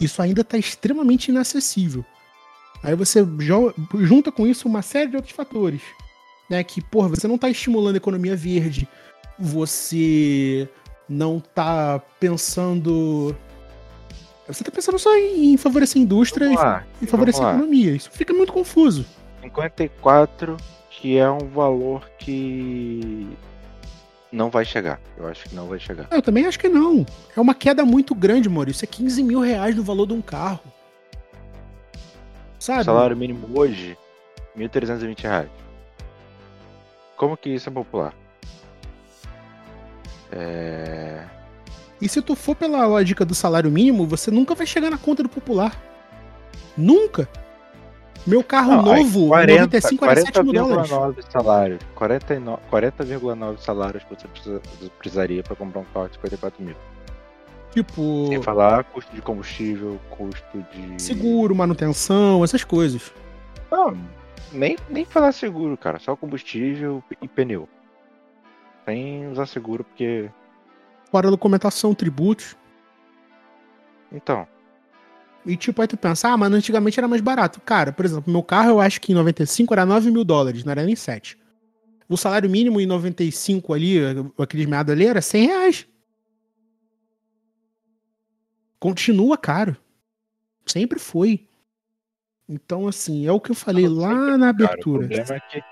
Isso 0.00 0.20
ainda 0.20 0.42
está 0.42 0.58
extremamente 0.58 1.28
inacessível. 1.28 2.04
Aí 2.82 2.94
você 2.94 3.26
junta 4.00 4.32
com 4.32 4.46
isso 4.46 4.68
uma 4.68 4.82
série 4.82 5.10
de 5.10 5.16
outros 5.16 5.34
fatores. 5.34 5.80
Né, 6.50 6.62
que, 6.62 6.82
porra, 6.82 7.08
você 7.08 7.26
não 7.26 7.36
está 7.36 7.48
estimulando 7.48 7.94
a 7.94 7.98
economia 7.98 8.36
verde, 8.36 8.86
você 9.38 10.68
não 11.08 11.38
está 11.38 11.98
pensando 12.20 13.34
você 14.46 14.64
tá 14.64 14.70
pensando 14.70 14.98
só 14.98 15.14
em, 15.16 15.56
favorecer 15.56 16.00
a 16.00 16.04
indústria 16.04 16.48
e, 17.00 17.06
favorecer 17.06 17.44
a 17.44 17.50
economia. 17.50 17.92
Isso 17.92 18.10
fica 18.10 18.34
muito 18.34 18.52
confuso. 18.52 19.06
54, 19.42 20.56
que 20.90 21.16
é 21.16 21.30
um 21.30 21.48
valor 21.48 22.08
que 22.18 23.28
não 24.30 24.50
vai 24.50 24.64
chegar. 24.64 25.00
Eu 25.16 25.28
acho 25.28 25.48
que 25.48 25.54
não 25.54 25.66
vai 25.66 25.78
chegar. 25.78 26.08
Eu 26.10 26.22
também 26.22 26.46
acho 26.46 26.58
que 26.58 26.68
não. 26.68 27.06
É 27.36 27.40
uma 27.40 27.54
queda 27.54 27.84
muito 27.84 28.14
grande, 28.14 28.48
Maurício. 28.48 28.84
É 28.84 28.88
15 28.88 29.22
mil 29.22 29.40
reais 29.40 29.76
no 29.76 29.82
valor 29.82 30.06
de 30.06 30.14
um 30.14 30.22
carro. 30.22 30.60
Sabe? 32.58 32.82
O 32.82 32.84
salário 32.84 33.16
mínimo 33.16 33.48
hoje, 33.58 33.98
1.320 34.56 35.20
reais. 35.20 35.50
Como 37.16 37.36
que 37.36 37.50
isso 37.50 37.68
é 37.68 37.72
popular? 37.72 38.14
É... 40.30 41.24
E 42.02 42.08
se 42.08 42.20
tu 42.20 42.34
for 42.34 42.56
pela 42.56 42.84
lógica 42.84 43.24
do 43.24 43.32
salário 43.32 43.70
mínimo, 43.70 44.04
você 44.04 44.28
nunca 44.28 44.56
vai 44.56 44.66
chegar 44.66 44.90
na 44.90 44.98
conta 44.98 45.22
do 45.22 45.28
popular. 45.28 45.80
Nunca. 46.76 47.28
Meu 48.26 48.42
carro 48.42 48.76
não, 48.76 48.82
novo, 48.82 49.28
40, 49.28 49.60
95, 49.60 49.98
47 50.04 50.42
mil 50.42 50.52
dólares. 50.52 50.90
40,9 50.90 51.30
salário. 51.30 51.78
40,9 51.96 52.58
40, 52.68 53.56
salários 53.58 54.02
que 54.02 54.14
você 54.16 54.26
precisa, 54.26 54.60
precisaria 54.98 55.44
para 55.44 55.54
comprar 55.54 55.80
um 55.80 55.84
carro 55.94 56.08
de 56.08 56.14
54 56.14 56.64
mil. 56.64 56.74
Tipo. 57.70 58.26
Sem 58.28 58.42
falar 58.42 58.82
custo 58.82 59.14
de 59.14 59.22
combustível, 59.22 60.00
custo 60.10 60.66
de. 60.72 61.00
Seguro, 61.00 61.54
manutenção, 61.54 62.42
essas 62.42 62.64
coisas. 62.64 63.12
Não, 63.70 63.96
nem, 64.52 64.76
nem 64.88 65.04
falar 65.04 65.30
seguro, 65.30 65.76
cara. 65.76 66.00
Só 66.00 66.16
combustível 66.16 67.00
e 67.22 67.28
pneu. 67.28 67.68
Sem 68.84 69.28
usar 69.28 69.46
seguro, 69.46 69.84
porque 69.84 70.28
fora 71.12 71.30
documentação, 71.30 71.94
tributos. 71.94 72.56
Então, 74.10 74.46
E 75.46 75.56
tipo, 75.56 75.80
aí 75.82 75.88
tu 75.88 75.96
pensa, 75.96 76.28
ah, 76.28 76.36
mas 76.36 76.52
antigamente 76.52 76.98
era 76.98 77.06
mais 77.08 77.20
barato. 77.20 77.60
Cara, 77.60 77.92
por 77.92 78.04
exemplo, 78.04 78.32
meu 78.32 78.42
carro 78.42 78.70
eu 78.70 78.80
acho 78.80 79.00
que 79.00 79.12
em 79.12 79.14
95 79.14 79.74
era 79.74 79.84
9 79.86 80.10
mil 80.10 80.24
dólares, 80.24 80.64
não 80.64 80.70
era 80.72 80.84
nem 80.84 80.96
7. 80.96 81.38
O 82.08 82.16
salário 82.16 82.48
mínimo 82.48 82.80
em 82.80 82.86
95 82.86 83.72
ali, 83.74 83.96
aqueles 84.38 84.66
meados 84.66 84.92
ali, 84.92 85.06
era 85.06 85.20
100 85.22 85.46
reais. 85.46 85.86
Continua 88.78 89.36
caro. 89.38 89.76
Sempre 90.66 90.98
foi. 90.98 91.48
Então, 92.48 92.86
assim, 92.88 93.26
é 93.26 93.32
o 93.32 93.40
que 93.40 93.50
eu 93.50 93.54
falei 93.54 93.88
Não, 93.88 93.96
lá 93.96 94.36
na 94.36 94.38
Cara, 94.38 94.44
o 94.46 94.50
abertura. 94.50 95.08
problema 95.08 95.34
é 95.34 95.40
que 95.40 95.62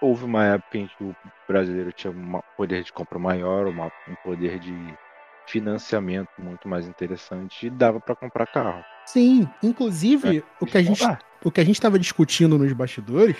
houve 0.00 0.24
uma 0.24 0.44
época 0.44 0.78
em 0.78 0.86
que 0.86 1.04
o 1.04 1.14
brasileiro 1.48 1.92
tinha 1.92 2.10
um 2.12 2.40
poder 2.56 2.82
de 2.82 2.92
compra 2.92 3.18
maior, 3.18 3.66
uma- 3.66 3.86
um 4.08 4.14
poder 4.24 4.58
de 4.58 4.74
financiamento 5.46 6.28
muito 6.38 6.68
mais 6.68 6.86
interessante 6.86 7.66
e 7.66 7.70
dava 7.70 8.00
para 8.00 8.16
comprar 8.16 8.46
carro. 8.46 8.82
Sim, 9.06 9.48
inclusive, 9.62 10.42
o 10.60 10.66
que 10.66 10.76
a 10.78 10.82
gente 10.82 11.02
o 11.44 11.50
que 11.50 11.60
a 11.60 11.64
gente 11.64 11.76
estava 11.76 11.98
discutindo 11.98 12.58
nos 12.58 12.72
bastidores 12.72 13.36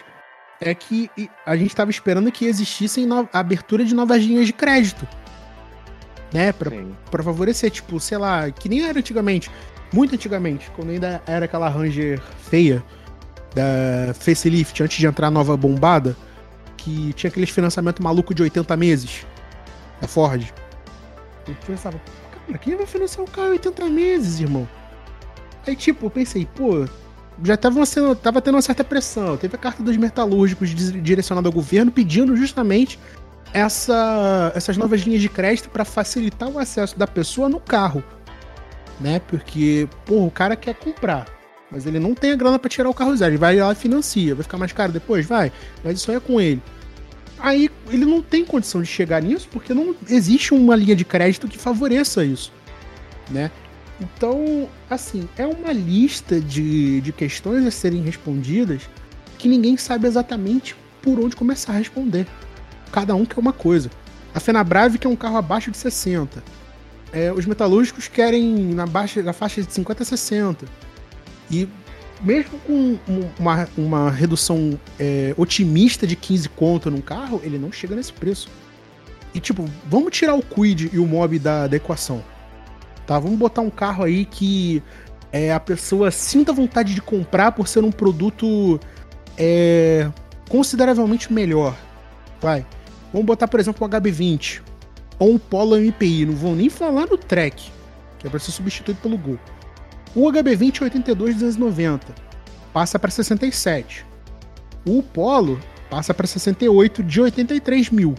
é 0.61 0.73
que 0.75 1.11
a 1.45 1.57
gente 1.57 1.69
estava 1.69 1.91
esperando 1.91 2.31
que 2.31 2.45
existissem 2.47 3.05
no- 3.05 3.29
a 3.33 3.41
abertura 3.41 3.85
de 3.85 3.95
novas 3.95 4.23
linhas 4.23 4.47
de 4.47 4.53
crédito. 4.53 5.07
Né, 6.33 6.53
pra 7.11 7.23
favorecer, 7.23 7.71
tipo, 7.71 7.99
sei 8.01 8.19
lá, 8.19 8.51
que 8.51 8.69
nem 8.69 8.85
era 8.87 8.99
antigamente, 8.99 9.51
muito 9.93 10.15
antigamente, 10.15 10.71
quando 10.73 10.91
ainda 10.91 11.23
era 11.27 11.45
aquela 11.47 11.69
Ranger 11.69 12.21
feia 12.51 12.83
da 13.55 14.13
facelift, 14.15 14.83
antes 14.83 14.99
de 14.99 15.07
entrar 15.07 15.29
a 15.29 15.31
nova 15.31 15.57
bombada, 15.57 16.17
que 16.87 17.13
tinha 17.15 17.29
aqueles 17.29 17.51
financiamento 17.51 18.01
maluco 18.01 18.33
de 18.33 18.43
80 18.45 18.77
meses 18.77 19.27
da 20.01 20.07
Ford. 20.07 20.47
Eu 21.49 21.55
pensava, 21.67 22.01
cara, 22.47 22.59
quem 22.59 22.77
vai 22.77 22.87
financiar 22.87 23.25
um 23.25 23.29
carro 23.29 23.49
em 23.49 23.53
80 23.53 23.85
meses, 23.89 24.39
irmão? 24.41 24.69
Aí, 25.67 25.75
tipo, 25.75 26.07
eu 26.07 26.11
pensei, 26.11 26.47
pô, 26.55 26.87
já 27.43 27.57
tava, 27.57 27.85
sendo, 27.85 28.15
tava 28.15 28.41
tendo 28.41 28.55
uma 28.55 28.63
certa 28.63 28.85
pressão. 28.85 29.37
Teve 29.37 29.57
a 29.57 29.59
carta 29.59 29.83
dos 29.83 29.97
metalúrgicos 29.97 30.71
di- 30.71 31.01
direcionada 31.01 31.49
ao 31.49 31.53
governo 31.53 31.91
pedindo 31.91 32.37
justamente 32.37 33.01
essa, 33.53 34.53
essas 34.55 34.77
novas 34.77 35.01
linhas 35.01 35.21
de 35.23 35.29
crédito 35.29 35.69
para 35.69 35.85
facilitar 35.85 36.49
o 36.49 36.57
acesso 36.59 36.97
da 36.97 37.07
pessoa 37.07 37.49
no 37.49 37.59
carro. 37.59 38.03
Né? 39.01 39.21
Porque, 39.27 39.89
pô, 40.05 40.25
o 40.25 40.31
cara 40.31 40.55
quer 40.55 40.75
comprar, 40.77 41.27
mas 41.71 41.85
ele 41.85 41.99
não 41.99 42.15
tem 42.15 42.31
a 42.31 42.37
grana 42.37 42.59
para 42.61 42.71
tirar 42.71 42.89
o 42.89 42.95
carro 42.95 43.17
zero. 43.17 43.33
Ele 43.33 43.39
vai 43.39 43.57
lá 43.57 43.73
e 43.73 43.75
financia. 43.75 44.35
Vai 44.37 44.45
ficar 44.45 44.57
mais 44.57 44.73
caro 44.73 44.93
depois? 44.93 45.27
Vai. 45.27 45.51
Mas 45.83 45.99
isso 45.99 46.11
aí 46.13 46.17
é 46.17 46.21
com 46.21 46.41
ele. 46.41 46.63
Aí 47.39 47.71
ele 47.89 48.05
não 48.05 48.23
tem 48.23 48.45
condição 48.45 48.83
de 48.83 48.89
chegar 48.89 49.23
nisso 49.23 49.49
porque 49.51 49.75
não 49.75 49.95
existe 50.09 50.55
uma 50.55 50.75
linha 50.75 50.97
de 50.97 51.05
crédito 51.05 51.49
que 51.49 51.59
favoreça 51.59 52.25
isso. 52.25 52.53
Né? 53.31 53.51
Então, 54.01 54.69
assim, 54.89 55.29
é 55.37 55.47
uma 55.47 55.73
lista 55.73 56.41
de, 56.41 57.01
de 57.01 57.13
questões 57.13 57.65
a 57.65 57.71
serem 57.71 58.03
respondidas 58.03 58.83
que 59.39 59.49
ninguém 59.49 59.77
sabe 59.77 60.07
exatamente 60.07 60.75
por 61.03 61.19
onde 61.21 61.37
começar 61.37 61.73
a 61.73 61.77
responder. 61.77 62.27
Cada 62.91 63.15
um 63.15 63.25
quer 63.25 63.39
uma 63.39 63.53
coisa. 63.53 63.91
A 64.35 64.41
Fenabrave 64.41 64.99
quer 64.99 65.09
um 65.09 65.17
carro 65.17 65.37
abaixo 65.37 65.71
de 65.71 65.77
60. 65.77 66.43
É, 67.13 67.33
os 67.33 67.47
metalúrgicos 67.47 68.09
querem 68.09 68.75
na, 68.75 68.87
baixa, 68.87 69.23
na 69.23 69.33
faixa 69.33 69.63
de 69.63 69.73
50 69.73 70.03
a 70.03 70.07
60. 70.07 70.67
E 71.51 71.69
mesmo 72.21 72.59
com 72.61 72.73
um- 73.09 73.31
uma, 73.39 73.69
uma 73.77 74.11
redução 74.11 74.79
é, 74.99 75.35
otimista 75.37 76.07
de 76.07 76.17
15 76.17 76.49
conto 76.51 76.91
num 76.91 77.01
carro, 77.01 77.41
ele 77.45 77.59
não 77.59 77.71
chega 77.73 77.95
nesse 77.95 78.13
preço. 78.13 78.49
E 79.35 79.41
tipo, 79.41 79.65
vamos 79.87 80.17
tirar 80.17 80.35
o 80.35 80.43
Quid 80.43 80.91
e 80.93 80.99
o 80.99 81.07
Mob 81.07 81.39
da, 81.39 81.67
da 81.67 81.77
equação 81.77 82.23
tá? 83.07 83.19
Vamos 83.21 83.39
botar 83.39 83.61
um 83.61 83.71
carro 83.71 84.03
aí 84.03 84.25
que 84.25 84.83
é, 85.33 85.53
a 85.53 85.61
pessoa 85.61 86.11
sinta 86.11 86.53
vontade 86.53 86.93
de 86.95 87.01
comprar 87.01 87.53
por 87.53 87.69
ser 87.69 87.85
um 87.85 87.93
produto 87.93 88.81
é, 89.39 90.11
consideravelmente 90.49 91.33
melhor. 91.33 91.77
Vai. 92.41 92.67
Vamos 93.13 93.27
botar, 93.27 93.47
por 93.47 93.61
exemplo, 93.61 93.87
o 93.87 93.89
HB20 93.91 94.61
ou 95.19 95.33
um 95.35 95.39
Polo 95.39 95.77
MPI. 95.77 96.27
Não 96.27 96.35
vou 96.35 96.55
nem 96.57 96.69
falar 96.69 97.07
no 97.07 97.17
Trek, 97.17 97.71
que 98.19 98.27
é 98.27 98.31
para 98.31 98.41
ser 98.41 98.51
substituído 98.51 98.99
pelo 99.01 99.17
Gol. 99.17 99.39
O 100.17 100.23
HB20 100.33 100.81
é 100.81 100.85
82,290 100.85 102.27
passa 102.73 102.99
para 102.99 103.11
67. 103.11 104.05
O 104.85 105.03
Polo 105.03 105.61
passa 105.89 106.13
para 106.13 106.27
68 106.27 107.05
de 107.05 107.21
83 107.21 107.91
mil. 107.91 108.15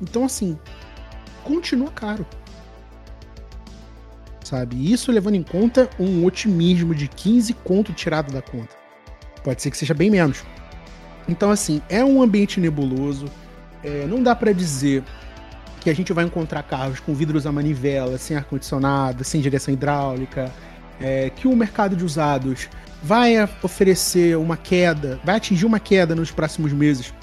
Então, 0.00 0.24
assim, 0.24 0.58
continua 1.44 1.90
caro 1.90 2.26
sabe? 4.46 4.92
Isso 4.92 5.10
levando 5.10 5.34
em 5.34 5.42
conta 5.42 5.90
um 5.98 6.24
otimismo 6.24 6.94
de 6.94 7.08
15 7.08 7.52
conto 7.52 7.92
tirado 7.92 8.32
da 8.32 8.40
conta. 8.40 8.76
Pode 9.42 9.60
ser 9.60 9.70
que 9.70 9.76
seja 9.76 9.92
bem 9.92 10.10
menos. 10.10 10.44
Então, 11.28 11.50
assim, 11.50 11.82
é 11.88 12.04
um 12.04 12.22
ambiente 12.22 12.60
nebuloso. 12.60 13.26
é, 13.82 14.06
não 14.06 14.22
dá 14.22 14.34
pra 14.34 14.52
dizer 14.52 15.02
que 15.86 15.90
a 15.90 15.94
gente 15.94 16.12
vai 16.12 16.24
encontrar 16.24 16.64
carros 16.64 16.98
com 16.98 17.14
vidros 17.14 17.46
à 17.46 17.52
manivela, 17.52 18.18
sem 18.18 18.36
ar-condicionado, 18.36 19.22
sem 19.22 19.40
direção 19.40 19.72
hidráulica, 19.72 20.52
é, 21.00 21.30
que 21.30 21.46
o 21.46 21.54
mercado 21.54 21.94
de 21.94 22.04
usados 22.04 22.68
vai 23.00 23.36
oferecer 23.62 24.36
uma 24.36 24.56
queda, 24.56 25.20
vai 25.22 25.36
atingir 25.36 25.64
uma 25.64 25.78
queda 25.78 26.12
nos 26.12 26.32
próximos 26.32 26.72
meses, 26.72 27.14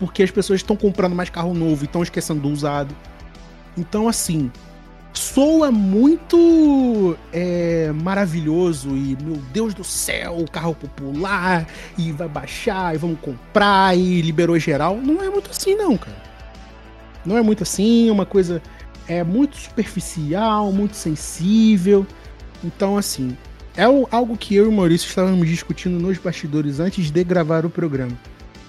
porque 0.00 0.24
as 0.24 0.30
pessoas 0.32 0.58
estão 0.58 0.74
comprando 0.74 1.14
mais 1.14 1.30
carro 1.30 1.54
novo 1.54 1.84
e 1.84 1.86
estão 1.86 2.02
esquecendo 2.02 2.40
do 2.40 2.48
usado. 2.48 2.96
Então, 3.78 4.08
assim, 4.08 4.50
soa 5.12 5.70
muito 5.70 7.16
é, 7.32 7.92
maravilhoso 7.92 8.88
e, 8.88 9.16
meu 9.22 9.36
Deus 9.52 9.72
do 9.72 9.84
céu, 9.84 10.38
o 10.38 10.50
carro 10.50 10.74
popular 10.74 11.64
e 11.96 12.10
vai 12.10 12.26
baixar 12.26 12.92
e 12.92 12.98
vamos 12.98 13.20
comprar 13.20 13.96
e 13.96 14.20
liberou 14.20 14.58
geral. 14.58 14.96
Não 14.96 15.22
é 15.22 15.30
muito 15.30 15.48
assim, 15.48 15.76
não, 15.76 15.96
cara. 15.96 16.33
Não 17.24 17.36
é 17.36 17.42
muito 17.42 17.62
assim, 17.62 18.08
é 18.08 18.12
uma 18.12 18.26
coisa 18.26 18.62
é 19.06 19.22
muito 19.22 19.56
superficial, 19.56 20.72
muito 20.72 20.96
sensível. 20.96 22.06
Então, 22.62 22.96
assim, 22.96 23.36
é 23.76 23.84
algo 23.84 24.36
que 24.36 24.54
eu 24.54 24.64
e 24.64 24.68
o 24.68 24.72
Maurício 24.72 25.08
estávamos 25.08 25.48
discutindo 25.48 26.00
nos 26.00 26.18
bastidores 26.18 26.80
antes 26.80 27.10
de 27.10 27.24
gravar 27.24 27.66
o 27.66 27.70
programa. 27.70 28.16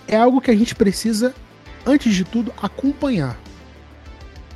É 0.07 0.17
algo 0.17 0.41
que 0.41 0.51
a 0.51 0.55
gente 0.55 0.75
precisa, 0.75 1.33
antes 1.85 2.13
de 2.13 2.23
tudo, 2.23 2.53
acompanhar 2.61 3.37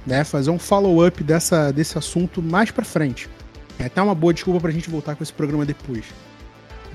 né, 0.06 0.24
fazer 0.24 0.50
um 0.50 0.60
follow-up 0.60 1.24
dessa, 1.24 1.72
desse 1.72 1.97
assunto 1.97 2.41
mais 2.41 2.72
pra 2.72 2.84
frente. 2.84 3.30
É 3.78 3.86
até 3.86 4.02
uma 4.02 4.16
boa 4.16 4.34
desculpa 4.34 4.60
pra 4.60 4.72
gente 4.72 4.89
voltar 4.89 5.16
com 5.16 5.24
esse 5.24 5.32
programa 5.32 5.66
depois. 5.66 6.06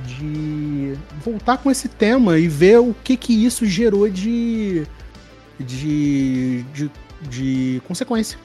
De 0.04 0.94
voltar 1.24 1.58
com 1.58 1.70
esse 1.70 1.88
tema 1.88 2.38
e 2.38 2.48
ver 2.48 2.80
o 2.80 2.94
que 3.04 3.16
que 3.16 3.32
isso 3.32 3.64
gerou 3.64 4.08
de, 4.08 4.84
de, 5.58 6.62
de, 6.72 6.90
de 7.22 7.82
consequência. 7.86 8.38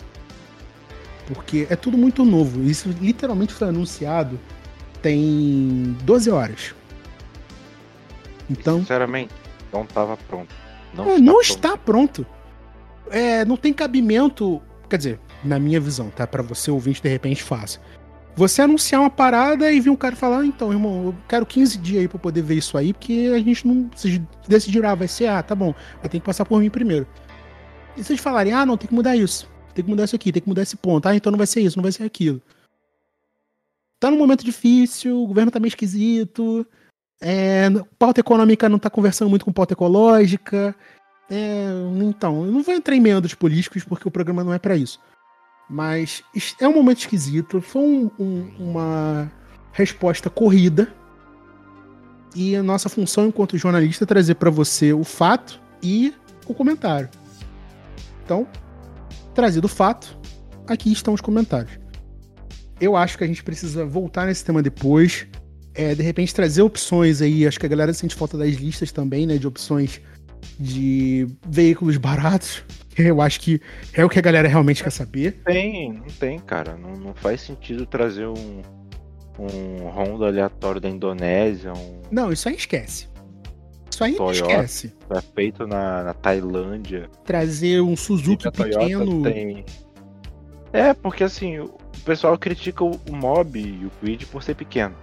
Porque 1.27 1.67
é 1.69 1.75
tudo 1.75 1.97
muito 1.97 2.25
novo. 2.25 2.63
Isso 2.63 2.89
literalmente 2.99 3.53
foi 3.53 3.67
anunciado 3.69 4.39
tem 5.01 5.95
12 6.03 6.29
horas. 6.29 6.75
Então, 8.49 8.79
Sinceramente, 8.79 9.33
não 9.71 9.83
estava 9.83 10.17
pronto. 10.17 10.53
Não, 10.93 11.05
é, 11.05 11.07
está 11.13 11.19
não 11.19 11.33
pronto. 11.33 11.43
está 11.43 11.77
pronto. 11.77 12.25
É, 13.11 13.45
não 13.45 13.57
tem 13.57 13.73
cabimento. 13.73 14.61
Quer 14.89 14.97
dizer, 14.97 15.19
na 15.43 15.59
minha 15.59 15.79
visão, 15.79 16.09
tá? 16.09 16.25
Pra 16.25 16.41
você 16.41 16.71
ouvinte, 16.71 17.01
de 17.01 17.09
repente, 17.09 17.43
fácil. 17.43 17.79
Você 18.39 18.61
anunciar 18.61 19.01
uma 19.01 19.09
parada 19.09 19.69
e 19.69 19.81
vir 19.81 19.89
um 19.89 19.97
cara 19.97 20.15
falar, 20.15 20.39
"Ah, 20.39 20.45
então, 20.45 20.71
irmão, 20.71 21.07
eu 21.07 21.15
quero 21.27 21.45
15 21.45 21.77
dias 21.77 21.99
aí 22.03 22.07
pra 22.07 22.17
poder 22.17 22.41
ver 22.41 22.55
isso 22.55 22.77
aí, 22.77 22.93
porque 22.93 23.29
a 23.35 23.37
gente 23.37 23.67
não. 23.67 23.89
Vocês 23.93 24.21
decidiram, 24.47 24.87
ah, 24.87 24.95
vai 24.95 25.09
ser, 25.09 25.27
ah, 25.27 25.43
tá 25.43 25.53
bom, 25.53 25.73
vai 25.99 26.07
ter 26.09 26.21
que 26.21 26.25
passar 26.25 26.45
por 26.45 26.61
mim 26.61 26.69
primeiro. 26.69 27.05
E 27.97 28.03
vocês 28.03 28.17
falarem, 28.17 28.53
ah, 28.53 28.65
não, 28.65 28.77
tem 28.77 28.87
que 28.87 28.93
mudar 28.93 29.13
isso. 29.17 29.49
Tem 29.75 29.83
que 29.83 29.91
mudar 29.91 30.05
isso 30.05 30.15
aqui, 30.15 30.31
tem 30.31 30.41
que 30.41 30.47
mudar 30.47 30.61
esse 30.61 30.77
ponto. 30.77 31.05
Ah, 31.05 31.13
então 31.13 31.31
não 31.31 31.37
vai 31.37 31.47
ser 31.47 31.59
isso, 31.59 31.77
não 31.77 31.83
vai 31.83 31.91
ser 31.91 32.03
aquilo. 32.03 32.41
Tá 33.99 34.09
num 34.09 34.17
momento 34.17 34.45
difícil, 34.45 35.21
o 35.21 35.27
governo 35.27 35.51
tá 35.51 35.59
meio 35.59 35.67
esquisito. 35.67 36.65
É, 37.21 37.69
pauta 37.97 38.21
econômica 38.21 38.69
não 38.69 38.79
tá 38.79 38.89
conversando 38.89 39.29
muito 39.29 39.43
com 39.43 39.51
pauta 39.51 39.73
ecológica. 39.73 40.73
É, 41.29 41.65
então, 42.01 42.45
eu 42.45 42.51
não 42.53 42.63
vou 42.63 42.73
entrar 42.73 42.95
em 42.95 43.01
meandros 43.01 43.33
políticos 43.33 43.83
porque 43.83 44.07
o 44.07 44.11
programa 44.11 44.45
não 44.45 44.53
é 44.53 44.59
pra 44.59 44.77
isso. 44.77 44.97
Mas 45.69 46.23
é 46.59 46.67
um 46.67 46.73
momento 46.73 46.99
esquisito. 46.99 47.61
Foi 47.61 47.81
um- 47.81 48.11
um- 48.19 48.51
uma 48.59 49.31
resposta 49.71 50.29
corrida. 50.29 50.91
E 52.35 52.55
a 52.55 52.63
nossa 52.63 52.89
função 52.89 53.27
enquanto 53.27 53.57
jornalista 53.57 54.03
é 54.03 54.07
trazer 54.07 54.35
pra 54.35 54.49
você 54.49 54.93
o 54.93 55.03
fato 55.03 55.59
e 55.81 56.13
o 56.47 56.53
comentário. 56.53 57.09
Então, 58.23 58.47
trazido 59.33 59.65
o 59.65 59.69
fato, 59.69 60.17
aqui 60.67 60.91
estão 60.91 61.13
os 61.13 61.21
comentários. 61.21 61.79
Eu 62.79 62.95
acho 62.95 63.17
que 63.17 63.23
a 63.23 63.27
gente 63.27 63.43
precisa 63.43 63.85
voltar 63.85 64.25
nesse 64.25 64.43
tema 64.43 64.61
depois. 64.61 65.27
É, 65.73 65.93
de 65.95 66.01
repente 66.03 66.33
trazer 66.33 66.61
opções 66.61 67.21
aí. 67.21 67.45
Acho 67.47 67.59
que 67.59 67.65
a 67.65 67.69
galera 67.69 67.93
sente 67.93 68.15
falta 68.15 68.37
das 68.37 68.55
listas 68.55 68.91
também, 68.91 69.25
né? 69.25 69.37
De 69.37 69.47
opções 69.47 70.01
de 70.59 71.27
veículos 71.47 71.97
baratos. 71.97 72.63
Eu 72.97 73.21
acho 73.21 73.39
que 73.39 73.61
é 73.93 74.03
o 74.03 74.09
que 74.09 74.19
a 74.19 74.21
galera 74.21 74.47
realmente 74.47 74.83
quer 74.83 74.89
saber. 74.91 75.41
Tem, 75.45 75.93
não 75.93 76.07
tem, 76.19 76.37
cara. 76.39 76.75
Não, 76.75 76.91
não 76.97 77.13
faz 77.13 77.39
sentido 77.41 77.85
trazer 77.85 78.27
um, 78.27 78.61
um 79.39 79.87
Honda 79.87 80.27
aleatório 80.27 80.81
da 80.81 80.89
Indonésia. 80.89 81.71
Um 81.71 82.01
Não, 82.11 82.31
isso 82.31 82.49
aí 82.49 82.55
esquece. 82.55 83.07
Isso 83.89 84.03
aí 84.03 84.15
Toyota. 84.15 84.51
esquece. 84.51 84.93
tá 85.07 85.21
feito 85.21 85.65
na, 85.65 86.03
na 86.03 86.13
Tailândia. 86.13 87.09
Trazer 87.23 87.81
um 87.81 87.95
Suzuki 87.95 88.49
pequeno. 88.51 89.23
tem. 89.23 89.63
É, 90.73 90.93
porque 90.93 91.23
assim, 91.23 91.59
o 91.59 91.79
o 91.99 92.01
pessoal 92.01 92.37
critica 92.37 92.83
o, 92.83 92.91
o 93.09 93.15
Mob 93.15 93.59
e 93.59 93.85
o 93.85 93.91
Quid 94.01 94.25
por 94.27 94.41
ser 94.41 94.55
pequeno. 94.55 94.95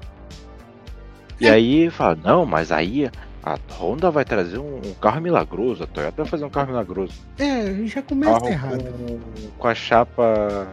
E 1.41 1.47
É. 1.47 1.51
aí 1.51 1.91
fala, 1.91 2.17
não, 2.17 2.47
mas 2.47 2.73
aí 2.73 3.11
a 3.47 3.57
Honda 3.79 4.11
vai 4.11 4.25
trazer 4.25 4.59
um, 4.59 4.79
um 4.85 4.95
carro 5.01 5.21
milagroso, 5.21 5.85
a 5.85 5.87
Toyota 5.87 6.23
vai 6.25 6.27
fazer 6.27 6.45
um 6.45 6.51
carro 6.51 6.67
milagroso. 6.69 7.13
É, 7.39 7.87
já 7.87 8.03
começa 8.03 8.33
carro 8.41 8.49
errado. 8.49 8.83
com, 8.83 9.51
com 9.57 9.69
a 9.69 9.75
chapa 9.75 10.67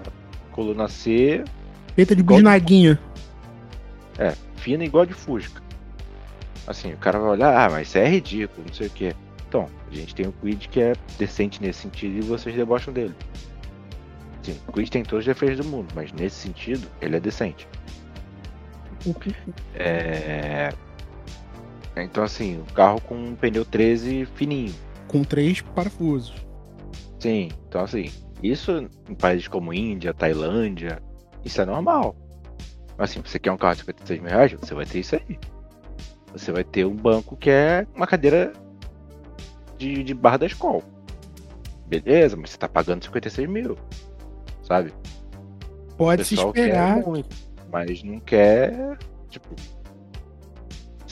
coluna 0.51 0.87
C, 0.87 1.43
Feita 1.95 2.15
de 2.15 2.21
Igual 2.21 2.39
de- 2.39 2.43
bisnaguinha. 2.43 2.99
é, 4.17 4.33
fina 4.55 4.83
igual 4.83 5.05
de 5.05 5.13
Fusca. 5.13 5.61
Assim, 6.65 6.93
o 6.93 6.97
cara 6.97 7.19
vai 7.19 7.29
olhar, 7.29 7.55
ah, 7.55 7.69
mas 7.69 7.89
isso 7.89 7.97
é 7.99 8.07
ridículo, 8.09 8.65
não 8.65 8.73
sei 8.73 8.87
o 8.87 8.89
que. 8.89 9.15
Então, 9.47 9.69
a 9.91 9.93
gente 9.95 10.15
tem 10.15 10.25
o 10.25 10.31
Quid 10.41 10.67
que 10.69 10.81
é 10.81 10.93
decente 11.19 11.61
nesse 11.61 11.81
sentido 11.81 12.17
e 12.17 12.21
vocês 12.21 12.55
debocham 12.55 12.91
dele. 12.91 13.13
Sim, 14.41 14.57
o 14.67 14.71
Quid 14.71 14.89
tem 14.89 15.03
todos 15.03 15.19
os 15.19 15.25
defeitos 15.27 15.63
do 15.63 15.69
mundo, 15.71 15.89
mas 15.93 16.11
nesse 16.11 16.37
sentido, 16.37 16.87
ele 16.99 17.17
é 17.17 17.19
decente. 17.19 17.67
É... 19.75 20.73
Então, 21.95 22.23
assim, 22.23 22.59
o 22.59 22.73
carro 22.73 22.99
com 23.01 23.15
um 23.15 23.35
pneu 23.35 23.63
13 23.63 24.25
fininho. 24.35 24.73
Com 25.07 25.23
três 25.23 25.61
parafusos. 25.61 26.33
Sim, 27.19 27.49
então 27.69 27.81
assim, 27.81 28.11
isso 28.41 28.89
em 29.09 29.15
países 29.15 29.47
como 29.47 29.73
Índia, 29.73 30.13
Tailândia, 30.13 31.01
isso 31.45 31.61
é 31.61 31.65
normal. 31.65 32.15
Mas 32.97 33.11
assim, 33.11 33.21
você 33.21 33.39
quer 33.39 33.51
um 33.51 33.57
carro 33.57 33.75
de 33.75 33.81
56 33.81 34.19
mil 34.19 34.29
reais, 34.29 34.51
você 34.51 34.73
vai 34.73 34.85
ter 34.85 34.99
isso 34.99 35.15
aí. 35.15 35.39
Você 36.33 36.51
vai 36.51 36.63
ter 36.63 36.85
um 36.85 36.95
banco 36.95 37.37
que 37.37 37.49
é 37.49 37.87
uma 37.95 38.07
cadeira 38.07 38.51
de, 39.77 40.03
de 40.03 40.13
barra 40.13 40.37
da 40.37 40.45
escola. 40.47 40.81
Beleza, 41.85 42.35
mas 42.35 42.49
você 42.49 42.57
tá 42.57 42.67
pagando 42.67 43.05
56 43.05 43.47
mil. 43.47 43.77
Sabe? 44.63 44.93
Pode 45.95 46.25
se 46.25 46.35
esperar. 46.35 47.03
quer 47.03 47.25
mas 47.71 48.03
não 48.03 48.19
quer, 48.19 48.97
tipo, 49.29 49.55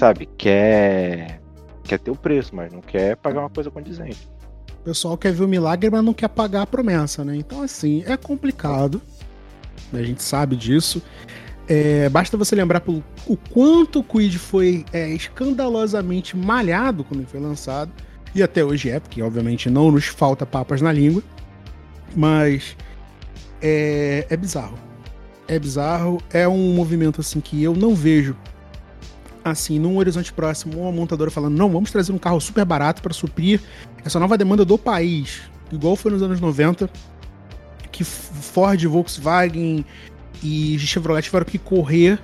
sabe, 0.02 0.28
quer 0.36 1.39
quer 1.84 1.99
ter 1.99 2.10
o 2.10 2.16
preço, 2.16 2.56
mas 2.56 2.72
não 2.74 2.82
quer 2.82 3.16
pagar 3.18 3.41
uma 3.41 3.49
coisa 3.52 3.70
condizente. 3.70 4.28
O 4.80 4.84
pessoal 4.84 5.16
quer 5.16 5.32
ver 5.32 5.43
o 5.43 5.47
milagre, 5.47 5.91
mas 5.91 6.04
não 6.04 6.14
quer 6.14 6.28
pagar 6.30 6.64
a 6.64 6.66
promessa, 6.66 7.24
né? 7.24 7.36
Então, 7.36 7.62
assim, 7.62 8.04
é 8.08 8.18
complicado. 8.18 8.99
A 9.93 10.02
gente 10.02 10.24
sabe 10.24 10.56
disso. 10.56 11.04
É, 11.68 12.10
basta 12.10 12.36
você 12.36 12.56
lembrar 12.56 12.80
pelo- 12.80 13.04
o 13.28 13.38
quanto 13.38 13.99
o 13.99 14.04
Quid 14.04 14.39
foi 14.39 14.84
é, 14.91 15.08
escandalosamente 15.10 16.36
malhado 16.36 17.04
quando 17.04 17.28
foi 17.28 17.39
lançado. 17.39 17.91
E 18.34 18.41
até 18.41 18.66
hoje 18.66 18.89
é, 18.89 18.99
porque 18.99 19.22
obviamente 19.22 19.70
não 19.70 19.91
nos 19.91 20.06
falta 20.08 20.47
papas 20.47 20.82
na 20.82 20.91
língua. 20.91 21.22
Mas 22.16 22.76
é, 23.62 24.26
é 24.30 24.36
bizarro. 24.36 24.80
É 25.47 25.60
bizarro. 25.60 26.20
É 26.34 26.47
um 26.47 26.74
movimento 26.74 27.22
assim 27.22 27.39
que 27.39 27.62
eu 27.62 27.76
não 27.76 27.93
vejo 27.93 28.36
assim, 29.44 29.80
num 29.80 29.98
horizonte 29.98 30.32
próximo, 30.32 30.82
uma 30.82 30.92
montadora 30.92 31.32
falando, 31.32 31.58
não, 31.58 31.70
vamos 31.70 31.92
trazer 31.92 32.12
um 32.12 32.18
carro 32.18 32.39
super 32.39 32.66
barato 32.66 33.02
para 33.02 33.14
suprir 33.14 33.60
essa 34.04 34.20
nova 34.20 34.38
demanda 34.38 34.64
do 34.64 34.78
país, 34.78 35.42
igual 35.72 35.96
foi 35.96 36.12
nos 36.12 36.22
anos 36.22 36.39
90, 36.39 36.89
que 37.92 38.04
Ford, 38.04 38.84
Volkswagen 38.86 39.86
e 40.44 40.78
Chevrolet 40.80 41.24
tiveram 41.24 41.46
que 41.46 41.58
correr 41.58 42.20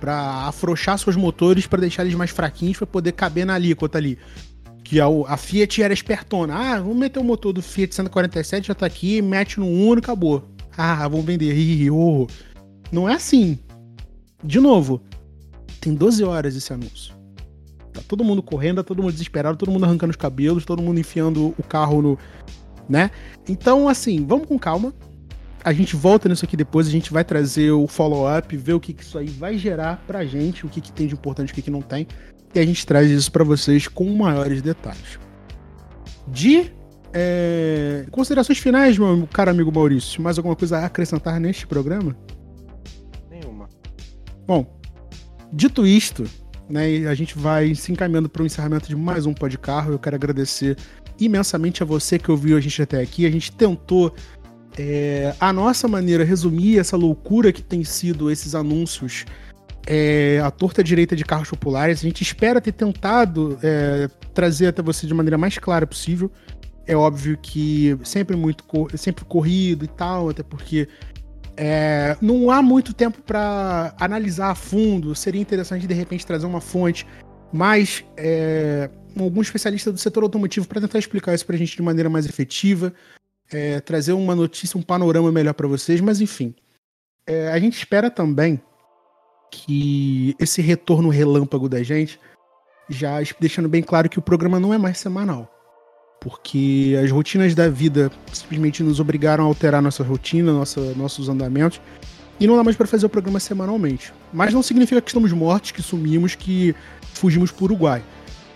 para 0.00 0.48
afrouxar 0.48 0.98
seus 0.98 1.16
motores 1.16 1.66
para 1.66 1.80
deixar 1.80 2.02
eles 2.02 2.14
mais 2.14 2.30
fraquinhos 2.30 2.76
para 2.76 2.86
poder 2.86 3.12
caber 3.12 3.46
na 3.46 3.54
alíquota 3.54 3.96
ali. 3.96 4.18
Que 4.82 5.00
a, 5.00 5.06
a 5.06 5.36
Fiat 5.38 5.82
era 5.82 5.94
espertona. 5.94 6.54
Ah, 6.54 6.78
vamos 6.78 6.96
meter 6.98 7.18
o 7.18 7.24
motor 7.24 7.54
do 7.54 7.62
Fiat 7.62 7.94
147, 7.94 8.68
já 8.68 8.74
tá 8.74 8.84
aqui, 8.84 9.22
mete 9.22 9.58
no 9.58 9.66
Uno 9.66 10.00
acabou. 10.00 10.46
Ah, 10.76 11.08
vamos 11.08 11.24
vender. 11.24 11.54
Ih, 11.56 11.90
oh. 11.90 12.26
Não 12.92 13.08
é 13.08 13.14
assim. 13.14 13.58
De 14.42 14.60
novo, 14.60 15.00
tem 15.84 15.94
12 15.94 16.24
horas 16.24 16.56
esse 16.56 16.72
anúncio. 16.72 17.14
Tá 17.92 18.00
todo 18.08 18.24
mundo 18.24 18.42
correndo, 18.42 18.76
tá 18.76 18.84
todo 18.84 19.02
mundo 19.02 19.12
desesperado, 19.12 19.56
todo 19.56 19.70
mundo 19.70 19.84
arrancando 19.84 20.10
os 20.10 20.16
cabelos, 20.16 20.64
todo 20.64 20.82
mundo 20.82 20.98
enfiando 20.98 21.54
o 21.58 21.62
carro 21.62 22.00
no. 22.00 22.18
né? 22.88 23.10
Então, 23.48 23.86
assim, 23.86 24.24
vamos 24.26 24.48
com 24.48 24.58
calma. 24.58 24.94
A 25.62 25.72
gente 25.72 25.94
volta 25.94 26.28
nisso 26.28 26.44
aqui 26.44 26.56
depois, 26.56 26.86
a 26.86 26.90
gente 26.90 27.12
vai 27.12 27.24
trazer 27.24 27.70
o 27.70 27.86
follow-up, 27.86 28.54
ver 28.56 28.72
o 28.74 28.80
que, 28.80 28.92
que 28.92 29.02
isso 29.02 29.16
aí 29.16 29.28
vai 29.28 29.56
gerar 29.56 30.02
pra 30.06 30.24
gente, 30.24 30.66
o 30.66 30.68
que, 30.68 30.80
que 30.80 30.92
tem 30.92 31.06
de 31.06 31.14
importante, 31.14 31.52
o 31.52 31.54
que, 31.54 31.62
que 31.62 31.70
não 31.70 31.80
tem. 31.80 32.06
E 32.54 32.58
a 32.58 32.64
gente 32.64 32.86
traz 32.86 33.10
isso 33.10 33.30
pra 33.30 33.44
vocês 33.44 33.86
com 33.88 34.04
maiores 34.14 34.60
detalhes. 34.60 35.18
De 36.26 36.72
é, 37.12 38.06
considerações 38.10 38.58
finais, 38.58 38.98
meu 38.98 39.28
caro 39.32 39.50
amigo 39.50 39.72
Maurício, 39.72 40.22
mais 40.22 40.36
alguma 40.38 40.56
coisa 40.56 40.78
a 40.78 40.86
acrescentar 40.86 41.38
neste 41.38 41.66
programa? 41.66 42.16
Nenhuma. 43.30 43.68
Bom, 44.46 44.66
dito 45.54 45.86
isto, 45.86 46.24
né, 46.68 47.06
a 47.06 47.14
gente 47.14 47.38
vai 47.38 47.74
se 47.74 47.92
encaminhando 47.92 48.28
para 48.28 48.42
o 48.42 48.46
encerramento 48.46 48.88
de 48.88 48.96
mais 48.96 49.24
um 49.24 49.32
Pod 49.32 49.56
Carro. 49.58 49.92
Eu 49.92 49.98
quero 49.98 50.16
agradecer 50.16 50.76
imensamente 51.18 51.82
a 51.82 51.86
você 51.86 52.18
que 52.18 52.30
ouviu 52.30 52.56
a 52.56 52.60
gente 52.60 52.82
até 52.82 53.00
aqui. 53.00 53.24
A 53.24 53.30
gente 53.30 53.52
tentou, 53.52 54.12
é, 54.76 55.34
a 55.38 55.52
nossa 55.52 55.86
maneira, 55.86 56.24
resumir 56.24 56.78
essa 56.78 56.96
loucura 56.96 57.52
que 57.52 57.62
tem 57.62 57.84
sido 57.84 58.30
esses 58.30 58.54
anúncios, 58.54 59.24
é, 59.86 60.40
a 60.42 60.50
torta 60.50 60.82
direita 60.82 61.14
de 61.14 61.24
carros 61.24 61.48
populares. 61.48 62.00
A 62.00 62.02
gente 62.02 62.22
espera 62.22 62.60
ter 62.60 62.72
tentado 62.72 63.56
é, 63.62 64.08
trazer 64.32 64.66
até 64.66 64.82
você 64.82 65.06
de 65.06 65.14
maneira 65.14 65.38
mais 65.38 65.56
clara 65.58 65.86
possível. 65.86 66.30
É 66.86 66.96
óbvio 66.96 67.38
que 67.40 67.96
sempre 68.02 68.36
muito 68.36 68.64
sempre 68.96 69.24
corrido 69.24 69.84
e 69.86 69.88
tal, 69.88 70.28
até 70.28 70.42
porque 70.42 70.86
é, 71.56 72.16
não 72.20 72.50
há 72.50 72.60
muito 72.60 72.92
tempo 72.92 73.22
para 73.22 73.94
analisar 73.98 74.50
a 74.50 74.54
fundo. 74.54 75.14
Seria 75.14 75.40
interessante 75.40 75.86
de 75.86 75.94
repente 75.94 76.26
trazer 76.26 76.46
uma 76.46 76.60
fonte 76.60 77.06
mais 77.52 78.04
é, 78.16 78.90
algum 79.18 79.40
especialista 79.40 79.92
do 79.92 79.98
setor 79.98 80.24
automotivo 80.24 80.66
para 80.66 80.80
tentar 80.80 80.98
explicar 80.98 81.34
isso 81.34 81.46
para 81.46 81.54
a 81.54 81.58
gente 81.58 81.76
de 81.76 81.82
maneira 81.82 82.10
mais 82.10 82.26
efetiva, 82.26 82.92
é, 83.52 83.80
trazer 83.80 84.12
uma 84.12 84.34
notícia, 84.34 84.78
um 84.78 84.82
panorama 84.82 85.30
melhor 85.30 85.54
para 85.54 85.68
vocês. 85.68 86.00
Mas 86.00 86.20
enfim, 86.20 86.54
é, 87.26 87.48
a 87.48 87.58
gente 87.58 87.76
espera 87.76 88.10
também 88.10 88.60
que 89.50 90.34
esse 90.40 90.60
retorno 90.60 91.08
relâmpago 91.08 91.68
da 91.68 91.82
gente 91.82 92.18
já 92.88 93.18
deixando 93.38 93.68
bem 93.68 93.82
claro 93.82 94.08
que 94.08 94.18
o 94.18 94.22
programa 94.22 94.58
não 94.58 94.74
é 94.74 94.78
mais 94.78 94.98
semanal. 94.98 95.53
Porque 96.24 96.98
as 97.04 97.10
rotinas 97.10 97.54
da 97.54 97.68
vida 97.68 98.10
simplesmente 98.32 98.82
nos 98.82 98.98
obrigaram 98.98 99.44
a 99.44 99.46
alterar 99.46 99.82
nossa 99.82 100.02
rotina, 100.02 100.54
nossa, 100.54 100.80
nossos 100.94 101.28
andamentos. 101.28 101.82
E 102.40 102.46
não 102.46 102.56
dá 102.56 102.64
mais 102.64 102.78
para 102.78 102.86
fazer 102.86 103.04
o 103.04 103.10
programa 103.10 103.38
semanalmente. 103.38 104.10
Mas 104.32 104.54
não 104.54 104.62
significa 104.62 105.02
que 105.02 105.10
estamos 105.10 105.30
mortos, 105.32 105.70
que 105.70 105.82
sumimos, 105.82 106.34
que 106.34 106.74
fugimos 107.12 107.50
para 107.50 107.62
o 107.62 107.64
Uruguai. 107.66 108.02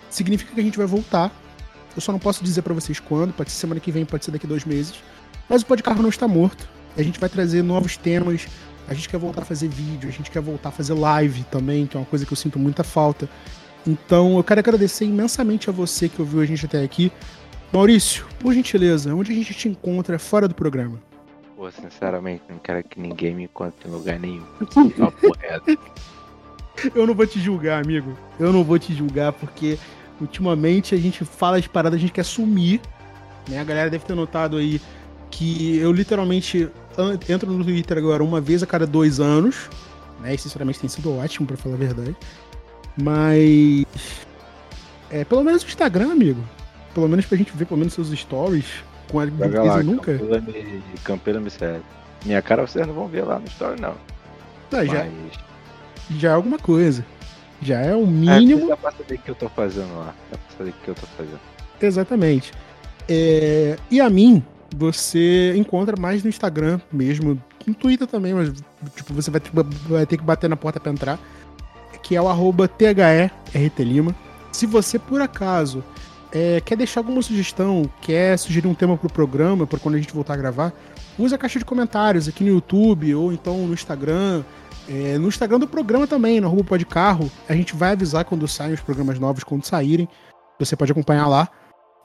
Significa 0.08 0.54
que 0.54 0.60
a 0.60 0.64
gente 0.64 0.78
vai 0.78 0.86
voltar. 0.86 1.30
Eu 1.94 2.00
só 2.00 2.10
não 2.10 2.18
posso 2.18 2.42
dizer 2.42 2.62
para 2.62 2.72
vocês 2.72 2.98
quando, 2.98 3.34
pode 3.34 3.52
ser 3.52 3.58
semana 3.58 3.80
que 3.80 3.92
vem, 3.92 4.06
pode 4.06 4.24
ser 4.24 4.30
daqui 4.30 4.46
a 4.46 4.48
dois 4.48 4.64
meses. 4.64 4.94
Mas 5.46 5.60
o 5.60 5.66
podcast 5.66 6.00
não 6.00 6.08
está 6.08 6.26
morto. 6.26 6.66
A 6.96 7.02
gente 7.02 7.20
vai 7.20 7.28
trazer 7.28 7.62
novos 7.62 7.98
temas. 7.98 8.48
A 8.88 8.94
gente 8.94 9.10
quer 9.10 9.18
voltar 9.18 9.42
a 9.42 9.44
fazer 9.44 9.68
vídeo, 9.68 10.08
a 10.08 10.12
gente 10.12 10.30
quer 10.30 10.40
voltar 10.40 10.70
a 10.70 10.72
fazer 10.72 10.94
live 10.94 11.44
também, 11.50 11.86
que 11.86 11.98
é 11.98 12.00
uma 12.00 12.06
coisa 12.06 12.24
que 12.24 12.32
eu 12.32 12.36
sinto 12.36 12.58
muita 12.58 12.82
falta. 12.82 13.28
Então 13.86 14.36
eu 14.36 14.44
quero 14.44 14.60
agradecer 14.60 15.04
imensamente 15.04 15.68
a 15.68 15.72
você 15.72 16.08
que 16.08 16.20
ouviu 16.20 16.40
a 16.40 16.46
gente 16.46 16.64
até 16.64 16.82
aqui. 16.82 17.12
Maurício, 17.72 18.24
por 18.40 18.54
gentileza, 18.54 19.14
onde 19.14 19.32
a 19.32 19.34
gente 19.34 19.52
te 19.52 19.68
encontra 19.68 20.18
fora 20.18 20.48
do 20.48 20.54
programa? 20.54 20.98
Pô, 21.54 21.70
sinceramente, 21.70 22.42
não 22.48 22.58
quero 22.58 22.82
que 22.84 23.00
ninguém 23.00 23.34
me 23.34 23.44
encontre 23.44 23.88
em 23.88 23.92
lugar 23.92 24.18
nenhum. 24.18 24.44
Eu 26.94 27.06
não 27.06 27.14
vou 27.14 27.26
te 27.26 27.40
julgar, 27.40 27.82
amigo. 27.82 28.16
Eu 28.38 28.52
não 28.52 28.62
vou 28.62 28.78
te 28.78 28.94
julgar, 28.94 29.32
porque 29.32 29.78
ultimamente 30.20 30.94
a 30.94 30.98
gente 30.98 31.24
fala 31.24 31.56
as 31.56 31.66
paradas, 31.66 31.98
a 31.98 32.00
gente 32.00 32.12
quer 32.12 32.24
sumir. 32.24 32.80
Né? 33.48 33.58
A 33.58 33.64
galera 33.64 33.90
deve 33.90 34.04
ter 34.04 34.14
notado 34.14 34.56
aí 34.56 34.80
que 35.30 35.76
eu 35.78 35.92
literalmente 35.92 36.68
entro 37.28 37.50
no 37.50 37.64
Twitter 37.64 37.98
agora 37.98 38.22
uma 38.22 38.40
vez 38.40 38.62
a 38.62 38.66
cada 38.66 38.86
dois 38.86 39.18
anos. 39.18 39.68
Né? 40.20 40.34
E 40.34 40.38
sinceramente 40.38 40.78
tem 40.78 40.88
sido 40.88 41.16
ótimo, 41.16 41.46
pra 41.46 41.56
falar 41.56 41.74
a 41.74 41.78
verdade. 41.78 42.16
Mas. 42.96 43.84
É, 45.10 45.24
pelo 45.24 45.42
menos 45.42 45.64
o 45.64 45.66
Instagram, 45.66 46.12
amigo. 46.12 46.42
Pelo 46.98 47.08
menos 47.08 47.26
pra 47.26 47.38
gente 47.38 47.52
ver 47.54 47.64
pelo 47.64 47.78
menos 47.78 47.94
seus 47.94 48.08
stories. 48.10 48.66
Com 49.08 49.20
a 49.20 49.26
Joga 49.26 49.62
lá, 49.62 49.82
nunca. 49.84 50.18
Campela 50.18 50.40
me, 50.40 50.82
Campela 51.04 51.40
me 51.40 51.48
serve. 51.50 51.80
Minha 52.26 52.42
cara 52.42 52.66
vocês 52.66 52.84
não 52.86 52.92
vão 52.92 53.06
ver 53.06 53.22
lá 53.22 53.38
no 53.38 53.46
story, 53.46 53.80
não. 53.80 53.94
Já, 54.72 54.84
Mas. 54.84 56.18
já 56.18 56.30
é 56.30 56.32
alguma 56.34 56.58
coisa. 56.58 57.06
Já 57.62 57.78
é 57.80 57.94
o 57.94 58.02
É, 58.02 58.06
mínimo. 58.06 58.66
dá 58.68 58.76
pra 58.76 58.90
saber 58.90 59.14
o 59.14 59.18
que 59.18 59.30
eu 59.30 59.34
tô 59.36 59.48
fazendo 59.48 59.96
lá. 59.96 60.12
Dá 60.30 60.36
pra 60.38 60.58
saber 60.58 60.70
o 60.70 60.72
que 60.84 60.88
eu 60.88 60.94
tô 60.96 61.06
fazendo. 61.16 61.40
Exatamente. 61.80 62.52
É, 63.08 63.76
e 63.90 64.00
a 64.00 64.10
mim, 64.10 64.42
você 64.76 65.54
encontra 65.56 65.96
mais 65.98 66.22
no 66.24 66.28
Instagram 66.28 66.80
mesmo, 66.92 67.40
no 67.64 67.74
Twitter 67.74 68.06
também, 68.06 68.34
mas 68.34 68.52
tipo, 68.96 69.14
você 69.14 69.30
vai, 69.30 69.40
vai 69.88 70.04
ter 70.06 70.16
que 70.18 70.24
bater 70.24 70.50
na 70.50 70.56
porta 70.56 70.78
para 70.80 70.92
entrar, 70.92 71.18
que 72.02 72.14
é 72.16 72.20
o 72.20 72.28
arroba 72.28 72.68
THERTLima. 72.68 74.14
Se 74.52 74.66
você, 74.66 74.98
por 74.98 75.20
acaso, 75.22 75.82
é, 76.32 76.60
quer 76.60 76.76
deixar 76.76 77.00
alguma 77.00 77.22
sugestão, 77.22 77.88
quer 78.00 78.38
sugerir 78.38 78.68
um 78.68 78.74
tema 78.74 78.96
pro 78.96 79.10
programa, 79.10 79.66
para 79.66 79.78
quando 79.78 79.94
a 79.94 79.98
gente 79.98 80.12
voltar 80.12 80.34
a 80.34 80.36
gravar, 80.36 80.72
use 81.18 81.34
a 81.34 81.38
caixa 81.38 81.58
de 81.58 81.64
comentários 81.64 82.28
aqui 82.28 82.44
no 82.44 82.50
YouTube 82.50 83.14
ou 83.14 83.32
então 83.32 83.66
no 83.66 83.74
Instagram. 83.74 84.44
É, 84.88 85.18
no 85.18 85.28
Instagram 85.28 85.58
do 85.58 85.68
programa 85.68 86.06
também, 86.06 86.40
no 86.40 86.46
arroba 86.46 86.64
podcarro. 86.64 87.30
A 87.46 87.54
gente 87.54 87.76
vai 87.76 87.92
avisar 87.92 88.24
quando 88.24 88.48
saem 88.48 88.72
os 88.72 88.80
programas 88.80 89.18
novos, 89.18 89.44
quando 89.44 89.64
saírem. 89.64 90.08
Você 90.58 90.74
pode 90.74 90.92
acompanhar 90.92 91.26
lá. 91.26 91.46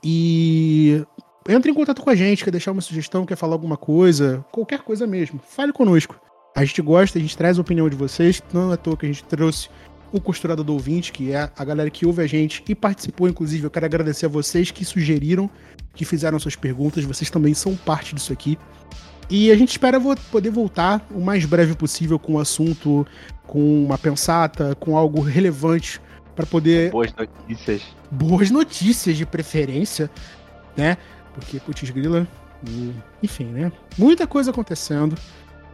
E 0.04 1.02
entre 1.48 1.72
em 1.72 1.74
contato 1.74 2.02
com 2.02 2.10
a 2.10 2.16
gente, 2.16 2.44
quer 2.44 2.52
deixar 2.52 2.74
uma 2.74 2.82
sugestão, 2.82 3.26
quer 3.26 3.38
falar 3.38 3.54
alguma 3.54 3.78
coisa, 3.78 4.46
qualquer 4.52 4.82
coisa 4.82 5.08
mesmo. 5.08 5.40
Fale 5.40 5.72
conosco. 5.72 6.20
A 6.56 6.64
gente 6.66 6.82
gosta, 6.82 7.18
a 7.18 7.22
gente 7.22 7.38
traz 7.38 7.58
a 7.58 7.62
opinião 7.62 7.90
de 7.90 7.96
vocês. 7.96 8.44
Não 8.54 8.72
é 8.72 8.74
à 8.74 8.78
toa 8.78 8.98
que 8.98 9.06
a 9.06 9.10
gente 9.10 9.24
trouxe 9.24 9.70
o 10.14 10.22
Costurado 10.22 10.64
do 10.64 10.74
Ouvinte, 10.74 11.12
que 11.12 11.32
é 11.32 11.50
a 11.58 11.66
galera 11.66 11.90
que 11.90 12.06
ouve 12.06 12.22
a 12.22 12.28
gente 12.28 12.64
e 12.70 12.76
participou, 12.76 13.28
inclusive. 13.28 13.64
Eu 13.64 13.72
quero 13.72 13.88
agradecer 13.88 14.28
a 14.28 14.30
vocês 14.30 14.70
que 14.70 14.86
sugeriram, 14.86 15.50
que 15.96 16.06
fizeram 16.06 16.38
suas 16.38 16.56
perguntas. 16.56 17.04
Vocês 17.04 17.32
também 17.32 17.56
são 17.56 17.76
parte 17.76 18.14
disso 18.14 18.32
aqui. 18.32 18.58
E 19.28 19.52
a 19.52 19.56
gente 19.56 19.72
espera 19.72 20.00
poder 20.30 20.52
voltar 20.52 21.04
o 21.10 21.20
mais 21.20 21.44
breve 21.46 21.74
possível 21.74 22.20
com 22.20 22.34
o 22.34 22.36
um 22.36 22.40
assunto, 22.40 23.08
com 23.48 23.86
uma 23.86 23.98
pensata, 23.98 24.76
com 24.76 24.96
algo 24.96 25.20
relevante 25.20 26.00
para 26.36 26.46
poder. 26.46 26.92
Boas 26.92 27.12
notícias. 27.16 27.82
Boas 28.12 28.52
notícias 28.52 29.18
de 29.18 29.26
preferência, 29.26 30.12
né? 30.78 30.96
Porque, 31.34 31.60
putz, 31.60 31.90
grila. 31.90 32.28
Enfim, 33.24 33.46
né? 33.46 33.72
Muita 33.98 34.28
coisa 34.28 34.52
acontecendo. 34.52 35.18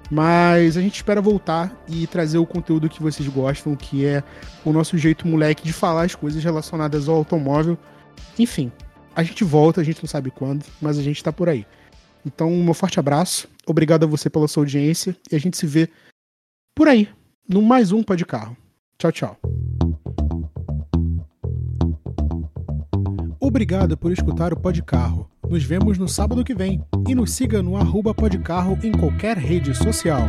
Mas 0.10 0.76
a 0.76 0.82
gente 0.82 0.96
espera 0.96 1.22
voltar 1.22 1.72
e 1.88 2.08
trazer 2.08 2.40
o 2.40 2.46
conteúdo 2.46 2.90
que 2.90 3.02
vocês 3.02 3.28
gostam, 3.28 3.76
que 3.76 4.06
é 4.06 4.24
o 4.66 4.74
nosso 4.74 4.98
jeito 4.98 5.28
moleque 5.28 5.64
de 5.64 5.72
falar 5.72 6.04
as 6.04 6.16
coisas 6.16 6.44
relacionadas 6.44 7.08
ao 7.08 7.16
automóvel. 7.16 7.78
Enfim, 8.38 8.72
a 9.16 9.22
gente 9.22 9.44
volta, 9.44 9.82
a 9.82 9.84
gente 9.84 10.02
não 10.02 10.08
sabe 10.08 10.32
quando, 10.32 10.66
mas 10.82 10.98
a 10.98 11.04
gente 11.04 11.24
tá 11.24 11.32
por 11.32 11.48
aí. 11.48 11.66
Então, 12.26 12.52
um 12.52 12.74
forte 12.74 13.00
abraço. 13.00 13.48
Obrigado 13.66 14.04
a 14.04 14.08
você 14.08 14.30
pela 14.30 14.48
sua 14.48 14.64
audiência 14.64 15.16
e 15.32 15.36
a 15.36 15.40
gente 15.40 15.58
se 15.58 15.68
vê 15.68 15.90
por 16.76 16.88
aí, 16.88 17.08
no 17.48 17.62
mais 17.62 17.92
um 17.92 18.02
Pode 18.02 18.26
Carro. 18.26 18.58
Tchau, 18.98 19.12
tchau. 19.12 19.69
Obrigado 23.50 23.98
por 23.98 24.12
escutar 24.12 24.54
o 24.54 24.56
Pode 24.56 24.84
Carro. 24.84 25.28
Nos 25.50 25.64
vemos 25.64 25.98
no 25.98 26.08
sábado 26.08 26.44
que 26.44 26.54
vem 26.54 26.84
e 27.08 27.16
nos 27.16 27.32
siga 27.32 27.64
no 27.64 27.78
arroba 27.78 28.14
Podcarro 28.14 28.78
em 28.84 28.92
qualquer 28.92 29.40
rede 29.40 29.74
social. 29.74 30.22